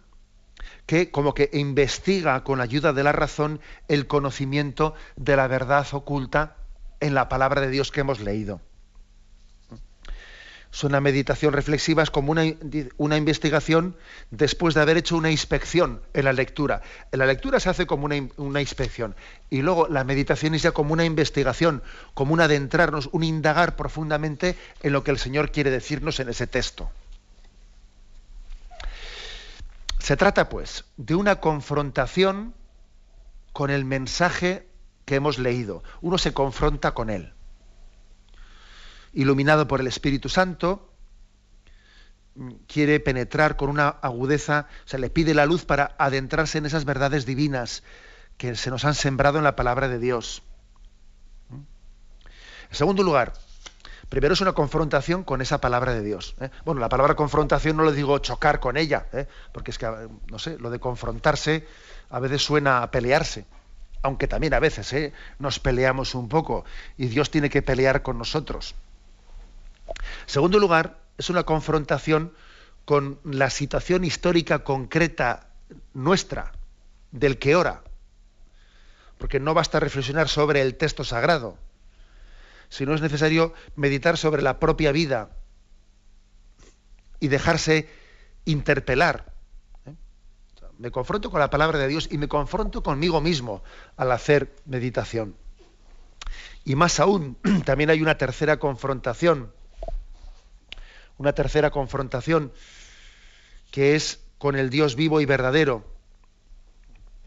que 0.84 1.10
como 1.10 1.32
que 1.32 1.48
investiga 1.54 2.44
con 2.44 2.58
la 2.58 2.64
ayuda 2.64 2.92
de 2.92 3.02
la 3.02 3.12
razón 3.12 3.60
el 3.88 4.06
conocimiento 4.06 4.94
de 5.16 5.36
la 5.36 5.46
verdad 5.46 5.86
oculta 5.92 6.56
en 7.00 7.14
la 7.14 7.30
palabra 7.30 7.62
de 7.62 7.70
Dios 7.70 7.90
que 7.90 8.00
hemos 8.00 8.20
leído 8.20 8.60
es 10.72 10.84
una 10.84 11.00
meditación 11.00 11.52
reflexiva, 11.52 12.02
es 12.02 12.10
como 12.10 12.30
una, 12.30 13.16
investigación 13.16 13.96
después 14.30 14.74
de 14.74 14.80
haber 14.80 14.98
hecho 14.98 15.16
una 15.16 15.30
inspección 15.30 16.00
en 16.14 16.24
la 16.24 16.32
lectura. 16.32 16.82
En 17.10 17.18
la 17.18 17.26
lectura 17.26 17.58
se 17.58 17.70
hace 17.70 17.86
como 17.86 18.04
una, 18.04 18.16
una, 18.36 18.60
inspección 18.60 19.16
y 19.50 19.62
luego 19.62 19.88
la 19.88 20.04
meditación 20.04 20.54
es 20.54 20.62
ya 20.62 20.70
como 20.70 20.92
una 20.92 21.04
investigación, 21.04 21.82
como 22.14 22.34
un 22.34 22.40
adentrarnos, 22.40 23.08
un 23.12 23.24
indagar 23.24 23.74
profundamente 23.74 24.56
en 24.82 24.92
lo 24.92 25.02
que 25.02 25.10
el 25.10 25.18
Señor 25.18 25.50
quiere 25.50 25.70
decirnos 25.70 26.20
en 26.20 26.28
ese 26.28 26.46
texto. 26.46 26.90
Se 29.98 30.16
trata 30.16 30.48
pues 30.48 30.84
de 30.96 31.16
una 31.16 31.40
confrontación 31.40 32.54
con 33.52 33.70
el 33.70 33.84
mensaje 33.84 34.68
que 35.04 35.16
hemos 35.16 35.38
leído. 35.38 35.82
Uno 36.00 36.16
se 36.16 36.32
confronta 36.32 36.94
con 36.94 37.10
él 37.10 37.34
iluminado 39.12 39.66
por 39.66 39.80
el 39.80 39.86
Espíritu 39.86 40.28
Santo, 40.28 40.90
quiere 42.66 43.00
penetrar 43.00 43.56
con 43.56 43.68
una 43.68 43.88
agudeza, 43.88 44.66
se 44.84 44.98
le 44.98 45.10
pide 45.10 45.34
la 45.34 45.46
luz 45.46 45.64
para 45.64 45.94
adentrarse 45.98 46.58
en 46.58 46.66
esas 46.66 46.84
verdades 46.84 47.26
divinas 47.26 47.82
que 48.36 48.54
se 48.54 48.70
nos 48.70 48.84
han 48.84 48.94
sembrado 48.94 49.38
en 49.38 49.44
la 49.44 49.56
palabra 49.56 49.88
de 49.88 49.98
Dios. 49.98 50.42
En 51.50 52.76
segundo 52.76 53.02
lugar, 53.02 53.32
primero 54.08 54.34
es 54.34 54.40
una 54.40 54.52
confrontación 54.52 55.24
con 55.24 55.42
esa 55.42 55.60
palabra 55.60 55.92
de 55.92 56.02
Dios. 56.02 56.36
¿eh? 56.40 56.50
Bueno, 56.64 56.80
la 56.80 56.88
palabra 56.88 57.16
confrontación 57.16 57.76
no 57.76 57.84
le 57.84 57.92
digo 57.92 58.18
chocar 58.18 58.60
con 58.60 58.76
ella, 58.76 59.06
¿eh? 59.12 59.26
porque 59.52 59.72
es 59.72 59.78
que, 59.78 59.88
no 60.30 60.38
sé, 60.38 60.56
lo 60.58 60.70
de 60.70 60.78
confrontarse 60.78 61.66
a 62.10 62.20
veces 62.20 62.42
suena 62.42 62.82
a 62.82 62.90
pelearse, 62.90 63.44
aunque 64.02 64.28
también 64.28 64.54
a 64.54 64.60
veces 64.60 64.92
¿eh? 64.92 65.12
nos 65.38 65.58
peleamos 65.58 66.14
un 66.14 66.28
poco 66.28 66.64
y 66.96 67.08
Dios 67.08 67.30
tiene 67.30 67.50
que 67.50 67.62
pelear 67.62 68.02
con 68.02 68.18
nosotros. 68.18 68.74
Segundo 70.26 70.58
lugar, 70.58 71.00
es 71.18 71.30
una 71.30 71.44
confrontación 71.44 72.32
con 72.84 73.20
la 73.24 73.50
situación 73.50 74.04
histórica 74.04 74.64
concreta 74.64 75.48
nuestra, 75.92 76.52
del 77.12 77.38
que 77.38 77.56
ora. 77.56 77.82
Porque 79.18 79.40
no 79.40 79.54
basta 79.54 79.80
reflexionar 79.80 80.28
sobre 80.28 80.62
el 80.62 80.76
texto 80.76 81.04
sagrado, 81.04 81.58
sino 82.68 82.94
es 82.94 83.00
necesario 83.00 83.52
meditar 83.76 84.16
sobre 84.16 84.42
la 84.42 84.58
propia 84.58 84.92
vida 84.92 85.30
y 87.18 87.28
dejarse 87.28 87.88
interpelar. 88.44 89.34
¿eh? 89.84 89.94
Me 90.78 90.90
confronto 90.90 91.30
con 91.30 91.40
la 91.40 91.50
palabra 91.50 91.78
de 91.78 91.88
Dios 91.88 92.08
y 92.10 92.18
me 92.18 92.28
confronto 92.28 92.82
conmigo 92.82 93.20
mismo 93.20 93.62
al 93.96 94.10
hacer 94.12 94.56
meditación. 94.64 95.36
Y 96.64 96.76
más 96.76 96.98
aún, 96.98 97.36
también 97.64 97.90
hay 97.90 98.00
una 98.00 98.16
tercera 98.16 98.58
confrontación 98.58 99.52
una 101.20 101.34
tercera 101.34 101.70
confrontación, 101.70 102.50
que 103.70 103.94
es 103.94 104.20
con 104.38 104.56
el 104.56 104.70
Dios 104.70 104.96
vivo 104.96 105.20
y 105.20 105.26
verdadero. 105.26 105.84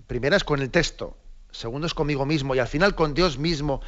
Primera 0.07 0.35
es 0.35 0.43
con 0.43 0.63
el 0.63 0.71
texto, 0.71 1.15
segundo 1.51 1.85
es 1.85 1.93
conmigo 1.93 2.25
mismo 2.25 2.55
y 2.55 2.59
al 2.59 2.67
final 2.67 2.95
con 2.95 3.13
Dios 3.13 3.37
mismo, 3.37 3.81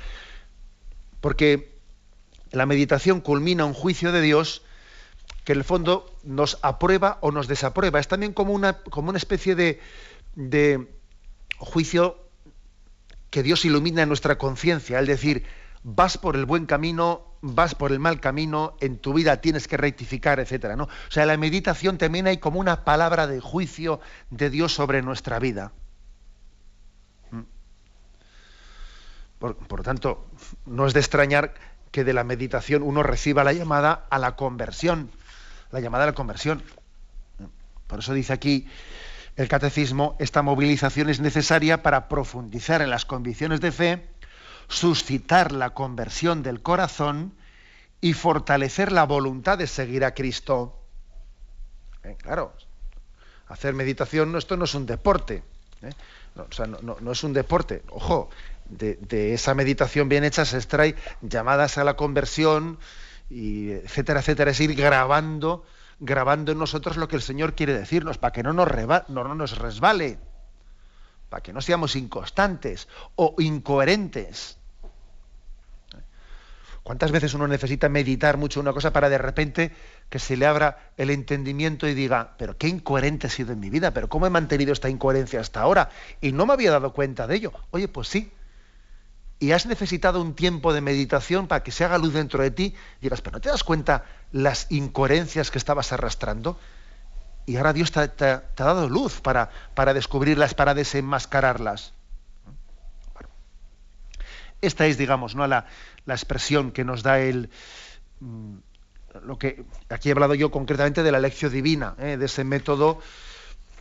porque 1.22 1.80
la 2.52 2.68
meditación 2.68 3.20
culmina 3.20 3.66
un 3.66 3.74
juicio 3.74 4.12
de 4.12 4.22
Dios 4.22 4.62
que 5.44 5.54
en 5.54 5.58
el 5.58 5.64
fondo 5.64 6.16
nos 6.22 6.60
aprueba 6.62 7.18
o 7.22 7.32
nos 7.32 7.48
desaprueba. 7.48 8.00
Es 8.00 8.08
también 8.08 8.32
como 8.32 8.54
una, 8.54 8.84
como 8.84 9.10
una 9.10 9.18
especie 9.18 9.56
de, 9.56 9.82
de 10.36 10.88
juicio 11.58 12.30
que 13.32 13.42
Dios 13.42 13.66
ilumina 13.66 14.04
en 14.04 14.10
nuestra 14.10 14.38
conciencia, 14.38 15.00
es 15.00 15.08
decir, 15.08 15.46
vas 15.82 16.20
por 16.20 16.36
el 16.36 16.46
buen 16.46 16.68
camino 16.68 17.35
vas 17.54 17.76
por 17.76 17.92
el 17.92 18.00
mal 18.00 18.20
camino, 18.20 18.76
en 18.82 18.98
tu 18.98 19.14
vida 19.14 19.42
tienes 19.42 19.68
que 19.68 19.78
rectificar, 19.78 20.40
etcétera, 20.40 20.76
¿no? 20.76 20.86
O 20.86 21.12
sea, 21.12 21.26
la 21.26 21.38
meditación 21.38 21.98
también 21.98 22.28
hay 22.28 22.38
como 22.38 22.60
una 22.60 22.84
palabra 22.84 23.28
de 23.28 23.40
juicio 23.40 24.00
de 24.32 24.50
Dios 24.50 24.74
sobre 24.74 25.02
nuestra 25.02 25.38
vida. 25.38 25.72
¿Mm? 27.32 27.42
Por, 29.38 29.56
por 29.56 29.84
tanto, 29.84 30.28
no 30.66 30.88
es 30.88 30.94
de 30.94 31.00
extrañar 31.02 31.54
que 31.92 32.04
de 32.04 32.14
la 32.14 32.24
meditación 32.24 32.82
uno 32.82 33.04
reciba 33.04 33.44
la 33.44 33.54
llamada 33.54 34.06
a 34.10 34.18
la 34.18 34.36
conversión, 34.36 35.12
la 35.72 35.80
llamada 35.80 36.06
a 36.06 36.08
la 36.08 36.14
conversión. 36.14 36.64
Por 37.88 38.00
eso 38.00 38.14
dice 38.14 38.34
aquí 38.34 38.68
el 39.36 39.48
catecismo, 39.48 40.16
esta 40.20 40.42
movilización 40.42 41.10
es 41.10 41.20
necesaria 41.20 41.84
para 41.84 42.08
profundizar 42.08 42.82
en 42.82 42.90
las 42.90 43.06
convicciones 43.06 43.62
de 43.62 43.72
fe, 43.72 44.08
suscitar 44.68 45.52
la 45.52 45.72
conversión 45.72 46.44
del 46.44 46.62
corazón 46.62 47.34
y 48.02 48.14
fortalecer 48.14 48.92
la 48.92 49.06
voluntad 49.06 49.58
de 49.58 49.68
seguir 49.68 50.06
a 50.06 50.14
Cristo. 50.14 50.80
Eh, 52.04 52.16
claro, 52.22 52.54
hacer 53.48 53.74
meditación, 53.74 54.36
esto 54.36 54.58
no 54.58 54.66
es 54.66 54.76
un 54.76 54.86
deporte. 54.86 55.44
¿eh? 55.82 55.90
No, 56.36 56.44
o 56.44 56.52
sea, 56.52 56.68
no, 56.68 57.12
es 57.12 57.24
un 57.24 57.34
deporte. 57.34 57.84
Ojo, 57.90 58.30
de, 58.70 59.34
esa 59.34 59.54
meditación 59.54 60.10
bien 60.10 60.24
hecha 60.24 60.46
se 60.46 60.58
extrae 60.58 60.96
llamadas 61.22 61.78
a 61.78 61.84
la 61.84 61.96
conversión, 61.96 62.78
y 63.30 63.72
etcétera, 63.72 64.20
etcétera. 64.20 64.52
Es 64.52 64.60
ir 64.60 64.76
grabando, 64.76 65.66
grabando 66.00 66.52
en 66.52 66.60
nosotros 66.60 66.98
lo 66.98 67.08
que 67.08 67.16
el 67.16 67.22
Señor 67.22 67.56
quiere 67.56 67.74
decirnos, 67.74 68.18
para 68.18 68.34
que 68.34 68.44
no 68.44 68.54
nos, 68.54 68.68
no 69.08 69.36
nos 69.36 69.58
resbale, 69.58 70.20
para 71.30 71.42
que 71.42 71.54
no 71.54 71.62
seamos 71.62 71.96
inconstantes 71.96 72.88
o 73.16 73.36
incoherentes. 73.40 74.58
¿Cuántas 76.86 77.12
veces 77.12 77.34
uno 77.34 77.48
necesita 77.48 77.90
meditar 77.90 78.38
mucho 78.38 78.60
una 78.60 78.72
cosa 78.72 78.94
para 78.94 79.10
de 79.10 79.18
repente 79.18 79.72
que 80.10 80.20
se 80.20 80.38
le 80.38 80.46
abra 80.46 80.92
el 80.98 81.10
entendimiento 81.10 81.88
y 81.88 81.96
diga, 81.96 82.36
pero 82.38 82.60
qué 82.60 82.68
incoherente 82.68 83.26
he 83.26 83.30
sido 83.32 83.54
en 83.54 83.60
mi 83.60 83.72
vida, 83.72 83.90
pero 83.90 84.08
cómo 84.08 84.28
he 84.28 84.30
mantenido 84.30 84.72
esta 84.72 84.88
incoherencia 84.88 85.40
hasta 85.40 85.62
ahora 85.62 85.90
y 86.22 86.32
no 86.32 86.46
me 86.46 86.54
había 86.54 86.70
dado 86.70 86.94
cuenta 86.94 87.26
de 87.26 87.38
ello? 87.38 87.54
Oye, 87.72 87.88
pues 87.88 88.08
sí. 88.08 88.32
Y 89.40 89.52
has 89.54 89.66
necesitado 89.66 90.22
un 90.22 90.36
tiempo 90.36 90.74
de 90.74 90.82
meditación 90.82 91.48
para 91.48 91.64
que 91.64 91.72
se 91.72 91.84
haga 91.84 91.98
luz 91.98 92.14
dentro 92.14 92.44
de 92.44 92.52
ti 92.52 92.76
y 93.00 93.02
digas, 93.02 93.22
pero 93.22 93.38
¿no 93.38 93.42
te 93.42 93.50
das 93.50 93.64
cuenta 93.64 94.06
las 94.32 94.72
incoherencias 94.72 95.50
que 95.50 95.58
estabas 95.58 95.92
arrastrando? 95.92 96.60
Y 97.46 97.58
ahora 97.58 97.74
Dios 97.74 97.92
te, 97.92 98.00
ha 98.00 98.44
dado 98.58 98.90
luz 98.90 99.22
para, 99.22 99.50
para 99.74 99.94
descubrirlas, 99.94 100.54
para 100.54 100.74
desenmascararlas. 100.74 101.94
Esta 104.62 104.88
es, 104.88 104.98
digamos, 104.98 105.36
¿no? 105.36 105.46
la, 105.46 105.68
la 106.06 106.14
expresión 106.14 106.72
que 106.72 106.84
nos 106.84 107.04
da 107.04 107.20
el 107.20 107.50
mm, 108.20 108.56
lo 109.24 109.38
que 109.38 109.64
aquí 109.90 110.10
he 110.10 110.12
hablado 110.12 110.34
yo 110.34 110.52
concretamente 110.52 111.04
de 111.04 111.12
la 111.12 111.20
lección 111.20 111.52
divina, 111.52 111.96
¿eh? 112.00 112.18
de 112.18 112.26
ese 112.26 112.44
método 112.44 113.00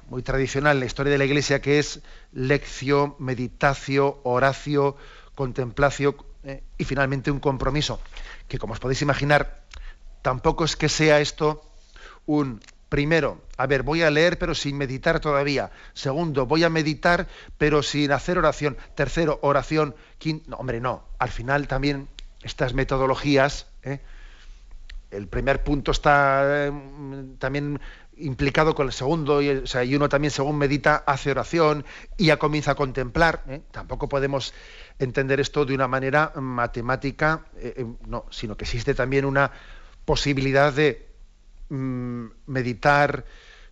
muy 0.09 0.23
tradicional 0.23 0.77
en 0.77 0.81
la 0.81 0.87
historia 0.87 1.13
de 1.13 1.19
la 1.19 1.25
Iglesia 1.25 1.61
que 1.61 1.79
es 1.79 2.01
lección, 2.33 3.17
meditacio, 3.19 4.21
oracio, 4.23 4.97
contemplación 5.35 6.17
¿eh? 6.45 6.63
y 6.79 6.85
finalmente 6.85 7.31
un 7.31 7.41
compromiso, 7.41 8.01
que 8.49 8.59
como 8.59 8.75
os 8.75 8.81
podéis 8.81 9.03
imaginar, 9.03 9.65
tampoco 10.23 10.65
es 10.65 10.77
que 10.77 10.89
sea 10.89 11.21
esto 11.21 11.63
un 12.27 12.61
primero, 12.95 13.43
a 13.57 13.67
ver, 13.67 13.83
voy 13.83 14.03
a 14.03 14.11
leer 14.13 14.39
pero 14.39 14.55
sin 14.55 14.79
meditar 14.79 15.19
todavía. 15.19 15.73
Segundo, 15.95 16.47
voy 16.47 16.63
a 16.63 16.71
meditar 16.71 17.27
pero 17.59 17.83
sin 17.83 18.13
hacer 18.13 18.39
oración. 18.39 18.77
Tercero, 18.95 19.41
oración. 19.43 19.97
Quinto, 20.19 20.55
hombre, 20.55 20.81
no. 20.81 21.03
Al 21.19 21.31
final 21.31 21.67
también 21.67 22.07
estas 22.45 22.73
metodologías, 22.73 23.67
¿eh? 23.83 23.99
el 25.11 25.27
primer 25.27 25.65
punto 25.65 25.91
está 25.91 26.67
em, 26.67 27.37
también 27.39 27.81
implicado 28.17 28.77
con 28.77 28.87
el 28.87 28.93
segundo, 28.93 29.43
y, 29.43 29.49
uno 29.97 30.09
también 30.09 30.31
según 30.31 30.57
medita 30.57 31.03
hace 31.05 31.33
oración 31.33 31.85
y 32.17 32.27
ya 32.27 32.39
comienza 32.39 32.71
a 32.71 32.75
contemplar. 32.77 33.43
¿eh? 33.49 33.61
Tampoco 33.73 34.09
podemos 34.09 34.55
entender 35.01 35.41
esto 35.41 35.65
de 35.65 35.75
una 35.75 35.89
manera 35.89 36.33
matemática, 36.37 37.47
eh, 37.57 37.85
no, 38.07 38.27
sino 38.31 38.57
que 38.57 38.63
existe 38.63 38.95
también 38.95 39.25
una 39.25 39.51
posibilidad 40.05 40.73
de 40.73 41.14
mm, 41.69 42.27
meditar 42.47 43.25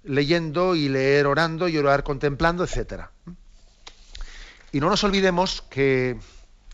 leyendo 0.05 0.75
y 0.75 0.89
leer 0.89 1.27
orando 1.27 1.69
y 1.69 1.79
orar 1.79 2.03
contemplando, 2.03 2.65
etcétera. 2.65 3.13
Y 4.73 4.81
no 4.81 4.89
nos 4.89 5.05
olvidemos 5.05 5.63
que, 5.63 6.19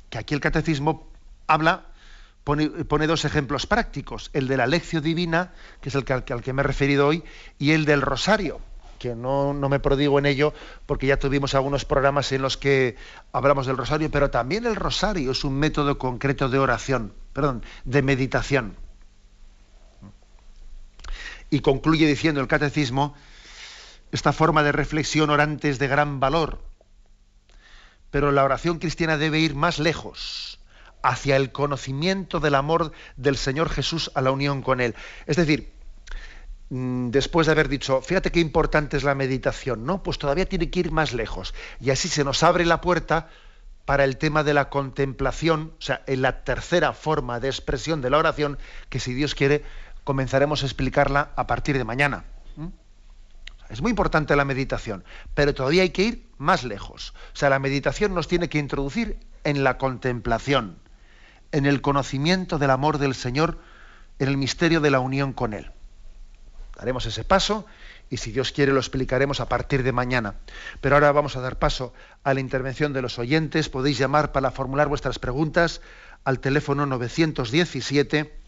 que 0.08 0.18
aquí 0.18 0.34
el 0.34 0.40
catecismo 0.40 1.10
habla, 1.46 1.86
pone, 2.44 3.06
dos 3.06 3.24
ejemplos 3.24 3.66
prácticos, 3.66 4.30
el 4.32 4.48
de 4.48 4.56
la 4.56 4.66
lección 4.66 5.02
divina, 5.02 5.52
que 5.80 5.90
es 5.90 5.94
el 5.94 6.04
que, 6.04 6.12
al, 6.12 6.24
que 6.24 6.52
me 6.52 6.62
he 6.62 6.64
referido 6.64 7.06
hoy, 7.08 7.24
y 7.58 7.72
el 7.72 7.84
del 7.84 8.00
rosario, 8.00 8.60
que 8.98 9.14
no, 9.14 9.52
me 9.54 9.80
prodigo 9.80 10.18
en 10.18 10.26
ello 10.26 10.54
porque 10.86 11.06
ya 11.06 11.18
tuvimos 11.18 11.54
algunos 11.54 11.84
programas 11.84 12.32
en 12.32 12.42
los 12.42 12.56
que 12.56 12.96
hablamos 13.32 13.66
del 13.66 13.76
rosario, 13.76 14.10
pero 14.10 14.30
también 14.30 14.66
el 14.66 14.76
rosario 14.76 15.32
es 15.32 15.44
un 15.44 15.58
método 15.58 15.98
concreto 15.98 16.48
de 16.48 16.58
oración, 16.58 17.12
perdón, 17.32 17.62
de 17.84 18.02
meditación. 18.02 18.76
Y 21.50 21.60
concluye 21.60 22.06
diciendo 22.06 22.40
el 22.40 22.48
catecismo, 22.48 23.14
esta 24.12 24.32
forma 24.32 24.62
de 24.62 24.72
reflexión 24.72 25.30
orante 25.30 25.68
es 25.68 25.78
de 25.78 25.88
gran 25.88 26.20
valor, 26.20 26.62
pero 28.10 28.32
la 28.32 28.44
oración 28.44 28.78
cristiana 28.78 29.18
debe 29.18 29.38
ir 29.38 29.54
más 29.54 29.78
lejos 29.78 30.58
hacia 31.02 31.36
el 31.36 31.52
conocimiento 31.52 32.40
del 32.40 32.54
amor 32.54 32.92
del 33.16 33.36
Señor 33.36 33.68
Jesús 33.68 34.10
a 34.14 34.22
la 34.22 34.30
unión 34.30 34.62
con 34.62 34.80
Él. 34.80 34.94
Es 35.26 35.36
decir, 35.36 35.72
mm, 36.70 37.10
después 37.10 37.46
de 37.46 37.52
haber 37.52 37.68
dicho, 37.68 38.00
fíjate 38.00 38.32
qué 38.32 38.40
importante 38.40 38.96
es 38.96 39.04
la 39.04 39.14
meditación, 39.14 39.84
¿no? 39.84 40.02
Pues 40.02 40.18
todavía 40.18 40.48
tiene 40.48 40.70
que 40.70 40.80
ir 40.80 40.90
más 40.90 41.12
lejos. 41.12 41.54
Y 41.80 41.90
así 41.90 42.08
se 42.08 42.24
nos 42.24 42.42
abre 42.42 42.64
la 42.64 42.80
puerta 42.80 43.28
para 43.84 44.04
el 44.04 44.18
tema 44.18 44.44
de 44.44 44.52
la 44.52 44.68
contemplación, 44.68 45.72
o 45.78 45.82
sea, 45.82 46.02
en 46.06 46.20
la 46.20 46.44
tercera 46.44 46.92
forma 46.92 47.40
de 47.40 47.48
expresión 47.48 48.02
de 48.02 48.10
la 48.10 48.18
oración, 48.18 48.58
que 48.90 49.00
si 49.00 49.14
Dios 49.14 49.34
quiere, 49.34 49.64
comenzaremos 50.08 50.62
a 50.62 50.66
explicarla 50.66 51.32
a 51.36 51.46
partir 51.46 51.76
de 51.76 51.84
mañana. 51.84 52.24
Es 53.68 53.82
muy 53.82 53.90
importante 53.90 54.34
la 54.36 54.46
meditación, 54.46 55.04
pero 55.34 55.52
todavía 55.52 55.82
hay 55.82 55.90
que 55.90 56.02
ir 56.02 56.30
más 56.38 56.64
lejos. 56.64 57.12
O 57.34 57.36
sea, 57.36 57.50
la 57.50 57.58
meditación 57.58 58.14
nos 58.14 58.26
tiene 58.26 58.48
que 58.48 58.56
introducir 58.56 59.18
en 59.44 59.64
la 59.64 59.76
contemplación 59.76 60.78
en 61.52 61.66
el 61.66 61.82
conocimiento 61.82 62.56
del 62.58 62.70
amor 62.70 62.96
del 62.96 63.14
Señor, 63.14 63.58
en 64.18 64.28
el 64.28 64.38
misterio 64.38 64.80
de 64.80 64.90
la 64.90 65.00
unión 65.00 65.34
con 65.34 65.52
Él. 65.52 65.72
Daremos 66.78 67.04
ese 67.04 67.24
paso 67.24 67.66
y 68.08 68.16
si 68.16 68.32
Dios 68.32 68.50
quiere 68.50 68.72
lo 68.72 68.80
explicaremos 68.80 69.40
a 69.40 69.48
partir 69.50 69.82
de 69.82 69.92
mañana. 69.92 70.36
Pero 70.80 70.96
ahora 70.96 71.12
vamos 71.12 71.36
a 71.36 71.42
dar 71.42 71.58
paso 71.58 71.92
a 72.24 72.32
la 72.32 72.40
intervención 72.40 72.94
de 72.94 73.02
los 73.02 73.18
oyentes. 73.18 73.68
Podéis 73.68 73.98
llamar 73.98 74.32
para 74.32 74.52
formular 74.52 74.88
vuestras 74.88 75.18
preguntas 75.18 75.82
al 76.24 76.40
teléfono 76.40 76.86
917 76.86 78.47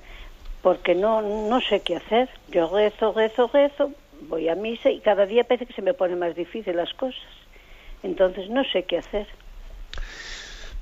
porque 0.62 0.96
no, 0.96 1.22
no 1.22 1.60
sé 1.62 1.82
qué 1.82 1.98
hacer. 1.98 2.30
Yo 2.50 2.70
rezo, 2.74 3.14
rezo, 3.14 3.50
rezo, 3.54 3.92
voy 4.22 4.50
a 4.50 4.56
misa 4.56 4.90
y 4.90 5.00
cada 5.02 5.26
día 5.26 5.44
parece 5.44 5.66
que 5.66 5.74
se 5.74 5.82
me 5.82 5.94
pone 5.94 6.16
más 6.16 6.36
difícil 6.36 6.76
las 6.76 6.94
cosas. 6.94 7.22
Entonces 8.04 8.50
no 8.50 8.64
sé 8.66 8.84
qué 8.84 9.00
hacer. 9.00 9.28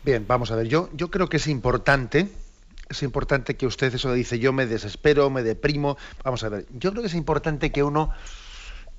Bien, 0.03 0.25
vamos 0.27 0.51
a 0.51 0.55
ver, 0.55 0.67
yo, 0.67 0.89
yo 0.93 1.09
creo 1.09 1.27
que 1.29 1.37
es 1.37 1.47
importante, 1.47 2.27
es 2.89 3.01
importante 3.01 3.57
que 3.57 3.65
usted 3.65 3.93
eso 3.93 4.13
dice, 4.13 4.37
yo 4.37 4.53
me 4.53 4.67
desespero, 4.67 5.29
me 5.31 5.41
deprimo, 5.41 5.97
vamos 6.23 6.43
a 6.43 6.49
ver, 6.49 6.65
yo 6.69 6.91
creo 6.91 7.01
que 7.01 7.07
es 7.07 7.15
importante 7.15 7.71
que 7.71 7.81
uno 7.81 8.11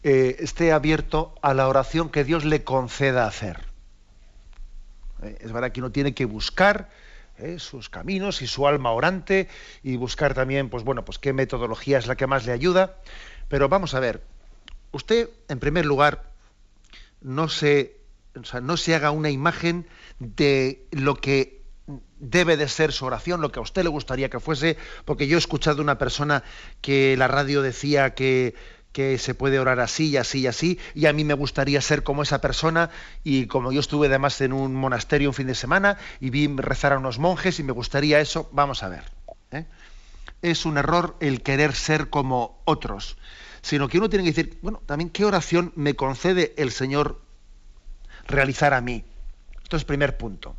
eh, 0.02 0.36
esté 0.40 0.72
abierto 0.72 1.34
a 1.42 1.54
la 1.54 1.68
oración 1.68 2.10
que 2.10 2.24
Dios 2.24 2.44
le 2.44 2.64
conceda 2.64 3.26
hacer. 3.26 3.75
Eh, 5.22 5.38
es 5.40 5.52
verdad 5.52 5.72
que 5.72 5.80
uno 5.80 5.92
tiene 5.92 6.14
que 6.14 6.24
buscar 6.24 6.88
eh, 7.38 7.58
sus 7.58 7.90
caminos 7.90 8.40
y 8.42 8.46
su 8.46 8.66
alma 8.66 8.92
orante 8.92 9.48
y 9.82 9.96
buscar 9.96 10.34
también, 10.34 10.70
pues 10.70 10.84
bueno, 10.84 11.04
pues 11.04 11.18
qué 11.18 11.32
metodología 11.32 11.98
es 11.98 12.06
la 12.06 12.16
que 12.16 12.26
más 12.26 12.46
le 12.46 12.52
ayuda. 12.52 12.96
Pero 13.48 13.68
vamos 13.68 13.94
a 13.94 14.00
ver, 14.00 14.22
usted, 14.92 15.28
en 15.48 15.58
primer 15.58 15.84
lugar, 15.84 16.30
no 17.20 17.48
se, 17.48 17.96
no 18.62 18.76
se 18.76 18.94
haga 18.94 19.10
una 19.10 19.30
imagen 19.30 19.86
de 20.18 20.86
lo 20.90 21.16
que 21.16 21.56
debe 22.18 22.56
de 22.56 22.68
ser 22.68 22.92
su 22.92 23.04
oración, 23.04 23.40
lo 23.40 23.52
que 23.52 23.58
a 23.58 23.62
usted 23.62 23.82
le 23.82 23.88
gustaría 23.88 24.30
que 24.30 24.40
fuese, 24.40 24.76
porque 25.04 25.28
yo 25.28 25.36
he 25.36 25.38
escuchado 25.38 25.82
una 25.82 25.98
persona 25.98 26.42
que 26.80 27.16
la 27.16 27.28
radio 27.28 27.62
decía 27.62 28.14
que 28.14 28.54
que 28.96 29.18
se 29.18 29.34
puede 29.34 29.58
orar 29.58 29.78
así 29.80 30.08
y 30.08 30.16
así 30.16 30.38
y 30.40 30.46
así, 30.46 30.78
y 30.94 31.04
a 31.04 31.12
mí 31.12 31.22
me 31.22 31.34
gustaría 31.34 31.82
ser 31.82 32.02
como 32.02 32.22
esa 32.22 32.40
persona, 32.40 32.88
y 33.24 33.44
como 33.44 33.70
yo 33.70 33.80
estuve 33.80 34.06
además 34.06 34.40
en 34.40 34.54
un 34.54 34.74
monasterio 34.74 35.28
un 35.28 35.34
fin 35.34 35.48
de 35.48 35.54
semana 35.54 35.98
y 36.18 36.30
vi 36.30 36.48
rezar 36.56 36.94
a 36.94 36.98
unos 36.98 37.18
monjes 37.18 37.60
y 37.60 37.62
me 37.62 37.72
gustaría 37.72 38.20
eso, 38.20 38.48
vamos 38.52 38.82
a 38.82 38.88
ver. 38.88 39.04
¿eh? 39.50 39.66
Es 40.40 40.64
un 40.64 40.78
error 40.78 41.14
el 41.20 41.42
querer 41.42 41.74
ser 41.74 42.08
como 42.08 42.62
otros, 42.64 43.18
sino 43.60 43.86
que 43.86 43.98
uno 43.98 44.08
tiene 44.08 44.24
que 44.24 44.30
decir, 44.30 44.58
bueno, 44.62 44.80
también 44.86 45.10
qué 45.10 45.26
oración 45.26 45.74
me 45.76 45.92
concede 45.92 46.54
el 46.56 46.70
Señor 46.70 47.20
realizar 48.26 48.72
a 48.72 48.80
mí. 48.80 49.04
Esto 49.62 49.76
es 49.76 49.84
primer 49.84 50.16
punto. 50.16 50.56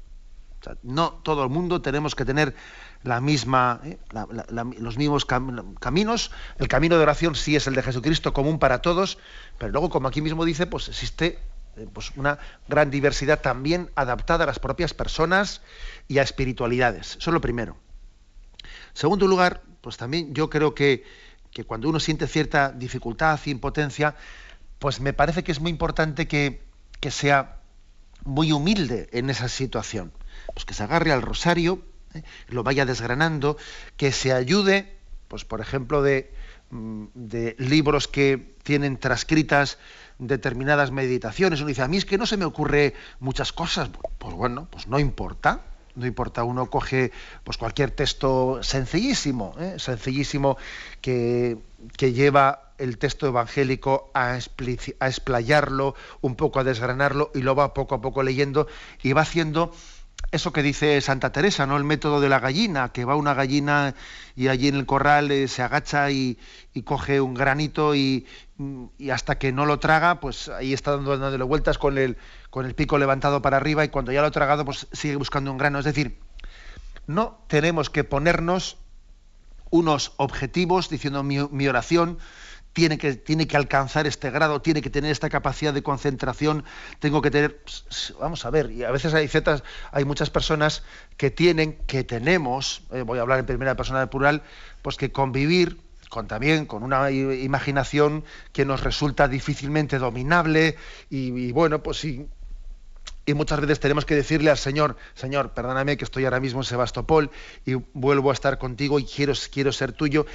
No 0.83 1.11
todo 1.23 1.43
el 1.43 1.49
mundo 1.49 1.81
tenemos 1.81 2.15
que 2.15 2.25
tener 2.25 2.55
¿eh? 3.03 3.97
los 4.79 4.97
mismos 4.97 5.25
caminos. 5.79 6.31
El 6.57 6.67
camino 6.67 6.97
de 6.97 7.03
oración 7.03 7.35
sí 7.35 7.55
es 7.55 7.67
el 7.67 7.75
de 7.75 7.83
Jesucristo 7.83 8.33
común 8.33 8.59
para 8.59 8.81
todos, 8.81 9.17
pero 9.57 9.71
luego, 9.71 9.89
como 9.89 10.07
aquí 10.07 10.21
mismo 10.21 10.45
dice, 10.45 10.67
pues 10.67 10.89
existe 10.89 11.39
eh, 11.77 11.87
pues 11.91 12.11
una 12.15 12.39
gran 12.67 12.89
diversidad 12.89 13.41
también 13.41 13.91
adaptada 13.95 14.43
a 14.43 14.47
las 14.47 14.59
propias 14.59 14.93
personas 14.93 15.61
y 16.07 16.17
a 16.17 16.23
espiritualidades. 16.23 17.17
Eso 17.17 17.29
es 17.29 17.33
lo 17.33 17.41
primero. 17.41 17.77
Segundo 18.93 19.27
lugar, 19.27 19.61
pues 19.81 19.97
también 19.97 20.33
yo 20.33 20.49
creo 20.49 20.73
que, 20.73 21.03
que 21.51 21.63
cuando 21.63 21.89
uno 21.89 21.99
siente 21.99 22.27
cierta 22.27 22.71
dificultad, 22.71 23.39
impotencia, 23.45 24.15
pues 24.79 24.99
me 24.99 25.13
parece 25.13 25.43
que 25.43 25.51
es 25.51 25.59
muy 25.59 25.71
importante 25.71 26.27
que, 26.27 26.63
que 26.99 27.11
sea 27.11 27.57
muy 28.23 28.51
humilde 28.51 29.07
en 29.11 29.29
esa 29.29 29.47
situación. 29.47 30.11
Pues 30.53 30.65
que 30.65 30.73
se 30.73 30.83
agarre 30.83 31.11
al 31.11 31.21
rosario, 31.21 31.81
¿eh? 32.13 32.23
lo 32.49 32.63
vaya 32.63 32.85
desgranando, 32.85 33.57
que 33.95 34.11
se 34.11 34.33
ayude, 34.33 34.97
pues 35.27 35.45
por 35.45 35.61
ejemplo, 35.61 36.01
de, 36.01 36.31
mm, 36.71 37.05
de 37.13 37.55
libros 37.59 38.07
que 38.07 38.55
tienen 38.63 38.97
transcritas 38.97 39.77
determinadas 40.19 40.91
meditaciones. 40.91 41.59
Uno 41.59 41.69
dice, 41.69 41.83
a 41.83 41.87
mí 41.87 41.97
es 41.97 42.05
que 42.05 42.17
no 42.17 42.25
se 42.25 42.37
me 42.37 42.45
ocurre 42.45 42.93
muchas 43.19 43.53
cosas. 43.53 43.89
Pues 44.17 44.33
bueno, 44.33 44.67
pues 44.69 44.87
no 44.87 44.99
importa. 44.99 45.61
No 45.95 46.05
importa, 46.05 46.43
uno 46.43 46.69
coge 46.69 47.11
pues 47.43 47.57
cualquier 47.57 47.89
texto 47.89 48.59
sencillísimo, 48.61 49.55
¿eh? 49.59 49.77
sencillísimo 49.79 50.55
que, 51.01 51.57
que, 51.97 52.13
lleva 52.13 52.73
el 52.77 52.99
texto 52.99 53.25
evangélico 53.25 54.11
a, 54.13 54.33
a 54.33 55.07
explayarlo, 55.07 55.95
un 56.21 56.35
poco 56.35 56.59
a 56.59 56.63
desgranarlo 56.63 57.31
y 57.33 57.41
lo 57.41 57.55
va 57.55 57.73
poco 57.73 57.95
a 57.95 58.01
poco 58.01 58.21
leyendo 58.21 58.67
y 59.01 59.13
va 59.13 59.21
haciendo 59.21 59.71
eso 60.31 60.51
que 60.51 60.61
dice 60.61 60.99
Santa 61.01 61.31
Teresa, 61.31 61.65
¿no? 61.65 61.77
El 61.77 61.83
método 61.83 62.19
de 62.19 62.29
la 62.29 62.39
gallina, 62.39 62.89
que 62.89 63.05
va 63.05 63.15
una 63.15 63.33
gallina 63.33 63.95
y 64.35 64.49
allí 64.49 64.67
en 64.67 64.75
el 64.75 64.85
corral 64.85 65.31
eh, 65.31 65.47
se 65.47 65.61
agacha 65.61 66.11
y, 66.11 66.37
coge 66.83 67.21
un 67.21 67.33
granito 67.33 67.95
y, 67.95 68.27
hasta 69.11 69.37
que 69.37 69.51
no 69.51 69.65
lo 69.65 69.79
traga, 69.79 70.19
pues 70.19 70.49
ahí 70.49 70.73
está 70.73 70.91
dando, 70.91 71.17
dándole 71.17 71.43
vueltas 71.43 71.77
con 71.77 71.97
el, 71.97 72.17
con 72.49 72.65
el 72.65 72.75
pico 72.75 72.97
levantado 72.97 73.41
para 73.41 73.57
arriba 73.57 73.83
y 73.83 73.89
cuando 73.89 74.11
ya 74.11 74.21
lo 74.21 74.27
ha 74.27 74.31
tragado, 74.31 74.65
pues 74.65 74.87
sigue 74.91 75.15
buscando 75.15 75.51
un 75.51 75.57
grano. 75.57 75.79
Es 75.79 75.85
decir, 75.85 76.19
no 77.07 77.39
tenemos 77.47 77.89
que 77.89 78.03
ponernos 78.03 78.77
unos 79.69 80.13
objetivos 80.17 80.89
diciendo 80.89 81.23
mi 81.23 81.67
oración 81.67 82.19
tiene 82.77 82.99
que, 82.99 83.15
tiene 83.15 83.47
que 83.47 83.57
alcanzar 83.57 84.05
este 84.05 84.29
grado, 84.29 84.61
tiene 84.61 84.83
que 84.83 84.91
tener 84.91 85.09
esta 85.09 85.31
capacidad 85.31 85.73
de 85.73 85.81
concentración, 85.81 86.63
tengo 86.99 87.23
que 87.23 87.31
tener, 87.31 87.59
vamos 88.19 88.45
a 88.45 88.51
ver, 88.51 88.69
y 88.69 88.83
a 88.83 88.91
veces 88.91 89.15
hay 89.15 89.27
ciertas, 89.27 89.63
hay 89.91 90.05
muchas 90.05 90.29
personas 90.29 90.83
que 91.17 91.31
tienen, 91.31 91.73
que 91.87 92.03
tenemos, 92.03 92.83
eh, 92.91 93.01
voy 93.01 93.17
a 93.17 93.23
hablar 93.23 93.39
en 93.39 93.47
primera 93.47 93.75
persona 93.75 94.01
de 94.01 94.05
plural, 94.05 94.43
pues 94.83 94.95
que 94.95 95.11
convivir 95.11 95.79
con 96.09 96.27
también 96.27 96.67
con 96.67 96.83
una 96.83 97.09
imaginación 97.09 98.23
que 98.53 98.63
nos 98.63 98.81
resulta 98.81 99.27
difícilmente 99.27 99.97
dominable 99.97 100.75
y, 101.09 101.51
bueno, 101.53 101.81
pues 101.81 101.97
sí, 101.97 102.27
y 103.25 103.33
muchas 103.33 103.59
veces 103.59 103.79
tenemos 103.79 104.05
que 104.05 104.13
decirle 104.13 104.51
al 104.51 104.59
Señor, 104.59 104.97
Señor, 105.15 105.49
perdóname 105.49 105.97
que 105.97 106.05
estoy 106.05 106.25
ahora 106.25 106.39
mismo 106.39 106.59
en 106.59 106.65
Sebastopol 106.65 107.31
y 107.65 107.73
vuelvo 107.93 108.29
a 108.29 108.33
estar 108.33 108.59
contigo 108.59 108.99
y 108.99 109.03
quiero, 109.03 109.33
quiero 109.51 109.71
ser 109.71 109.93
tuyo 109.93 110.27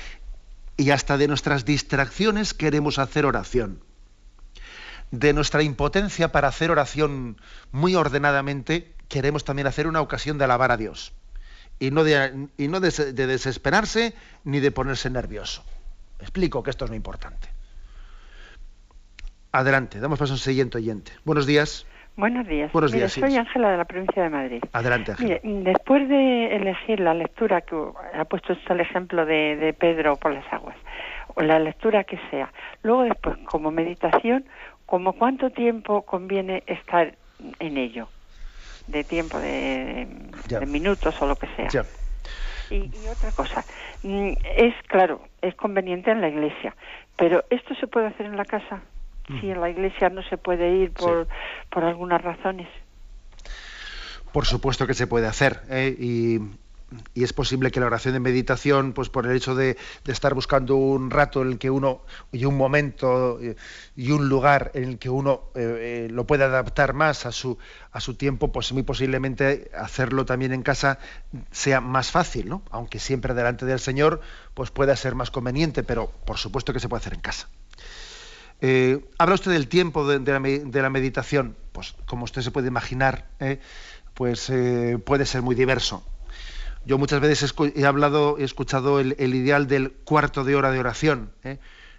y 0.82 0.90
hasta 0.90 1.16
de 1.16 1.28
nuestras 1.28 1.64
distracciones 1.64 2.54
queremos 2.54 2.98
hacer 2.98 3.24
oración. 3.24 3.84
De 5.12 5.32
nuestra 5.32 5.62
impotencia 5.62 6.32
para 6.32 6.48
hacer 6.48 6.72
oración 6.72 7.40
muy 7.70 7.94
ordenadamente, 7.94 8.92
queremos 9.06 9.44
también 9.44 9.68
hacer 9.68 9.86
una 9.86 10.00
ocasión 10.00 10.38
de 10.38 10.44
alabar 10.44 10.72
a 10.72 10.76
Dios. 10.76 11.12
Y 11.78 11.92
no 11.92 12.02
de, 12.02 12.48
y 12.58 12.66
no 12.66 12.80
de, 12.80 13.12
desesperarse 13.12 14.16
ni 14.42 14.58
de 14.58 14.72
ponerse 14.72 15.08
nervioso. 15.08 15.62
explico 16.18 16.64
que 16.64 16.70
esto 16.70 16.84
es 16.84 16.90
muy 16.90 16.96
importante. 16.96 17.48
Adelante, 19.52 20.00
damos 20.00 20.18
paso 20.18 20.32
a 20.32 20.34
un 20.34 20.40
siguiente 20.40 20.78
oyente. 20.78 21.12
Buenos 21.24 21.46
días. 21.46 21.86
Buenos 22.16 22.46
días. 22.46 22.70
Buenos 22.72 22.92
días. 22.92 23.12
soy 23.12 23.36
Ángela 23.36 23.70
de 23.70 23.76
la 23.78 23.84
provincia 23.86 24.22
de 24.22 24.28
Madrid. 24.28 24.62
Adelante, 24.72 25.12
Ángela. 25.12 25.40
después 25.42 26.08
de 26.08 26.56
elegir 26.56 27.00
la 27.00 27.14
lectura 27.14 27.62
que 27.62 27.74
ha 28.14 28.24
puesto 28.26 28.54
el 28.68 28.80
ejemplo 28.80 29.24
de, 29.24 29.74
Pedro 29.78 30.16
por 30.16 30.32
las 30.32 30.50
aguas, 30.52 30.76
o 31.34 31.42
la 31.42 31.58
lectura 31.58 32.04
que 32.04 32.18
sea, 32.30 32.52
luego 32.82 33.04
después 33.04 33.38
como 33.44 33.70
meditación, 33.70 34.44
¿como 34.84 35.14
cuánto 35.14 35.50
tiempo 35.50 36.02
conviene 36.02 36.62
estar 36.66 37.14
en 37.58 37.78
ello? 37.78 38.08
De 38.88 39.04
tiempo, 39.04 39.38
de, 39.38 40.06
minutos 40.66 41.14
o 41.22 41.26
lo 41.26 41.36
que 41.36 41.46
sea. 41.56 41.84
Y, 42.70 42.90
otra 43.10 43.30
cosa, 43.34 43.64
mm, 44.02 44.32
es 44.56 44.74
claro, 44.86 45.22
es 45.40 45.54
conveniente 45.54 46.10
en 46.10 46.20
la 46.20 46.28
iglesia, 46.28 46.74
pero 47.16 47.44
¿esto 47.50 47.74
se 47.74 47.86
puede 47.86 48.08
hacer 48.08 48.26
en 48.26 48.36
la 48.36 48.44
casa? 48.44 48.82
Si 49.26 49.50
en 49.50 49.60
la 49.60 49.70
iglesia 49.70 50.08
no 50.10 50.22
se 50.24 50.36
puede 50.36 50.70
ir 50.76 50.92
por, 50.92 51.28
por 51.70 51.84
algunas 51.84 52.22
razones. 52.22 52.68
Por 54.32 54.46
supuesto 54.46 54.86
que 54.86 54.94
se 54.94 55.06
puede 55.06 55.26
hacer. 55.26 55.60
¿eh? 55.68 55.94
Y, 55.98 56.38
y, 57.14 57.22
es 57.22 57.32
posible 57.32 57.70
que 57.70 57.80
la 57.80 57.86
oración 57.86 58.14
de 58.14 58.20
meditación, 58.20 58.92
pues 58.92 59.10
por 59.10 59.26
el 59.26 59.36
hecho 59.36 59.54
de, 59.54 59.76
de, 60.04 60.12
estar 60.12 60.34
buscando 60.34 60.76
un 60.76 61.10
rato 61.10 61.42
en 61.42 61.48
el 61.48 61.58
que 61.58 61.70
uno, 61.70 62.02
y 62.32 62.46
un 62.46 62.56
momento 62.56 63.38
y 63.94 64.10
un 64.10 64.28
lugar 64.28 64.70
en 64.74 64.84
el 64.84 64.98
que 64.98 65.10
uno 65.10 65.44
eh, 65.54 66.06
eh, 66.06 66.08
lo 66.10 66.26
pueda 66.26 66.46
adaptar 66.46 66.94
más 66.94 67.26
a 67.26 67.32
su, 67.32 67.58
a 67.92 68.00
su 68.00 68.14
tiempo, 68.14 68.52
pues 68.52 68.72
muy 68.72 68.82
posiblemente 68.82 69.70
hacerlo 69.76 70.24
también 70.24 70.52
en 70.52 70.62
casa 70.62 70.98
sea 71.50 71.80
más 71.80 72.10
fácil, 72.10 72.48
¿no? 72.48 72.62
Aunque 72.70 72.98
siempre 72.98 73.34
delante 73.34 73.66
del 73.66 73.80
Señor, 73.80 74.20
pues 74.54 74.70
pueda 74.70 74.96
ser 74.96 75.14
más 75.14 75.30
conveniente, 75.30 75.82
pero 75.82 76.10
por 76.24 76.38
supuesto 76.38 76.72
que 76.72 76.80
se 76.80 76.88
puede 76.88 77.00
hacer 77.00 77.14
en 77.14 77.20
casa. 77.20 77.48
Eh, 78.64 79.04
habla 79.18 79.34
usted 79.34 79.50
del 79.50 79.66
tiempo 79.66 80.06
de, 80.06 80.20
la, 80.82 80.90
meditación. 80.90 81.56
Pues 81.72 81.96
como 82.06 82.24
usted 82.24 82.42
se 82.42 82.52
puede 82.52 82.68
imaginar, 82.68 83.26
eh, 83.40 83.58
pues 84.14 84.48
eh, 84.50 84.98
puede 85.04 85.26
ser 85.26 85.42
muy 85.42 85.56
diverso. 85.56 86.04
Yo 86.86 86.96
muchas 86.96 87.20
veces 87.20 87.52
he 87.74 87.84
hablado, 87.84 88.38
he 88.38 88.44
escuchado 88.44 89.00
el, 89.00 89.16
ideal 89.18 89.66
del 89.66 89.90
cuarto 89.90 90.44
de 90.44 90.54
hora 90.54 90.70
de 90.70 90.78
oración. 90.78 91.32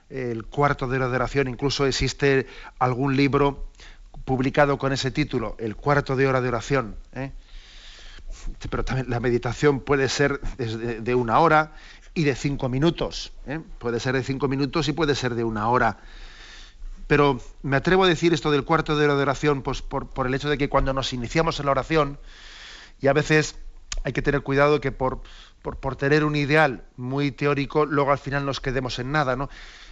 El 0.09 0.45
cuarto 0.45 0.88
de 0.88 0.97
hora 0.97 1.09
de 1.09 1.16
oración, 1.16 1.49
incluso 1.49 1.86
existe 1.86 2.47
algún 2.80 3.18
libro 3.18 3.68
publicado 4.24 4.78
con 4.78 4.93
ese 4.93 5.11
título, 5.11 5.57
El 5.59 5.76
cuarto 5.76 6.16
de 6.16 6.28
hora 6.28 6.39
de 6.39 6.47
oración. 6.47 6.95
Pero 8.70 8.86
también 8.86 9.09
la 9.09 9.20
meditación 9.20 9.82
puede 9.82 10.07
ser 10.07 10.39
de, 10.57 11.01
de 11.01 11.16
una 11.16 11.39
hora 11.39 11.74
y 12.14 12.24
de 12.24 12.36
cinco 12.36 12.70
minutos. 12.70 13.34
Puede 13.80 13.99
ser 13.99 14.16
de 14.16 14.24
cinco 14.24 14.47
minutos 14.47 14.88
y 14.88 14.93
puede 14.93 15.16
ser 15.16 15.36
de 15.36 15.43
una 15.43 15.68
hora 15.70 15.99
pero 17.08 17.39
me 17.62 17.76
atrevo 17.76 18.04
a 18.04 18.08
decir 18.08 18.34
esto 18.34 18.51
del 18.51 18.64
cuarto 18.64 18.95
de 18.95 19.06
hora 19.06 19.16
de 19.16 19.22
oración 19.22 19.62
pues 19.62 19.82
por, 19.82 20.08
el 20.26 20.34
hecho 20.34 20.49
de 20.49 20.58
que 20.58 20.70
cuando 20.70 20.93
nos 20.93 21.14
iniciamos 21.14 21.60
en 21.60 21.66
la 21.66 21.72
oración, 21.72 22.20
y 23.01 23.08
a 23.08 23.14
veces 23.14 23.56
hay 24.04 24.14
que 24.14 24.22
tener 24.22 24.41
cuidado 24.41 24.82
que 24.82 24.91
por, 24.91 25.22
por, 25.62 25.95
tener 25.95 26.24
un 26.24 26.36
ideal 26.36 26.84
muy 26.97 27.32
teórico, 27.32 27.86
luego 27.86 28.12
al 28.12 28.18
final 28.18 28.45
nos 28.45 28.60
quedemos 28.60 28.99
en 28.99 29.12
nada. 29.12 29.36
¿no? 29.36 29.49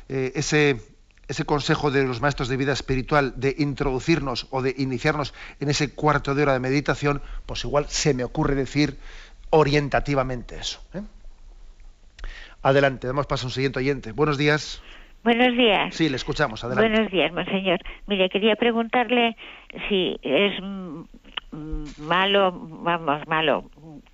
Eh, 0.10 0.32
ese, 0.36 0.82
ese 1.28 1.46
consejo 1.46 1.92
de 1.92 2.04
los 2.06 2.22
maestros 2.22 2.50
de 2.50 2.58
vida 2.58 2.74
espiritual 2.74 3.34
de 3.38 3.56
introducirnos 3.58 4.48
o 4.50 4.62
de 4.62 4.74
iniciarnos 4.78 5.34
en 5.60 5.70
ese 5.70 5.92
cuarto 5.92 6.36
de 6.36 6.44
hora 6.44 6.54
de 6.54 6.60
meditación, 6.60 7.22
pues 7.46 7.64
igual 7.64 7.88
se 7.90 8.14
me 8.14 8.24
ocurre 8.24 8.56
decir 8.56 8.98
orientativamente 9.50 10.58
eso. 10.58 10.82
¿eh? 10.94 11.02
Adelante, 12.64 13.08
damos 13.08 13.28
paso 13.28 13.46
a 13.46 13.48
un 13.48 13.54
siguiente 13.54 13.80
oyente. 13.80 14.12
Buenos 14.12 14.38
días. 14.38 14.82
Buenos 15.24 15.56
días. 15.56 15.94
Sí, 15.96 16.10
le 16.10 16.16
escuchamos. 16.16 16.64
Adelante. 16.64 16.90
Buenos 16.90 17.12
días, 17.12 17.32
monseñor. 17.32 17.80
Mire, 18.08 18.30
quería 18.30 18.56
preguntarle 18.56 19.36
si 19.88 20.18
es 20.24 20.60
malo, 21.98 22.52
vamos, 22.54 23.28
malo, 23.28 23.66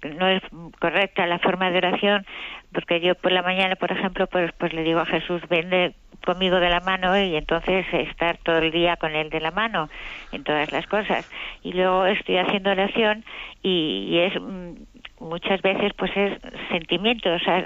no 0.04 0.28
es 0.28 0.42
correcta 0.80 1.28
la 1.28 1.40
forma 1.40 1.70
de 1.70 1.78
oración, 1.78 2.26
porque 2.74 3.00
yo 3.00 3.16
por 3.16 3.32
la 3.32 3.42
mañana, 3.42 3.76
por 3.76 3.92
ejemplo, 3.92 4.28
pues, 4.28 4.52
pues 4.58 4.74
le 4.74 4.84
digo 4.84 5.00
a 5.00 5.06
Jesús, 5.06 5.42
vende 5.50 5.94
conmigo 6.26 6.60
de 6.60 6.70
la 6.70 6.82
mano 6.82 7.18
y 7.18 7.36
entonces 7.36 7.86
estar 7.94 8.38
todo 8.38 8.58
el 8.58 8.72
día 8.72 8.98
con 8.98 9.16
él 9.16 9.30
de 9.30 9.40
la 9.40 9.52
mano 9.52 9.90
en 10.32 10.44
todas 10.44 10.72
las 10.72 10.86
cosas. 10.88 11.30
Y 11.64 11.74
luego 11.74 12.06
estoy 12.06 12.38
haciendo 12.38 12.72
oración 12.72 13.24
y, 13.64 14.18
es 14.18 14.42
mm, 14.42 14.74
muchas 15.20 15.62
veces 15.62 15.94
pues 15.96 16.12
es 16.16 16.40
sentimiento, 16.70 17.34
o 17.34 17.40
sea, 17.40 17.66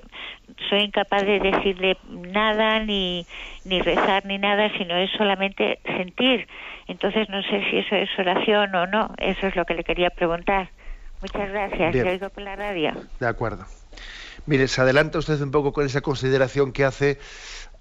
soy 0.70 0.82
incapaz 0.82 1.24
de 1.24 1.40
decirle 1.40 1.98
nada 2.10 2.80
ni 2.80 3.26
ni 3.66 3.82
rezar 3.82 4.26
ni 4.26 4.38
nada, 4.38 4.70
sino 4.78 4.96
es 4.96 5.10
solamente 5.18 5.80
sentir. 5.86 6.48
Entonces 6.88 7.30
no 7.30 7.42
sé 7.44 7.64
si 7.70 7.78
eso 7.78 7.96
es 7.96 8.10
oración 8.18 8.74
o 8.76 8.88
no, 8.88 9.14
eso 9.18 9.48
es 9.48 9.56
lo 9.56 9.66
que 9.66 9.76
le 9.76 9.84
quería 9.84 10.10
preguntar. 10.10 10.70
Muchas 11.22 11.50
gracias, 11.50 11.94
le 11.94 12.10
oigo 12.10 12.30
por 12.30 12.44
la 12.44 12.56
radio. 12.56 12.94
De 13.20 13.28
acuerdo. 13.28 13.66
Mire, 14.46 14.68
se 14.68 14.82
adelanta 14.82 15.20
usted 15.20 15.40
un 15.42 15.52
poco 15.52 15.72
con 15.72 15.86
esa 15.86 16.02
consideración 16.02 16.72
que 16.72 16.84
hace 16.84 17.20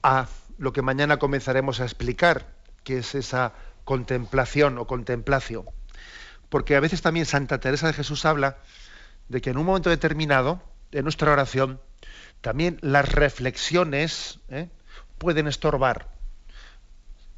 a 0.03 0.27
lo 0.59 0.73
que 0.73 0.83
mañana 0.83 1.19
comenzaremos 1.19 1.81
a 1.81 1.85
explicar, 1.85 2.47
que 2.85 2.99
es 2.99 3.15
esa 3.15 3.55
contemplación 3.85 4.77
o 4.77 4.87
contemplación. 4.87 5.65
Porque 6.51 6.77
a 6.77 6.81
veces 6.81 7.01
también 7.01 7.25
Santa 7.25 7.61
Teresa 7.61 7.87
de 7.87 7.95
Jesús 7.95 8.27
habla 8.27 8.59
de 9.29 9.41
que 9.41 9.51
en 9.51 9.59
un 9.59 9.65
momento 9.65 9.89
determinado 9.89 10.61
de 10.91 11.03
nuestra 11.03 11.33
oración, 11.33 11.81
también 12.41 12.79
las 12.81 13.09
reflexiones 13.09 14.39
¿eh? 14.49 14.69
pueden 15.19 15.47
estorbar. 15.47 16.09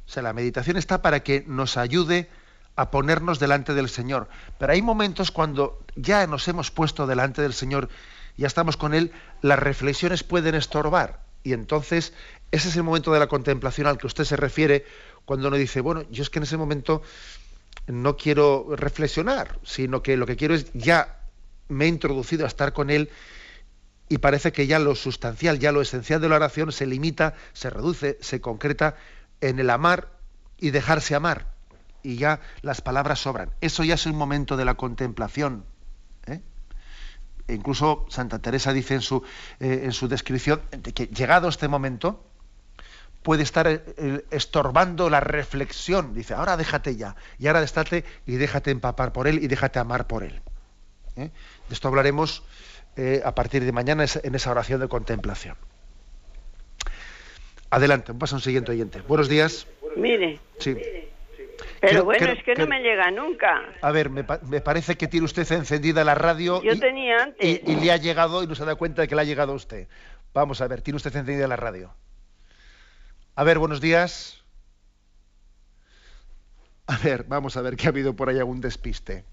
O 0.05 0.09
sea, 0.09 0.23
la 0.23 0.33
meditación 0.33 0.77
está 0.77 1.01
para 1.01 1.21
que 1.21 1.43
nos 1.47 1.77
ayude 1.77 2.29
a 2.75 2.91
ponernos 2.91 3.39
delante 3.39 3.73
del 3.73 3.89
Señor. 3.89 4.27
Pero 4.57 4.73
hay 4.73 4.81
momentos 4.81 5.31
cuando 5.31 5.79
ya 5.95 6.25
nos 6.27 6.47
hemos 6.47 6.71
puesto 6.71 7.07
delante 7.07 7.41
del 7.41 7.53
Señor, 7.53 7.89
ya 8.37 8.47
estamos 8.47 8.77
con 8.77 8.93
Él, 8.93 9.11
las 9.41 9.59
reflexiones 9.59 10.23
pueden 10.23 10.55
estorbar. 10.55 11.21
Y 11.43 11.53
entonces 11.53 12.13
ese 12.51 12.69
es 12.69 12.75
el 12.75 12.83
momento 12.83 13.11
de 13.11 13.19
la 13.19 13.27
contemplación 13.27 13.87
al 13.87 13.97
que 13.97 14.07
usted 14.07 14.23
se 14.23 14.37
refiere 14.37 14.85
cuando 15.25 15.47
uno 15.47 15.57
dice, 15.57 15.81
bueno, 15.81 16.03
yo 16.11 16.23
es 16.23 16.29
que 16.29 16.39
en 16.39 16.43
ese 16.43 16.57
momento 16.57 17.01
no 17.87 18.15
quiero 18.15 18.75
reflexionar, 18.75 19.59
sino 19.63 20.03
que 20.03 20.17
lo 20.17 20.25
que 20.25 20.35
quiero 20.35 20.53
es 20.53 20.71
ya 20.73 21.19
me 21.67 21.85
he 21.85 21.87
introducido 21.87 22.45
a 22.45 22.47
estar 22.47 22.73
con 22.73 22.89
Él 22.89 23.09
y 24.13 24.19
parece 24.19 24.51
que 24.51 24.67
ya 24.67 24.77
lo 24.77 24.93
sustancial, 24.93 25.57
ya 25.57 25.71
lo 25.71 25.81
esencial 25.81 26.21
de 26.21 26.29
la 26.29 26.35
oración 26.35 26.71
se 26.71 26.85
limita, 26.85 27.33
se 27.53 27.71
reduce, 27.71 28.19
se 28.21 28.41
concreta 28.41 28.95
en 29.41 29.57
el 29.57 29.71
amar 29.71 30.19
y 30.59 30.69
dejarse 30.69 31.15
amar. 31.15 31.47
Y 32.03 32.17
ya 32.17 32.39
las 32.61 32.81
palabras 32.81 33.17
sobran. 33.17 33.49
Eso 33.59 33.83
ya 33.83 33.95
es 33.95 34.05
un 34.05 34.15
momento 34.15 34.55
de 34.55 34.65
la 34.65 34.75
contemplación. 34.75 35.65
¿eh? 36.27 36.41
E 37.47 37.55
incluso 37.55 38.05
Santa 38.07 38.37
Teresa 38.37 38.71
dice 38.71 38.93
en 38.93 39.01
su, 39.01 39.23
eh, 39.59 39.81
en 39.83 39.93
su 39.93 40.07
descripción 40.07 40.61
que 40.93 41.07
llegado 41.07 41.49
este 41.49 41.67
momento, 41.67 42.23
puede 43.23 43.41
estar 43.41 43.65
eh, 43.67 44.25
estorbando 44.29 45.09
la 45.09 45.21
reflexión. 45.21 46.13
Dice, 46.13 46.35
ahora 46.35 46.55
déjate 46.55 46.95
ya, 46.95 47.15
y 47.39 47.47
ahora 47.47 47.63
estate 47.63 48.05
y 48.27 48.35
déjate 48.35 48.69
empapar 48.69 49.11
por 49.11 49.27
él 49.27 49.43
y 49.43 49.47
déjate 49.47 49.79
amar 49.79 50.05
por 50.05 50.23
él. 50.23 50.43
De 51.15 51.31
esto 51.69 51.87
hablaremos 51.87 52.43
eh, 52.95 53.21
a 53.23 53.33
partir 53.35 53.63
de 53.63 53.71
mañana 53.71 54.05
en 54.23 54.35
esa 54.35 54.51
oración 54.51 54.79
de 54.81 54.87
contemplación. 54.87 55.55
Adelante, 57.69 58.13
pasa 58.13 58.35
un 58.35 58.41
siguiente 58.41 58.71
oyente. 58.71 59.01
Buenos 59.01 59.27
días. 59.29 59.67
Mire. 59.95 60.39
Sí. 60.59 60.77
Pero 61.81 62.05
bueno, 62.05 62.27
es 62.27 62.43
que, 62.43 62.55
no 62.55 62.67
me 62.67 62.81
llega 62.81 63.11
nunca. 63.11 63.61
A 63.81 63.91
ver, 63.91 64.09
me, 64.09 64.23
parece 64.23 64.95
que 64.95 65.07
tiene 65.07 65.25
usted 65.25 65.49
encendida 65.51 66.03
la 66.03 66.15
radio. 66.15 66.61
Yo 66.61 66.79
tenía 66.79 67.23
antes. 67.23 67.45
Y, 67.45 67.71
y, 67.71 67.75
le 67.75 67.91
ha 67.91 67.97
llegado 67.97 68.43
y 68.43 68.47
no 68.47 68.55
se 68.55 68.63
da 68.65 68.75
cuenta 68.75 69.01
de 69.01 69.07
que 69.07 69.15
le 69.15 69.21
ha 69.21 69.25
llegado 69.25 69.53
a 69.53 69.55
usted. 69.55 69.87
Vamos 70.33 70.61
a 70.61 70.67
ver, 70.67 70.81
tiene 70.81 70.97
usted 70.97 71.15
encendida 71.15 71.47
la 71.47 71.55
radio. 71.55 71.93
A 73.35 73.43
ver, 73.43 73.59
buenos 73.59 73.81
días. 73.81 74.43
A 76.85 76.97
ver, 76.97 77.23
vamos 77.27 77.57
a 77.57 77.61
ver 77.61 77.75
que 77.75 77.87
ha 77.87 77.89
habido 77.89 78.15
por 78.15 78.29
ahí 78.29 78.37
algún 78.37 78.61
despiste. 78.61 79.25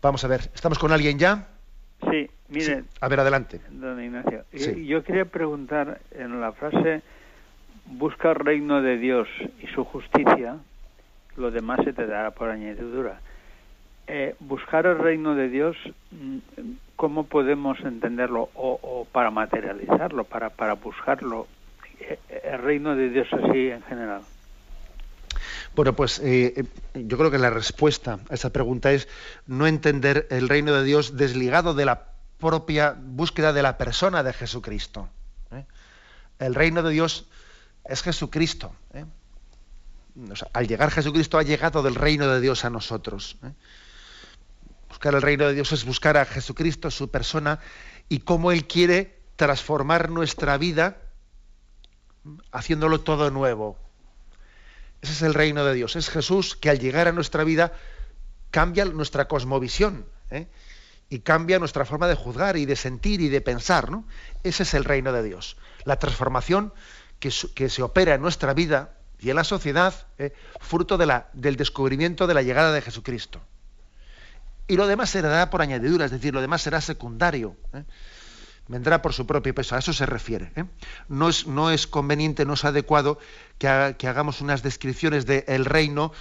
Vamos 0.00 0.24
a 0.24 0.28
ver, 0.28 0.50
¿estamos 0.54 0.78
con 0.78 0.92
alguien 0.92 1.18
ya? 1.18 1.48
Sí, 2.10 2.30
mire. 2.48 2.84
A 3.00 3.08
ver, 3.08 3.20
adelante. 3.20 3.60
Don 3.70 4.02
Ignacio, 4.02 4.44
yo 4.52 5.02
quería 5.02 5.24
preguntar 5.24 6.00
en 6.12 6.40
la 6.40 6.52
frase 6.52 7.02
busca 7.90 8.30
el 8.30 8.36
reino 8.36 8.82
de 8.82 8.98
Dios 8.98 9.28
y 9.62 9.66
su 9.68 9.84
justicia, 9.84 10.56
lo 11.36 11.50
demás 11.50 11.80
se 11.84 11.92
te 11.92 12.06
dará 12.06 12.30
por 12.30 12.50
añadidura. 12.50 13.20
Eh, 14.06 14.34
buscar 14.40 14.86
el 14.86 14.98
reino 14.98 15.34
de 15.34 15.48
Dios, 15.48 15.76
mm, 16.10 16.38
¿cómo 16.96 17.24
podemos 17.24 17.78
entenderlo 17.80 18.48
o, 18.54 18.78
o 18.82 19.04
para 19.10 19.30
materializarlo, 19.30 20.24
para, 20.24 20.50
para 20.50 20.74
buscarlo? 20.74 21.46
el 22.44 22.58
reino 22.60 22.94
de 22.94 23.10
Dios 23.10 23.26
así 23.32 23.70
en 23.70 23.82
general? 23.82 24.22
Bueno, 25.78 25.94
pues 25.94 26.18
eh, 26.18 26.54
eh, 26.56 27.04
yo 27.06 27.16
creo 27.16 27.30
que 27.30 27.38
la 27.38 27.50
respuesta 27.50 28.18
a 28.28 28.34
esa 28.34 28.50
pregunta 28.50 28.90
es 28.90 29.06
no 29.46 29.68
entender 29.68 30.26
el 30.28 30.48
reino 30.48 30.74
de 30.74 30.82
Dios 30.82 31.16
desligado 31.16 31.72
de 31.72 31.84
la 31.84 32.14
propia 32.40 32.96
búsqueda 33.00 33.52
de 33.52 33.62
la 33.62 33.78
persona 33.78 34.24
de 34.24 34.32
Jesucristo. 34.32 35.08
¿eh? 35.52 35.66
El 36.40 36.56
reino 36.56 36.82
de 36.82 36.90
Dios 36.90 37.26
es 37.84 38.02
Jesucristo. 38.02 38.74
al 40.52 40.66
llegar 40.66 40.90
Jesucristo 40.90 41.38
ha 41.38 41.44
llegado 41.44 41.84
del 41.84 41.94
reino 41.94 42.26
de 42.26 42.40
Dios 42.40 42.64
a 42.64 42.70
nosotros. 42.70 43.36
Buscar 44.88 45.14
el 45.14 45.22
reino 45.22 45.46
de 45.46 45.54
Dios 45.54 45.70
es 45.70 45.84
buscar 45.84 46.16
a 46.16 46.24
Jesucristo, 46.24 46.90
su 46.90 47.08
persona, 47.08 47.60
y 48.08 48.18
cómo 48.18 48.50
Él 48.50 48.66
quiere 48.66 49.20
transformar 49.36 50.10
nuestra 50.10 50.58
vida 50.58 50.96
haciéndolo 52.50 53.02
todo 53.02 53.30
nuevo. 53.30 53.87
Ese 55.02 55.12
es 55.12 55.22
el 55.22 55.34
reino 55.34 55.64
de 55.64 55.74
Dios. 55.74 55.96
Es 55.96 56.08
Jesús 56.08 56.56
que 56.56 56.70
al 56.70 56.78
llegar 56.78 57.08
a 57.08 57.12
nuestra 57.12 57.44
vida 57.44 57.72
cambia 58.50 58.84
nuestra 58.84 59.28
cosmovisión 59.28 60.06
¿eh? 60.30 60.48
y 61.08 61.20
cambia 61.20 61.58
nuestra 61.58 61.84
forma 61.84 62.08
de 62.08 62.14
juzgar 62.14 62.56
y 62.56 62.66
de 62.66 62.76
sentir 62.76 63.20
y 63.20 63.28
de 63.28 63.40
pensar. 63.40 63.88
Ese 64.42 64.62
es 64.62 64.74
el 64.74 64.84
reino 64.84 65.12
de 65.12 65.22
Dios. 65.22 65.56
La 65.84 65.98
transformación 65.98 66.72
que, 67.18 67.30
se 67.30 67.82
opera 67.82 68.14
en 68.14 68.22
nuestra 68.22 68.54
vida 68.54 68.94
y 69.20 69.30
en 69.30 69.36
la 69.36 69.44
sociedad, 69.44 70.06
¿eh? 70.18 70.32
fruto 70.60 70.98
de 70.98 71.06
la, 71.06 71.28
del 71.32 71.56
descubrimiento 71.56 72.26
de 72.26 72.34
la 72.34 72.42
llegada 72.42 72.72
de 72.72 72.82
Jesucristo. 72.82 73.40
Y 74.66 74.76
lo 74.76 74.86
demás 74.86 75.10
se 75.10 75.22
dará 75.22 75.48
por 75.50 75.62
añadidura, 75.62 76.04
es 76.04 76.10
decir, 76.10 76.34
lo 76.34 76.42
demás 76.42 76.62
será 76.62 76.80
secundario. 76.80 77.56
¿eh? 77.72 77.84
Vendrá 78.68 79.02
por 79.02 79.12
su 79.12 79.26
propio 79.26 79.54
peso, 79.54 79.74
a 79.74 79.78
eso 79.78 79.92
se 79.92 80.06
refiere. 80.06 80.52
¿eh? 80.54 80.64
No, 81.08 81.28
es, 81.28 81.46
no, 81.46 81.70
es, 81.70 81.86
conveniente, 81.86 82.44
no 82.44 82.52
es 82.52 82.64
adecuado 82.64 83.18
que, 83.58 83.66
hagamos 83.68 84.40
unas 84.40 84.62
descripciones 84.62 85.26
del 85.26 85.64
reino 85.64 86.12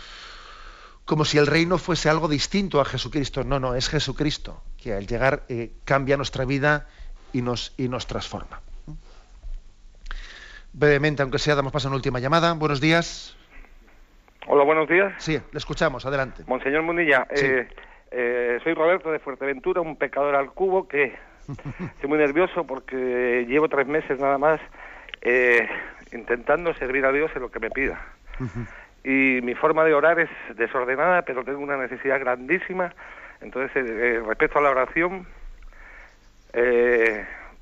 como 1.06 1.24
si 1.24 1.38
el 1.38 1.48
reino 1.48 1.78
fuese 1.78 2.10
algo 2.10 2.28
distinto 2.28 2.82
a 2.82 2.86
Jesucristo. 2.86 3.44
No, 3.46 3.60
no, 3.60 3.76
es 3.76 3.88
Jesucristo 3.88 4.62
que 4.78 4.94
al 4.94 5.08
llegar 5.08 5.44
eh, 5.48 5.72
cambia 5.86 6.18
nuestra 6.18 6.44
vida 6.44 6.88
y 7.32 7.42
nos, 7.42 7.74
y 7.78 7.88
nos 7.88 8.08
transforma. 8.08 8.62
Brevemente, 10.74 11.22
aunque 11.22 11.40
sea, 11.40 11.56
damos 11.56 11.72
paso 11.72 11.88
a 11.88 11.90
una 11.90 11.96
última 11.96 12.20
llamada. 12.20 12.54
Buenos 12.54 12.82
días. 12.82 13.38
Hola, 14.48 14.64
buenos 14.64 14.88
días. 14.88 15.14
Sí, 15.18 15.34
le 15.34 15.58
escuchamos, 15.58 16.06
adelante. 16.06 16.44
Monseñor 16.46 16.84
Munilla, 16.84 17.26
eh, 17.30 18.60
soy 18.64 18.74
Roberto 18.74 19.12
de 19.12 19.20
Fuerteventura, 19.20 19.82
un 19.82 19.96
pecador 19.98 20.36
al 20.36 20.52
cubo 20.52 20.88
que 20.88 21.16
Estoy 21.48 22.10
muy 22.10 22.18
nervioso 22.18 22.66
porque 22.66 23.46
llevo 23.48 23.70
tres 23.70 23.88
meses 23.88 24.20
nada 24.20 24.38
más 24.38 24.60
eh, 25.22 25.68
intentando 26.12 26.74
servir 26.76 27.06
a 27.06 27.12
Dios 27.12 27.32
en 27.36 27.42
lo 27.42 27.52
que 27.52 27.60
me 27.60 27.70
pida. 27.70 28.02
Y 29.04 29.40
mi 29.42 29.56
forma 29.56 29.84
de 29.86 29.94
orar 29.94 30.20
es 30.20 30.30
desordenada, 30.56 31.22
pero 31.24 31.44
tengo 31.44 31.60
una 31.60 31.78
necesidad 31.78 32.20
grandísima. 32.20 32.94
Entonces, 33.42 33.76
eh, 33.76 33.86
eh, 33.90 34.24
respecto 34.26 34.60
a 34.60 34.62
la 34.62 34.72
oración, 34.72 35.26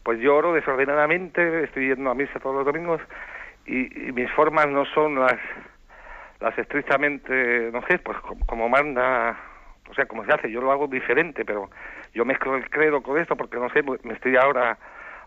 pues 0.03 0.19
yo 0.19 0.35
oro 0.35 0.53
desordenadamente, 0.53 1.63
estoy 1.65 1.87
yendo 1.87 2.09
a 2.09 2.15
misa 2.15 2.39
todos 2.39 2.55
los 2.55 2.65
domingos 2.65 3.01
y, 3.65 3.89
mis 4.13 4.31
formas 4.31 4.67
no 4.69 4.85
son 4.85 5.15
las 5.15 5.37
las 6.39 6.57
estrictamente, 6.57 7.71
no 7.71 7.81
sé, 7.87 7.97
pues 7.99 8.17
como, 8.19 8.45
como 8.45 8.69
manda 8.69 9.37
o 9.89 9.93
sea, 9.93 10.05
como 10.05 10.25
se 10.25 10.33
hace, 10.33 10.51
yo 10.51 10.61
lo 10.61 10.71
hago 10.71 10.87
diferente, 10.87 11.45
pero 11.45 11.69
yo 12.15 12.25
mezclo 12.25 12.55
el 12.55 12.69
credo 12.69 13.03
con 13.03 13.19
esto 13.19 13.35
porque 13.35 13.57
no 13.57 13.69
sé, 13.69 13.83
me 13.83 14.13
estoy 14.13 14.37
ahora 14.37 14.77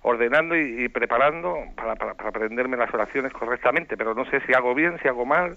ordenando 0.03 0.57
y, 0.57 0.89
preparando 0.89 1.57
para, 1.77 1.95
para, 1.95 2.13
aprenderme 2.13 2.77
las 2.77 2.93
oraciones 2.93 3.33
correctamente, 3.33 3.97
pero 3.97 4.15
no 4.15 4.25
sé 4.31 4.41
si 4.47 4.55
hago 4.55 4.75
bien, 4.75 4.99
si 5.03 5.09
hago 5.09 5.27
mal, 5.27 5.57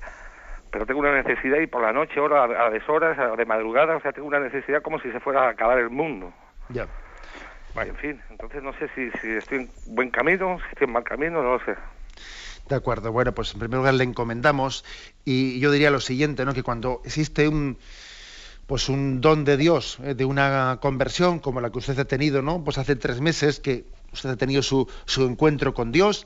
pero 0.71 0.85
tengo 0.85 0.99
una 0.99 1.13
necesidad 1.13 1.59
y 1.59 1.67
por 1.67 1.81
la 1.81 1.93
noche, 1.93 2.19
hora 2.19 2.43
a, 2.43 2.69
deshoras, 2.69 3.17
de 3.37 3.45
madrugada, 3.45 3.95
o 3.95 4.01
sea, 4.01 4.11
tengo 4.11 4.27
una 4.27 4.39
necesidad 4.39 4.81
como 4.81 4.99
si 4.99 5.11
se 5.11 5.19
fuera 5.19 5.45
a 5.45 5.49
acabar 5.49 5.79
el 5.79 5.89
mundo. 5.89 6.33
Ya. 6.69 6.87
En 7.75 7.95
fin, 7.95 8.21
entonces 8.29 8.61
no 8.61 8.73
sé 8.73 8.89
si, 8.95 9.09
si 9.19 9.31
estoy 9.31 9.59
en 9.59 9.69
buen 9.95 10.09
camino, 10.09 10.59
si 10.59 10.67
estoy 10.73 10.87
en 10.87 10.93
mal 10.93 11.03
camino, 11.03 11.41
no 11.41 11.53
lo 11.53 11.59
sé. 11.63 11.75
De 12.67 12.75
acuerdo, 12.75 13.11
bueno, 13.11 13.31
pues 13.31 13.53
en 13.53 13.59
primer 13.59 13.77
lugar 13.77 13.93
le 13.93 14.03
encomendamos 14.03 14.83
y 15.23 15.59
yo 15.59 15.71
diría 15.71 15.89
lo 15.91 16.01
siguiente, 16.01 16.43
¿no? 16.45 16.53
Que 16.53 16.63
cuando 16.63 17.01
existe 17.05 17.47
un 17.47 17.77
pues 18.71 18.87
un 18.87 19.19
don 19.19 19.43
de 19.43 19.57
Dios, 19.57 19.97
eh, 20.01 20.13
de 20.13 20.23
una 20.23 20.79
conversión 20.81 21.39
como 21.39 21.59
la 21.59 21.71
que 21.71 21.79
usted 21.79 21.99
ha 21.99 22.05
tenido, 22.05 22.41
¿no? 22.41 22.63
Pues 22.63 22.77
hace 22.77 22.95
tres 22.95 23.19
meses 23.19 23.59
que 23.59 23.83
usted 24.13 24.29
ha 24.29 24.37
tenido 24.37 24.63
su, 24.63 24.87
su 25.03 25.25
encuentro 25.25 25.73
con 25.73 25.91
Dios 25.91 26.25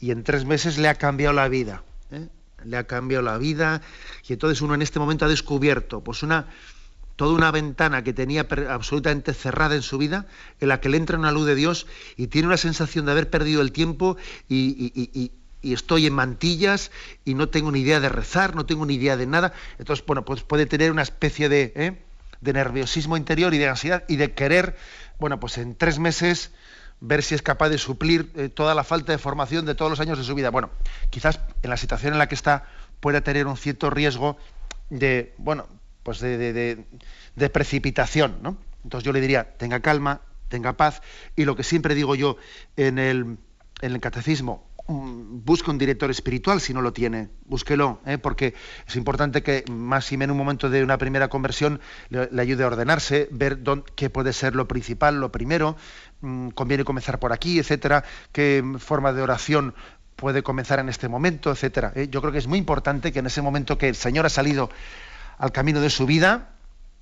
y 0.00 0.10
en 0.10 0.24
tres 0.24 0.46
meses 0.46 0.78
le 0.78 0.88
ha 0.88 0.94
cambiado 0.94 1.34
la 1.34 1.48
vida. 1.48 1.82
¿eh? 2.10 2.28
Le 2.64 2.78
ha 2.78 2.84
cambiado 2.84 3.22
la 3.22 3.36
vida 3.36 3.82
y 4.26 4.32
entonces 4.32 4.62
uno 4.62 4.74
en 4.74 4.80
este 4.80 5.00
momento 5.00 5.26
ha 5.26 5.28
descubierto 5.28 6.00
pues 6.00 6.22
una 6.22 6.46
toda 7.16 7.34
una 7.34 7.50
ventana 7.50 8.02
que 8.02 8.14
tenía 8.14 8.46
absolutamente 8.70 9.34
cerrada 9.34 9.74
en 9.74 9.82
su 9.82 9.98
vida, 9.98 10.24
en 10.60 10.68
la 10.68 10.80
que 10.80 10.88
le 10.88 10.96
entra 10.96 11.18
una 11.18 11.30
luz 11.30 11.44
de 11.44 11.54
Dios 11.54 11.86
y 12.16 12.28
tiene 12.28 12.48
una 12.48 12.56
sensación 12.56 13.04
de 13.04 13.12
haber 13.12 13.28
perdido 13.28 13.60
el 13.60 13.70
tiempo 13.70 14.16
y, 14.48 14.92
y 14.94 15.30
estoy 15.62 16.06
en 16.06 16.14
mantillas 16.14 16.90
y 17.24 17.34
no 17.34 17.48
tengo 17.48 17.70
ni 17.70 17.80
idea 17.80 18.00
de 18.00 18.08
rezar, 18.08 18.56
no 18.56 18.66
tengo 18.66 18.84
ni 18.86 18.94
idea 18.94 19.16
de 19.16 19.26
nada. 19.26 19.52
Entonces, 19.78 20.04
bueno, 20.06 20.24
pues 20.24 20.42
puede 20.42 20.66
tener 20.66 20.90
una 20.90 21.02
especie 21.02 21.48
de, 21.48 21.72
¿eh? 21.76 22.02
de 22.40 22.52
nerviosismo 22.52 23.16
interior 23.16 23.54
y 23.54 23.58
de 23.58 23.68
ansiedad 23.68 24.04
y 24.08 24.16
de 24.16 24.32
querer, 24.32 24.76
bueno, 25.18 25.38
pues 25.38 25.58
en 25.58 25.74
tres 25.76 25.98
meses 25.98 26.50
ver 27.00 27.22
si 27.22 27.34
es 27.34 27.42
capaz 27.42 27.68
de 27.68 27.78
suplir 27.78 28.32
eh, 28.36 28.48
toda 28.48 28.74
la 28.74 28.84
falta 28.84 29.12
de 29.12 29.18
formación 29.18 29.66
de 29.66 29.74
todos 29.74 29.90
los 29.90 30.00
años 30.00 30.18
de 30.18 30.24
su 30.24 30.34
vida. 30.34 30.50
Bueno, 30.50 30.70
quizás 31.10 31.40
en 31.62 31.70
la 31.70 31.76
situación 31.76 32.12
en 32.12 32.18
la 32.18 32.28
que 32.28 32.34
está 32.34 32.64
pueda 33.00 33.20
tener 33.20 33.46
un 33.46 33.56
cierto 33.56 33.90
riesgo 33.90 34.36
de, 34.90 35.34
bueno, 35.38 35.66
pues 36.02 36.20
de 36.20 36.84
precipitación, 37.52 38.38
¿no? 38.42 38.56
Entonces 38.84 39.04
yo 39.04 39.12
le 39.12 39.20
diría, 39.20 39.54
tenga 39.56 39.80
calma, 39.80 40.20
tenga 40.48 40.74
paz, 40.74 41.02
y 41.36 41.44
lo 41.44 41.56
que 41.56 41.62
siempre 41.62 41.94
digo 41.94 42.14
yo 42.14 42.36
en 42.76 42.98
el, 42.98 43.38
en 43.80 43.92
el 43.92 44.00
catecismo, 44.00 44.66
busque 44.92 45.70
un 45.70 45.78
director 45.78 46.10
espiritual 46.10 46.60
si 46.60 46.74
no 46.74 46.82
lo 46.82 46.92
tiene, 46.92 47.30
búsquelo, 47.46 48.00
¿eh? 48.06 48.18
porque 48.18 48.54
es 48.86 48.96
importante 48.96 49.42
que 49.42 49.64
más 49.70 50.10
y 50.12 50.16
menos 50.16 50.34
en 50.34 50.40
un 50.40 50.44
momento 50.44 50.70
de 50.70 50.82
una 50.82 50.98
primera 50.98 51.28
conversión 51.28 51.80
le, 52.10 52.28
ayude 52.40 52.64
a 52.64 52.68
ordenarse, 52.68 53.28
ver 53.30 53.60
qué 53.96 54.10
puede 54.10 54.32
ser 54.32 54.54
lo 54.54 54.68
principal, 54.68 55.20
lo 55.20 55.32
primero, 55.32 55.76
mm, 56.20 56.50
conviene 56.50 56.84
comenzar 56.84 57.18
por 57.18 57.32
aquí, 57.32 57.58
etcétera, 57.58 58.04
qué 58.32 58.64
forma 58.78 59.12
de 59.12 59.22
oración 59.22 59.74
puede 60.16 60.42
comenzar 60.42 60.78
en 60.78 60.88
este 60.88 61.08
momento, 61.08 61.50
etcétera. 61.50 61.92
¿eh? 61.94 62.08
Yo 62.08 62.20
creo 62.20 62.32
que 62.32 62.38
es 62.38 62.46
muy 62.46 62.58
importante 62.58 63.12
que 63.12 63.18
en 63.18 63.26
ese 63.26 63.42
momento 63.42 63.78
que 63.78 63.88
el 63.88 63.96
Señor 63.96 64.26
ha 64.26 64.28
salido 64.28 64.70
al 65.38 65.52
camino 65.52 65.80
de 65.80 65.90
su 65.90 66.06
vida, 66.06 66.54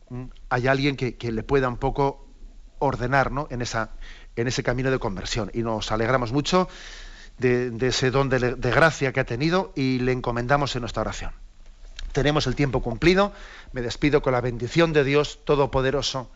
mm, 0.09 0.25
haya 0.49 0.71
alguien 0.71 0.97
que, 0.97 1.17
le 1.31 1.43
pueda 1.43 1.69
un 1.69 1.77
poco 1.77 2.27
ordenar 2.79 3.31
¿no? 3.31 3.47
en, 3.51 3.61
esa, 3.61 3.91
en 4.37 4.49
ese 4.49 4.63
camino 4.63 4.91
de 4.91 4.99
conversión. 4.99 5.51
Y 5.53 5.63
nos 5.63 5.93
alegramos 5.93 6.33
mucho 6.33 6.69
de, 7.41 7.89
ese 7.89 8.11
don 8.11 8.29
de, 8.29 8.55
de 8.55 8.71
gracia 8.71 9.13
que 9.13 9.21
ha 9.21 9.25
tenido 9.25 9.73
y 9.75 9.99
le 9.99 10.13
encomendamos 10.13 10.77
en 10.77 10.83
nuestra 10.83 11.03
oración. 11.03 11.33
Tenemos 12.13 12.47
el 12.47 12.55
tiempo 12.55 12.83
cumplido. 12.83 13.33
Me 13.73 13.83
despido 13.83 14.21
con 14.23 14.33
la 14.33 14.41
bendición 14.41 14.93
de 14.93 15.05
Dios 15.05 15.41
Todopoderoso, 15.45 16.31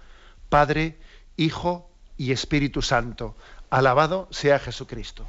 Padre, 0.48 0.96
Hijo 1.36 1.90
y 2.16 2.32
Espíritu 2.32 2.80
Santo. 2.80 3.36
Alabado 3.70 4.28
sea 4.30 4.58
Jesucristo. 4.58 5.28